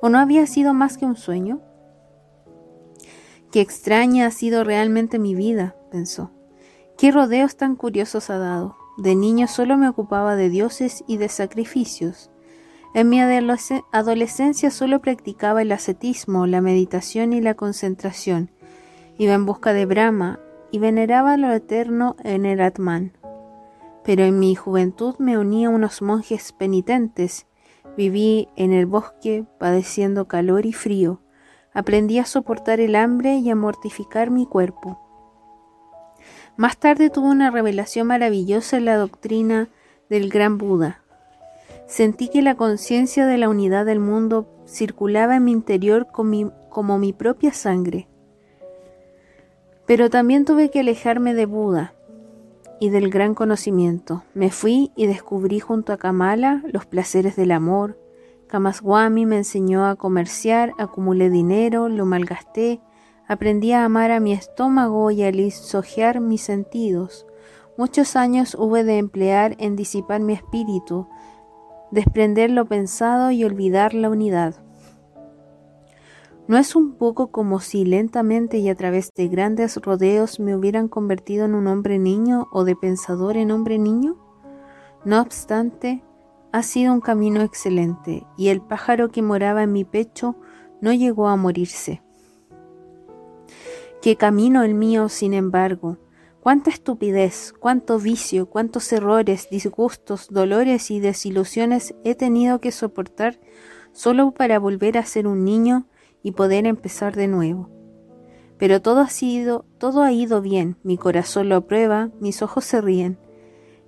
¿O 0.01 0.09
no 0.09 0.17
había 0.17 0.47
sido 0.47 0.73
más 0.73 0.97
que 0.97 1.05
un 1.05 1.15
sueño? 1.15 1.61
Qué 3.51 3.61
extraña 3.61 4.25
ha 4.25 4.31
sido 4.31 4.63
realmente 4.63 5.19
mi 5.19 5.35
vida, 5.35 5.75
pensó. 5.91 6.31
Qué 6.97 7.11
rodeos 7.11 7.57
tan 7.57 7.75
curiosos 7.75 8.31
ha 8.31 8.39
dado. 8.39 8.75
De 8.97 9.15
niño 9.15 9.47
solo 9.47 9.77
me 9.77 9.87
ocupaba 9.87 10.35
de 10.35 10.49
dioses 10.49 11.03
y 11.07 11.17
de 11.17 11.29
sacrificios. 11.29 12.31
En 12.95 13.07
mi 13.07 13.21
adolescencia 13.21 14.71
solo 14.71 14.99
practicaba 14.99 15.61
el 15.61 15.71
ascetismo, 15.71 16.47
la 16.47 16.59
meditación 16.59 17.33
y 17.33 17.41
la 17.41 17.53
concentración. 17.53 18.49
Iba 19.19 19.33
en 19.33 19.45
busca 19.45 19.73
de 19.73 19.85
Brahma 19.85 20.39
y 20.71 20.79
veneraba 20.79 21.37
lo 21.37 21.51
eterno 21.51 22.15
en 22.23 22.47
el 22.47 22.61
Atman 22.61 23.13
pero 24.03 24.23
en 24.23 24.39
mi 24.39 24.55
juventud 24.55 25.15
me 25.19 25.37
uní 25.37 25.65
a 25.65 25.69
unos 25.69 26.01
monjes 26.01 26.51
penitentes, 26.51 27.45
viví 27.97 28.47
en 28.55 28.73
el 28.73 28.85
bosque 28.85 29.45
padeciendo 29.59 30.27
calor 30.27 30.65
y 30.65 30.73
frío, 30.73 31.21
aprendí 31.73 32.19
a 32.19 32.25
soportar 32.25 32.79
el 32.79 32.95
hambre 32.95 33.35
y 33.35 33.49
a 33.49 33.55
mortificar 33.55 34.29
mi 34.29 34.45
cuerpo. 34.45 34.99
Más 36.57 36.77
tarde 36.77 37.09
tuve 37.09 37.29
una 37.29 37.49
revelación 37.49 38.07
maravillosa 38.07 38.77
en 38.77 38.85
la 38.85 38.97
doctrina 38.97 39.69
del 40.09 40.29
gran 40.29 40.57
Buda. 40.57 41.01
Sentí 41.87 42.27
que 42.27 42.41
la 42.41 42.55
conciencia 42.55 43.25
de 43.25 43.37
la 43.37 43.49
unidad 43.49 43.85
del 43.85 43.99
mundo 43.99 44.47
circulaba 44.67 45.35
en 45.35 45.45
mi 45.45 45.51
interior 45.51 46.07
como 46.11 46.97
mi 46.99 47.13
propia 47.13 47.53
sangre. 47.53 48.07
Pero 49.85 50.09
también 50.09 50.45
tuve 50.45 50.69
que 50.69 50.81
alejarme 50.81 51.33
de 51.33 51.45
Buda, 51.45 51.93
y 52.81 52.89
del 52.89 53.11
gran 53.11 53.35
conocimiento. 53.35 54.23
Me 54.33 54.49
fui 54.49 54.91
y 54.95 55.05
descubrí 55.05 55.59
junto 55.59 55.93
a 55.93 55.97
Kamala 55.97 56.63
los 56.65 56.87
placeres 56.87 57.35
del 57.35 57.51
amor. 57.51 57.99
Kamaswami 58.47 59.27
me 59.27 59.37
enseñó 59.37 59.85
a 59.85 59.95
comerciar, 59.95 60.73
acumulé 60.79 61.29
dinero, 61.29 61.89
lo 61.89 62.07
malgasté, 62.07 62.81
aprendí 63.27 63.71
a 63.71 63.85
amar 63.85 64.09
a 64.09 64.19
mi 64.19 64.33
estómago 64.33 65.11
y 65.11 65.21
a 65.21 65.29
lisonjear 65.29 66.21
mis 66.21 66.41
sentidos. 66.41 67.27
Muchos 67.77 68.15
años 68.15 68.55
hube 68.55 68.83
de 68.83 68.97
emplear 68.97 69.55
en 69.59 69.75
disipar 69.75 70.19
mi 70.19 70.33
espíritu, 70.33 71.07
desprender 71.91 72.49
lo 72.49 72.65
pensado 72.65 73.29
y 73.29 73.43
olvidar 73.43 73.93
la 73.93 74.09
unidad. 74.09 74.60
¿No 76.51 76.57
es 76.57 76.75
un 76.75 76.95
poco 76.95 77.31
como 77.31 77.61
si 77.61 77.85
lentamente 77.85 78.57
y 78.57 78.67
a 78.67 78.75
través 78.75 79.09
de 79.15 79.29
grandes 79.29 79.77
rodeos 79.77 80.41
me 80.41 80.53
hubieran 80.53 80.89
convertido 80.89 81.45
en 81.45 81.55
un 81.55 81.65
hombre 81.65 81.97
niño 81.97 82.49
o 82.51 82.65
de 82.65 82.75
pensador 82.75 83.37
en 83.37 83.51
hombre 83.51 83.79
niño? 83.79 84.17
No 85.05 85.21
obstante, 85.21 86.03
ha 86.51 86.61
sido 86.61 86.91
un 86.91 86.99
camino 86.99 87.41
excelente 87.41 88.27
y 88.37 88.49
el 88.49 88.59
pájaro 88.59 89.11
que 89.11 89.21
moraba 89.21 89.63
en 89.63 89.71
mi 89.71 89.85
pecho 89.85 90.35
no 90.81 90.91
llegó 90.91 91.29
a 91.29 91.37
morirse. 91.37 92.01
Qué 94.01 94.17
camino 94.17 94.63
el 94.63 94.73
mío, 94.73 95.07
sin 95.07 95.33
embargo. 95.33 95.99
Cuánta 96.41 96.69
estupidez, 96.69 97.53
cuánto 97.57 97.97
vicio, 97.97 98.47
cuántos 98.47 98.91
errores, 98.91 99.47
disgustos, 99.49 100.27
dolores 100.29 100.91
y 100.91 100.99
desilusiones 100.99 101.95
he 102.03 102.13
tenido 102.13 102.59
que 102.59 102.73
soportar 102.73 103.39
solo 103.93 104.31
para 104.31 104.59
volver 104.59 104.97
a 104.97 105.05
ser 105.05 105.27
un 105.27 105.45
niño 105.45 105.85
y 106.23 106.31
poder 106.31 106.65
empezar 106.65 107.15
de 107.15 107.27
nuevo. 107.27 107.69
Pero 108.57 108.81
todo 108.81 108.99
ha 108.99 109.09
sido, 109.09 109.65
todo 109.79 110.03
ha 110.03 110.11
ido 110.11 110.41
bien, 110.41 110.77
mi 110.83 110.97
corazón 110.97 111.49
lo 111.49 111.55
aprueba, 111.55 112.11
mis 112.19 112.41
ojos 112.41 112.63
se 112.63 112.79
ríen. 112.79 113.17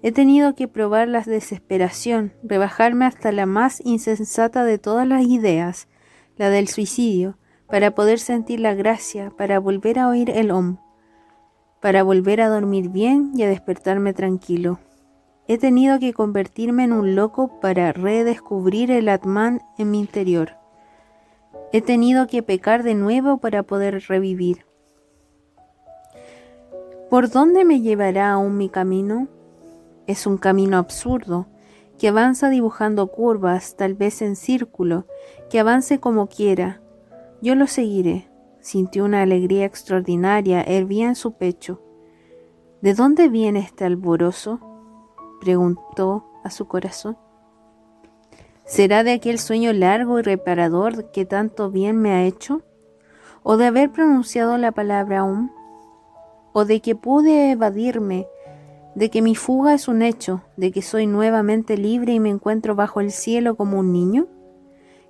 He 0.01 0.11
tenido 0.11 0.55
que 0.55 0.67
probar 0.67 1.07
la 1.07 1.21
desesperación, 1.21 2.33
rebajarme 2.43 3.05
hasta 3.05 3.31
la 3.31 3.45
más 3.45 3.81
insensata 3.85 4.65
de 4.65 4.79
todas 4.79 5.07
las 5.07 5.23
ideas, 5.25 5.87
la 6.35 6.49
del 6.49 6.67
suicidio, 6.67 7.37
para 7.67 7.95
poder 7.95 8.19
sentir 8.19 8.59
la 8.59 8.73
gracia, 8.73 9.31
para 9.37 9.59
volver 9.59 9.99
a 9.99 10.07
oír 10.07 10.29
el 10.31 10.51
om, 10.51 10.77
para 11.81 12.03
volver 12.03 12.41
a 12.41 12.49
dormir 12.49 12.89
bien 12.89 13.31
y 13.35 13.43
a 13.43 13.49
despertarme 13.49 14.13
tranquilo. 14.13 14.79
He 15.47 15.57
tenido 15.57 15.99
que 15.99 16.13
convertirme 16.13 16.85
en 16.85 16.93
un 16.93 17.15
loco 17.15 17.59
para 17.59 17.91
redescubrir 17.91 18.89
el 18.91 19.09
Atman 19.09 19.61
en 19.77 19.91
mi 19.91 19.99
interior. 19.99 20.62
He 21.75 21.81
tenido 21.81 22.27
que 22.27 22.43
pecar 22.43 22.83
de 22.83 22.93
nuevo 22.93 23.39
para 23.39 23.63
poder 23.63 24.03
revivir. 24.07 24.63
¿Por 27.09 27.31
dónde 27.31 27.65
me 27.65 27.81
llevará 27.81 28.31
aún 28.31 28.57
mi 28.57 28.69
camino? 28.69 29.27
Es 30.05 30.27
un 30.27 30.37
camino 30.37 30.77
absurdo, 30.77 31.47
que 31.97 32.09
avanza 32.09 32.51
dibujando 32.51 33.07
curvas, 33.07 33.75
tal 33.75 33.95
vez 33.95 34.21
en 34.21 34.35
círculo, 34.35 35.07
que 35.49 35.59
avance 35.59 35.99
como 35.99 36.27
quiera. 36.27 36.79
Yo 37.41 37.55
lo 37.55 37.65
seguiré. 37.65 38.29
Sintió 38.59 39.03
una 39.03 39.23
alegría 39.23 39.65
extraordinaria, 39.65 40.61
hervía 40.61 41.07
en 41.07 41.15
su 41.15 41.33
pecho. 41.37 41.81
¿De 42.83 42.93
dónde 42.93 43.29
viene 43.29 43.61
este 43.61 43.83
alborozo? 43.83 44.59
preguntó 45.41 46.23
a 46.43 46.51
su 46.51 46.67
corazón. 46.67 47.17
¿Será 48.73 49.03
de 49.03 49.13
aquel 49.13 49.37
sueño 49.37 49.71
largo 49.71 50.17
y 50.17 50.23
reparador 50.23 51.11
que 51.11 51.25
tanto 51.25 51.69
bien 51.69 52.01
me 52.01 52.09
ha 52.09 52.23
hecho? 52.23 52.63
¿O 53.43 53.55
de 53.55 53.67
haber 53.67 53.91
pronunciado 53.91 54.57
la 54.57 54.71
palabra 54.71 55.19
aún? 55.19 55.51
¿O 56.53 56.65
de 56.65 56.81
que 56.81 56.95
pude 56.95 57.51
evadirme? 57.51 58.25
¿De 58.95 59.11
que 59.11 59.21
mi 59.21 59.35
fuga 59.35 59.75
es 59.75 59.87
un 59.87 60.01
hecho? 60.01 60.41
¿De 60.57 60.71
que 60.71 60.81
soy 60.81 61.05
nuevamente 61.05 61.77
libre 61.77 62.13
y 62.13 62.19
me 62.19 62.31
encuentro 62.31 62.73
bajo 62.73 62.99
el 62.99 63.11
cielo 63.11 63.55
como 63.55 63.77
un 63.77 63.93
niño? 63.93 64.25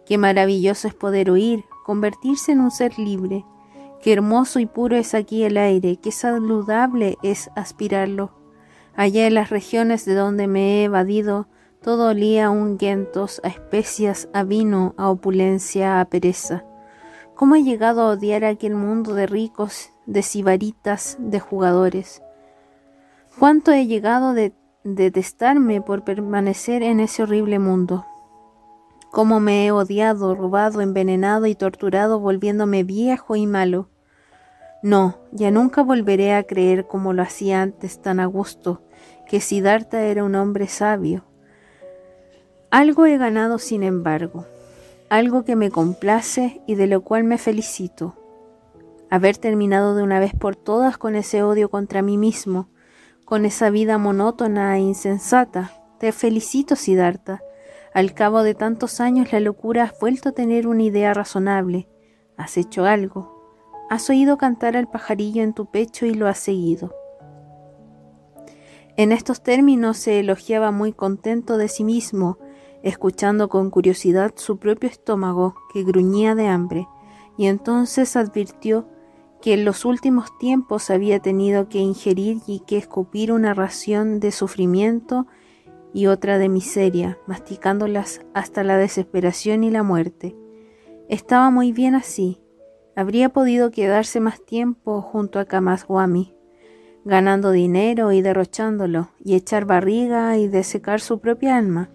Qué 0.05 0.17
maravilloso 0.17 0.89
es 0.89 0.93
poder 0.93 1.31
oír, 1.31 1.63
convertirse 1.85 2.51
en 2.51 2.59
un 2.59 2.69
ser 2.69 2.99
libre. 2.99 3.45
Qué 4.01 4.11
hermoso 4.11 4.59
y 4.59 4.65
puro 4.65 4.97
es 4.97 5.13
aquí 5.13 5.45
el 5.45 5.55
aire, 5.55 5.95
qué 6.03 6.11
saludable 6.11 7.17
es 7.23 7.49
aspirarlo. 7.55 8.33
Allá 8.93 9.25
en 9.25 9.35
las 9.35 9.51
regiones 9.51 10.03
de 10.03 10.15
donde 10.15 10.47
me 10.47 10.81
he 10.81 10.83
evadido, 10.83 11.47
todo 11.83 12.07
olía 12.07 12.45
a 12.45 12.49
ungüentos, 12.49 13.41
a 13.43 13.49
especias, 13.49 14.29
a 14.33 14.43
vino, 14.43 14.95
a 14.97 15.09
opulencia, 15.09 15.99
a 15.99 16.05
pereza. 16.05 16.63
¿Cómo 17.35 17.55
he 17.55 17.63
llegado 17.63 18.01
a 18.01 18.11
odiar 18.11 18.45
aquel 18.45 18.73
mundo 18.73 19.13
de 19.13 19.27
ricos, 19.27 19.89
de 20.05 20.21
sibaritas, 20.21 21.17
de 21.19 21.41
jugadores? 21.41 22.23
¿Cuánto 23.37 23.73
he 23.73 23.85
llegado 23.85 24.29
a 24.29 24.51
detestarme 24.83 25.81
por 25.81 26.05
permanecer 26.05 26.83
en 26.83 27.01
ese 27.01 27.23
horrible 27.23 27.59
mundo? 27.59 28.05
¿Cómo 29.11 29.41
me 29.41 29.65
he 29.65 29.71
odiado, 29.71 30.35
robado, 30.35 30.79
envenenado 30.79 31.47
y 31.47 31.55
torturado 31.55 32.19
volviéndome 32.19 32.83
viejo 32.83 33.35
y 33.35 33.45
malo? 33.45 33.89
No, 34.81 35.17
ya 35.33 35.51
nunca 35.51 35.83
volveré 35.83 36.33
a 36.33 36.43
creer 36.43 36.87
como 36.87 37.11
lo 37.11 37.23
hacía 37.23 37.61
antes 37.61 38.01
tan 38.01 38.21
a 38.21 38.25
gusto, 38.25 38.83
que 39.27 39.41
Siddhartha 39.41 40.01
era 40.03 40.23
un 40.23 40.35
hombre 40.35 40.67
sabio, 40.67 41.25
algo 42.73 43.05
he 43.05 43.19
ganado, 43.19 43.59
sin 43.59 43.83
embargo, 43.83 44.47
algo 45.07 45.43
que 45.43 45.55
me 45.55 45.69
complace 45.69 46.63
y 46.65 46.73
de 46.73 46.87
lo 46.87 47.03
cual 47.03 47.23
me 47.23 47.37
felicito. 47.37 48.15
haber 49.11 49.37
terminado 49.37 49.93
de 49.93 50.01
una 50.01 50.19
vez 50.19 50.33
por 50.33 50.55
todas 50.55 50.97
con 50.97 51.15
ese 51.15 51.43
odio 51.43 51.69
contra 51.69 52.01
mí 52.01 52.17
mismo, 52.17 52.69
con 53.25 53.45
esa 53.45 53.69
vida 53.69 53.99
monótona 53.99 54.75
e 54.75 54.79
insensata. 54.79 55.71
Te 55.99 56.11
felicito, 56.11 56.75
Siddhartha. 56.75 57.43
Al 57.93 58.15
cabo 58.15 58.41
de 58.41 58.55
tantos 58.55 58.99
años 58.99 59.31
la 59.31 59.39
locura 59.39 59.83
has 59.83 59.99
vuelto 59.99 60.29
a 60.29 60.31
tener 60.31 60.65
una 60.67 60.81
idea 60.81 61.13
razonable. 61.13 61.87
Has 62.37 62.57
hecho 62.57 62.85
algo. 62.85 63.53
Has 63.91 64.09
oído 64.09 64.39
cantar 64.39 64.75
al 64.75 64.89
pajarillo 64.89 65.43
en 65.43 65.53
tu 65.53 65.67
pecho 65.67 66.07
y 66.07 66.15
lo 66.15 66.27
has 66.27 66.39
seguido. 66.39 66.91
En 68.97 69.11
estos 69.11 69.43
términos 69.43 69.97
se 69.97 70.19
elogiaba 70.19 70.71
muy 70.71 70.91
contento 70.91 71.57
de 71.57 71.67
sí 71.67 71.83
mismo, 71.83 72.39
escuchando 72.83 73.49
con 73.49 73.71
curiosidad 73.71 74.33
su 74.35 74.57
propio 74.57 74.89
estómago 74.89 75.55
que 75.73 75.83
gruñía 75.83 76.35
de 76.35 76.47
hambre, 76.47 76.87
y 77.37 77.47
entonces 77.47 78.15
advirtió 78.15 78.87
que 79.41 79.53
en 79.53 79.65
los 79.65 79.83
últimos 79.83 80.37
tiempos 80.37 80.89
había 80.89 81.19
tenido 81.19 81.67
que 81.67 81.79
ingerir 81.79 82.37
y 82.45 82.59
que 82.61 82.77
escupir 82.77 83.31
una 83.31 83.53
ración 83.53 84.19
de 84.19 84.31
sufrimiento 84.31 85.27
y 85.93 86.07
otra 86.07 86.37
de 86.37 86.49
miseria, 86.49 87.17
masticándolas 87.27 88.21
hasta 88.33 88.63
la 88.63 88.77
desesperación 88.77 89.63
y 89.63 89.69
la 89.69 89.83
muerte. 89.83 90.35
Estaba 91.09 91.49
muy 91.49 91.71
bien 91.71 91.95
así. 91.95 92.39
Habría 92.95 93.29
podido 93.29 93.71
quedarse 93.71 94.19
más 94.19 94.43
tiempo 94.43 95.01
junto 95.01 95.39
a 95.39 95.45
Kamaswami, 95.45 96.33
ganando 97.05 97.51
dinero 97.51 98.11
y 98.11 98.21
derrochándolo, 98.21 99.09
y 99.23 99.35
echar 99.35 99.65
barriga 99.65 100.37
y 100.37 100.47
desecar 100.47 101.01
su 101.01 101.19
propia 101.19 101.57
alma. 101.57 101.89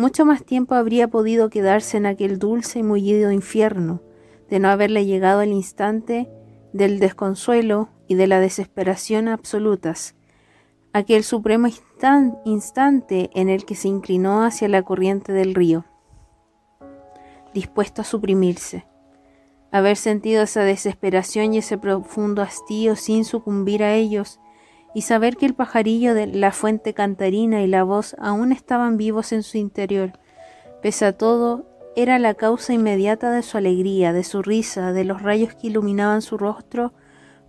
Mucho 0.00 0.24
más 0.24 0.44
tiempo 0.44 0.76
habría 0.76 1.08
podido 1.08 1.50
quedarse 1.50 1.98
en 1.98 2.06
aquel 2.06 2.38
dulce 2.38 2.78
y 2.78 2.82
mullido 2.82 3.32
infierno, 3.32 4.00
de 4.48 4.58
no 4.58 4.70
haberle 4.70 5.04
llegado 5.04 5.42
el 5.42 5.52
instante 5.52 6.30
del 6.72 7.00
desconsuelo 7.00 7.90
y 8.08 8.14
de 8.14 8.26
la 8.26 8.40
desesperación 8.40 9.28
absolutas, 9.28 10.14
aquel 10.94 11.22
supremo 11.22 11.68
instante 12.46 13.28
en 13.34 13.50
el 13.50 13.66
que 13.66 13.74
se 13.74 13.88
inclinó 13.88 14.42
hacia 14.42 14.68
la 14.70 14.84
corriente 14.84 15.34
del 15.34 15.54
río, 15.54 15.84
dispuesto 17.52 18.00
a 18.00 18.06
suprimirse. 18.06 18.86
Haber 19.70 19.98
sentido 19.98 20.44
esa 20.44 20.62
desesperación 20.62 21.52
y 21.52 21.58
ese 21.58 21.76
profundo 21.76 22.40
hastío 22.40 22.96
sin 22.96 23.26
sucumbir 23.26 23.82
a 23.82 23.92
ellos, 23.92 24.40
y 24.94 25.02
saber 25.02 25.36
que 25.36 25.46
el 25.46 25.54
pajarillo 25.54 26.14
de 26.14 26.26
la 26.26 26.52
fuente 26.52 26.94
cantarina 26.94 27.62
y 27.62 27.66
la 27.66 27.84
voz 27.84 28.16
aún 28.18 28.52
estaban 28.52 28.96
vivos 28.96 29.32
en 29.32 29.42
su 29.42 29.58
interior, 29.58 30.12
pese 30.82 31.06
a 31.06 31.16
todo, 31.16 31.66
era 31.96 32.18
la 32.18 32.34
causa 32.34 32.72
inmediata 32.72 33.30
de 33.30 33.42
su 33.42 33.58
alegría, 33.58 34.12
de 34.12 34.24
su 34.24 34.42
risa, 34.42 34.92
de 34.92 35.04
los 35.04 35.22
rayos 35.22 35.54
que 35.54 35.68
iluminaban 35.68 36.22
su 36.22 36.38
rostro 36.38 36.92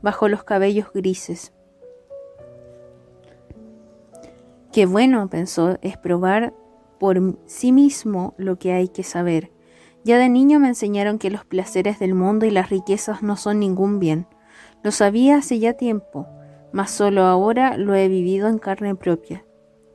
bajo 0.01 0.27
los 0.27 0.43
cabellos 0.43 0.91
grises. 0.93 1.53
Qué 4.71 4.85
bueno, 4.85 5.29
pensó, 5.29 5.77
es 5.81 5.97
probar 5.97 6.53
por 6.99 7.37
sí 7.45 7.71
mismo 7.71 8.33
lo 8.37 8.57
que 8.57 8.73
hay 8.73 8.87
que 8.87 9.03
saber. 9.03 9.51
Ya 10.03 10.17
de 10.17 10.29
niño 10.29 10.59
me 10.59 10.69
enseñaron 10.69 11.19
que 11.19 11.29
los 11.29 11.45
placeres 11.45 11.99
del 11.99 12.15
mundo 12.15 12.45
y 12.45 12.51
las 12.51 12.69
riquezas 12.69 13.21
no 13.21 13.37
son 13.37 13.59
ningún 13.59 13.99
bien. 13.99 14.27
Lo 14.81 14.91
sabía 14.91 15.37
hace 15.37 15.59
ya 15.59 15.73
tiempo, 15.73 16.27
mas 16.73 16.91
solo 16.91 17.23
ahora 17.23 17.77
lo 17.77 17.95
he 17.95 18.07
vivido 18.07 18.47
en 18.47 18.59
carne 18.59 18.95
propia. 18.95 19.45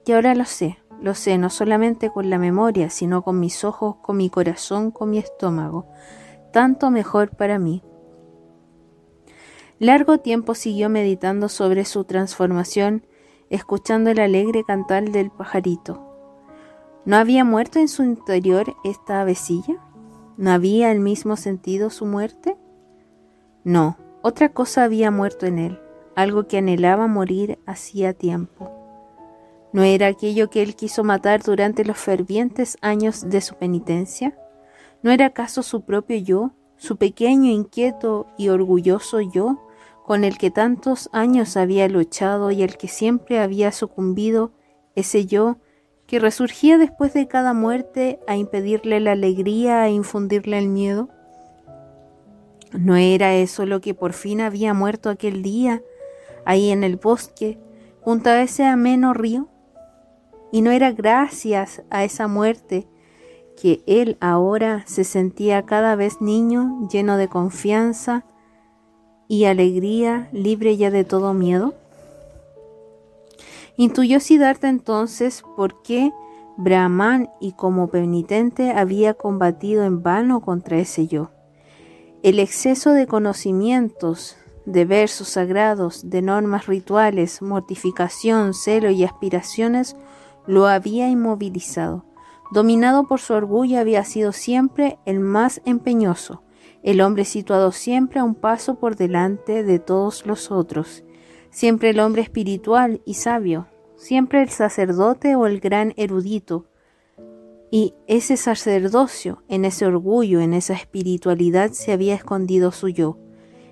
Y 0.05 0.12
ahora 0.12 0.35
lo 0.35 0.45
sé, 0.45 0.79
lo 1.01 1.14
sé 1.14 1.39
no 1.39 1.51
solamente 1.51 2.11
con 2.11 2.31
la 2.31 2.39
memoria, 2.39 2.91
sino 2.91 3.22
con 3.22 3.41
mis 3.41 3.64
ojos, 3.64 3.97
con 4.03 4.16
mi 4.16 4.31
corazón, 4.31 4.91
con 4.91 5.11
mi 5.11 5.18
estómago. 5.18 5.87
Tanto 6.53 6.91
mejor 6.91 7.31
para 7.31 7.59
mí. 7.59 7.83
Largo 9.79 10.18
tiempo 10.18 10.55
siguió 10.55 10.89
meditando 10.89 11.49
sobre 11.49 11.85
su 11.85 12.05
transformación, 12.05 13.07
escuchando 13.51 14.11
el 14.11 14.20
alegre 14.20 14.64
cantar 14.64 15.11
del 15.11 15.31
pajarito. 15.31 16.03
¿No 17.05 17.16
había 17.16 17.45
muerto 17.45 17.79
en 17.79 17.89
su 17.89 18.03
interior 18.03 18.74
esta 18.85 19.20
avecilla? 19.20 19.77
¿No 20.39 20.51
había 20.51 20.91
el 20.91 21.01
mismo 21.01 21.37
sentido 21.37 21.91
su 21.91 22.07
muerte? 22.07 22.57
No, 23.64 23.97
otra 24.22 24.49
cosa 24.49 24.85
había 24.85 25.11
muerto 25.11 25.47
en 25.47 25.59
él, 25.59 25.81
algo 26.16 26.48
que 26.48 26.58
anhelaba 26.58 27.06
morir 27.06 27.58
hacía 27.66 28.12
tiempo. 28.14 28.72
¿No 29.72 29.82
era 29.82 30.06
aquello 30.06 30.48
que 30.48 30.62
él 30.62 30.74
quiso 30.74 31.04
matar 31.04 31.42
durante 31.42 31.84
los 31.84 31.98
fervientes 31.98 32.78
años 32.80 33.28
de 33.28 33.40
su 33.42 33.54
penitencia? 33.56 34.36
¿No 35.02 35.10
era 35.10 35.26
acaso 35.26 35.62
su 35.62 35.82
propio 35.82 36.16
yo, 36.16 36.52
su 36.76 36.96
pequeño, 36.96 37.50
inquieto 37.50 38.26
y 38.38 38.48
orgulloso 38.48 39.20
yo, 39.20 39.62
con 40.04 40.24
el 40.24 40.38
que 40.38 40.50
tantos 40.50 41.10
años 41.12 41.56
había 41.56 41.88
luchado 41.88 42.50
y 42.50 42.62
el 42.62 42.78
que 42.78 42.88
siempre 42.88 43.38
había 43.38 43.70
sucumbido, 43.70 44.52
ese 44.94 45.26
yo 45.26 45.58
que 46.06 46.20
resurgía 46.20 46.78
después 46.78 47.12
de 47.12 47.28
cada 47.28 47.52
muerte 47.52 48.20
a 48.26 48.36
impedirle 48.36 49.00
la 49.00 49.12
alegría, 49.12 49.82
a 49.82 49.90
infundirle 49.90 50.58
el 50.58 50.68
miedo? 50.68 51.10
¿No 52.72 52.96
era 52.96 53.34
eso 53.34 53.66
lo 53.66 53.80
que 53.80 53.92
por 53.92 54.12
fin 54.12 54.40
había 54.40 54.72
muerto 54.72 55.10
aquel 55.10 55.42
día, 55.42 55.82
ahí 56.47 56.70
en 56.70 56.82
el 56.84 56.97
bosque, 56.97 57.59
junto 58.01 58.30
a 58.30 58.40
ese 58.40 58.64
ameno 58.64 59.12
río? 59.12 59.49
¿Y 60.51 60.62
no 60.62 60.70
era 60.70 60.92
gracias 60.92 61.82
a 61.90 62.05
esa 62.05 62.28
muerte 62.28 62.88
que 63.61 63.82
él 63.86 64.16
ahora 64.20 64.84
se 64.86 65.05
sentía 65.05 65.66
cada 65.66 65.97
vez 65.97 66.20
niño, 66.22 66.88
lleno 66.90 67.18
de 67.18 67.28
confianza, 67.28 68.24
y 69.28 69.44
alegría, 69.44 70.28
libre 70.32 70.76
ya 70.76 70.90
de 70.90 71.05
todo 71.05 71.34
miedo? 71.34 71.74
Intuyó 73.76 74.20
Siddhartha 74.20 74.68
entonces 74.68 75.42
por 75.57 75.82
qué 75.82 76.12
Brahman 76.57 77.28
y 77.40 77.53
como 77.53 77.88
penitente 77.88 78.70
había 78.70 79.14
combatido 79.14 79.84
en 79.84 80.03
vano 80.03 80.40
contra 80.40 80.78
ese 80.78 81.07
yo. 81.07 81.30
El 82.22 82.38
exceso 82.38 82.92
de 82.92 83.07
conocimientos, 83.07 84.36
de 84.66 84.84
versos 84.84 85.28
sagrados, 85.28 86.10
de 86.10 86.20
normas 86.20 86.66
rituales, 86.66 87.40
mortificación, 87.40 88.52
celo 88.52 88.90
y 88.90 89.04
aspiraciones 89.04 89.96
lo 90.46 90.66
había 90.66 91.08
inmovilizado. 91.08 92.04
Dominado 92.52 93.06
por 93.06 93.20
su 93.20 93.32
orgullo 93.32 93.78
había 93.78 94.04
sido 94.04 94.32
siempre 94.32 94.98
el 95.04 95.20
más 95.20 95.60
empeñoso, 95.64 96.42
el 96.82 97.00
hombre 97.00 97.24
situado 97.24 97.72
siempre 97.72 98.20
a 98.20 98.24
un 98.24 98.34
paso 98.34 98.76
por 98.76 98.96
delante 98.96 99.64
de 99.64 99.78
todos 99.78 100.26
los 100.26 100.50
otros, 100.50 101.04
siempre 101.50 101.90
el 101.90 102.00
hombre 102.00 102.22
espiritual 102.22 103.00
y 103.04 103.14
sabio, 103.14 103.66
siempre 103.96 104.42
el 104.42 104.50
sacerdote 104.50 105.34
o 105.34 105.46
el 105.46 105.58
gran 105.60 105.94
erudito. 105.96 106.66
Y 107.70 107.94
ese 108.06 108.36
sacerdocio, 108.36 109.42
en 109.48 109.64
ese 109.64 109.86
orgullo, 109.86 110.40
en 110.40 110.54
esa 110.54 110.74
espiritualidad 110.74 111.72
se 111.72 111.92
había 111.92 112.14
escondido 112.14 112.70
su 112.70 112.88
yo. 112.88 113.18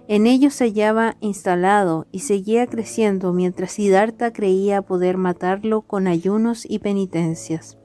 En 0.06 0.26
ello 0.26 0.50
se 0.50 0.64
hallaba 0.64 1.16
instalado 1.20 2.06
y 2.12 2.20
seguía 2.20 2.66
creciendo 2.66 3.32
mientras 3.32 3.72
Siddhartha 3.72 4.32
creía 4.32 4.82
poder 4.82 5.16
matarlo 5.16 5.80
con 5.80 6.06
ayunos 6.06 6.66
y 6.68 6.78
penitencias. 6.78 7.78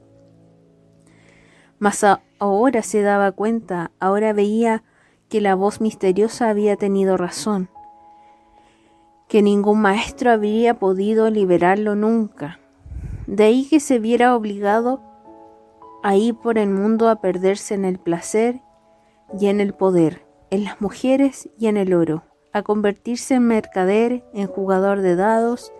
Mas 1.78 2.04
ahora 2.38 2.82
se 2.82 3.00
daba 3.00 3.32
cuenta, 3.32 3.90
ahora 4.00 4.34
veía 4.34 4.84
que 5.30 5.40
la 5.40 5.54
voz 5.54 5.80
misteriosa 5.80 6.50
había 6.50 6.76
tenido 6.76 7.16
razón, 7.16 7.70
que 9.26 9.40
ningún 9.40 9.80
maestro 9.80 10.30
habría 10.30 10.78
podido 10.78 11.30
liberarlo 11.30 11.94
nunca. 11.94 12.60
De 13.26 13.44
ahí 13.44 13.66
que 13.66 13.80
se 13.80 13.98
viera 13.98 14.36
obligado 14.36 15.00
a 16.02 16.16
ir 16.16 16.34
por 16.34 16.58
el 16.58 16.68
mundo 16.68 17.08
a 17.08 17.22
perderse 17.22 17.74
en 17.74 17.86
el 17.86 17.98
placer 17.98 18.60
y 19.38 19.46
en 19.46 19.60
el 19.60 19.72
poder, 19.72 20.26
en 20.50 20.64
las 20.64 20.80
mujeres 20.80 21.48
y 21.58 21.68
en 21.68 21.76
el 21.76 21.94
oro, 21.94 22.24
a 22.52 22.62
convertirse 22.62 23.34
en 23.34 23.46
mercader, 23.46 24.24
en 24.34 24.46
jugador 24.46 25.00
de 25.00 25.16
dados, 25.16 25.72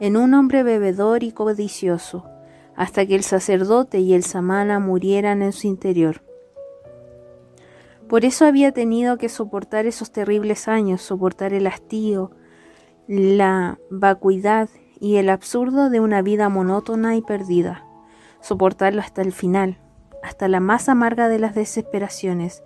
en 0.00 0.16
un 0.16 0.34
hombre 0.34 0.62
bebedor 0.62 1.22
y 1.22 1.32
codicioso, 1.32 2.24
hasta 2.76 3.04
que 3.06 3.14
el 3.14 3.22
sacerdote 3.22 3.98
y 3.98 4.14
el 4.14 4.22
samana 4.22 4.78
murieran 4.78 5.42
en 5.42 5.52
su 5.52 5.66
interior. 5.66 6.22
Por 8.08 8.24
eso 8.24 8.44
había 8.44 8.72
tenido 8.72 9.18
que 9.18 9.28
soportar 9.28 9.86
esos 9.86 10.12
terribles 10.12 10.68
años, 10.68 11.02
soportar 11.02 11.54
el 11.54 11.66
hastío, 11.66 12.30
la 13.08 13.78
vacuidad 13.90 14.68
y 15.00 15.16
el 15.16 15.30
absurdo 15.30 15.90
de 15.90 16.00
una 16.00 16.22
vida 16.22 16.48
monótona 16.48 17.16
y 17.16 17.22
perdida, 17.22 17.84
soportarlo 18.40 19.00
hasta 19.00 19.22
el 19.22 19.32
final, 19.32 19.78
hasta 20.22 20.48
la 20.48 20.60
más 20.60 20.88
amarga 20.88 21.28
de 21.28 21.38
las 21.38 21.54
desesperaciones, 21.54 22.62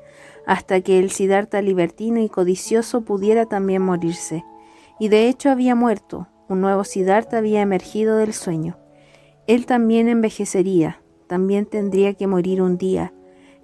hasta 0.47 0.81
que 0.81 0.99
el 0.99 1.11
Siddhartha 1.11 1.63
libertino 1.63 2.21
y 2.21 2.29
codicioso 2.29 3.03
pudiera 3.03 3.47
también 3.47 3.83
morirse. 3.83 4.45
Y 4.99 5.09
de 5.09 5.29
hecho 5.29 5.51
había 5.51 5.75
muerto, 5.75 6.29
un 6.49 6.61
nuevo 6.61 6.85
Siddhartha 6.85 7.39
había 7.39 7.63
emergido 7.63 8.17
del 8.17 8.33
sueño. 8.33 8.79
Él 9.47 9.67
también 9.67 10.09
envejecería, 10.09 11.01
también 11.27 11.67
tendría 11.67 12.15
que 12.15 12.27
morir 12.27 12.63
un 12.63 12.79
día, 12.79 13.13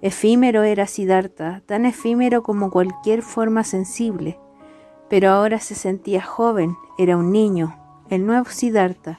Efímero 0.03 0.63
era 0.63 0.85
Siddhartha, 0.85 1.61
tan 1.65 1.85
efímero 1.85 2.43
como 2.43 2.69
cualquier 2.71 3.21
forma 3.21 3.63
sensible, 3.63 4.37
Pero 5.09 5.29
ahora 5.29 5.59
se 5.59 5.75
sentía 5.75 6.21
joven, 6.21 6.75
era 6.97 7.15
un 7.15 7.31
niño, 7.31 7.77
el 8.09 8.25
nuevo 8.25 8.49
Siddhartha, 8.49 9.17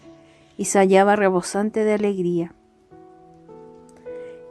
y 0.58 0.66
se 0.66 0.78
hallaba 0.78 1.16
rebosante 1.16 1.84
de 1.84 1.94
alegría. 1.94 2.54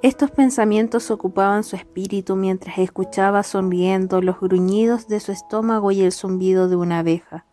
Estos 0.04 0.32
pensamientos 0.32 1.10
ocupaban 1.12 1.64
su 1.64 1.78
espíritu 1.78 2.36
mientras 2.36 2.78
escuchaba 2.78 3.42
sonriendo 3.42 4.22
los 4.22 4.38
gruñidos 4.38 5.08
de 5.08 5.22
su 5.22 5.32
estómago 5.32 5.92
y 5.92 6.02
el 6.02 6.12
zumbido 6.12 6.68
de 6.68 6.76
una 6.76 7.00
abeja. 7.00 7.46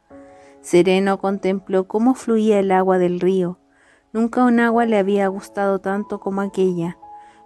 Sereno 0.60 1.20
contempló 1.20 1.86
cómo 1.86 2.14
fluía 2.14 2.58
el 2.58 2.72
agua 2.72 2.98
del 2.98 3.20
río. 3.20 3.60
Nunca 4.12 4.42
un 4.42 4.58
agua 4.58 4.84
le 4.84 4.98
había 4.98 5.28
gustado 5.28 5.78
tanto 5.78 6.18
como 6.18 6.40
aquella. 6.40 6.98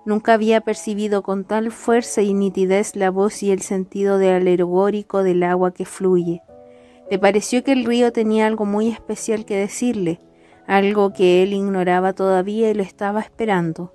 Nunca 0.07 0.33
había 0.33 0.63
percibido 0.63 1.23
con 1.23 1.45
tal 1.45 1.71
fuerza 1.71 2.23
y 2.23 2.33
nitidez 2.33 2.97
la 2.97 3.11
voz 3.11 3.43
y 3.43 3.51
el 3.51 3.61
sentido 3.61 4.17
de 4.17 4.33
alegórico 4.33 5.23
del 5.23 5.43
agua 5.43 5.75
que 5.75 5.85
fluye. 5.85 6.41
Le 7.11 7.19
pareció 7.19 7.63
que 7.63 7.73
el 7.73 7.85
río 7.85 8.11
tenía 8.11 8.47
algo 8.47 8.65
muy 8.65 8.89
especial 8.89 9.45
que 9.45 9.59
decirle, 9.59 10.21
algo 10.67 11.13
que 11.13 11.43
él 11.43 11.53
ignoraba 11.53 12.15
todavía 12.15 12.71
y 12.71 12.75
lo 12.75 12.83
estaba 12.83 13.21
esperando. 13.21 13.94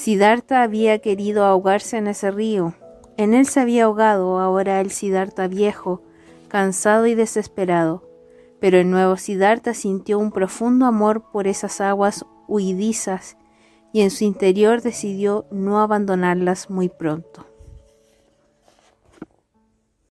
Siddhartha 0.00 0.62
había 0.62 0.98
querido 1.00 1.44
ahogarse 1.44 1.98
en 1.98 2.06
ese 2.06 2.30
río. 2.30 2.72
En 3.18 3.34
él 3.34 3.44
se 3.44 3.60
había 3.60 3.84
ahogado 3.84 4.38
ahora 4.38 4.80
el 4.80 4.90
Siddhartha 4.90 5.46
viejo, 5.46 6.02
cansado 6.48 7.06
y 7.06 7.14
desesperado. 7.14 8.08
Pero 8.60 8.78
el 8.78 8.90
nuevo 8.90 9.18
Siddhartha 9.18 9.74
sintió 9.74 10.18
un 10.18 10.32
profundo 10.32 10.86
amor 10.86 11.30
por 11.30 11.46
esas 11.46 11.82
aguas 11.82 12.24
huidizas 12.48 13.36
y 13.92 14.00
en 14.00 14.10
su 14.10 14.24
interior 14.24 14.80
decidió 14.80 15.44
no 15.50 15.80
abandonarlas 15.80 16.70
muy 16.70 16.88
pronto. 16.88 17.49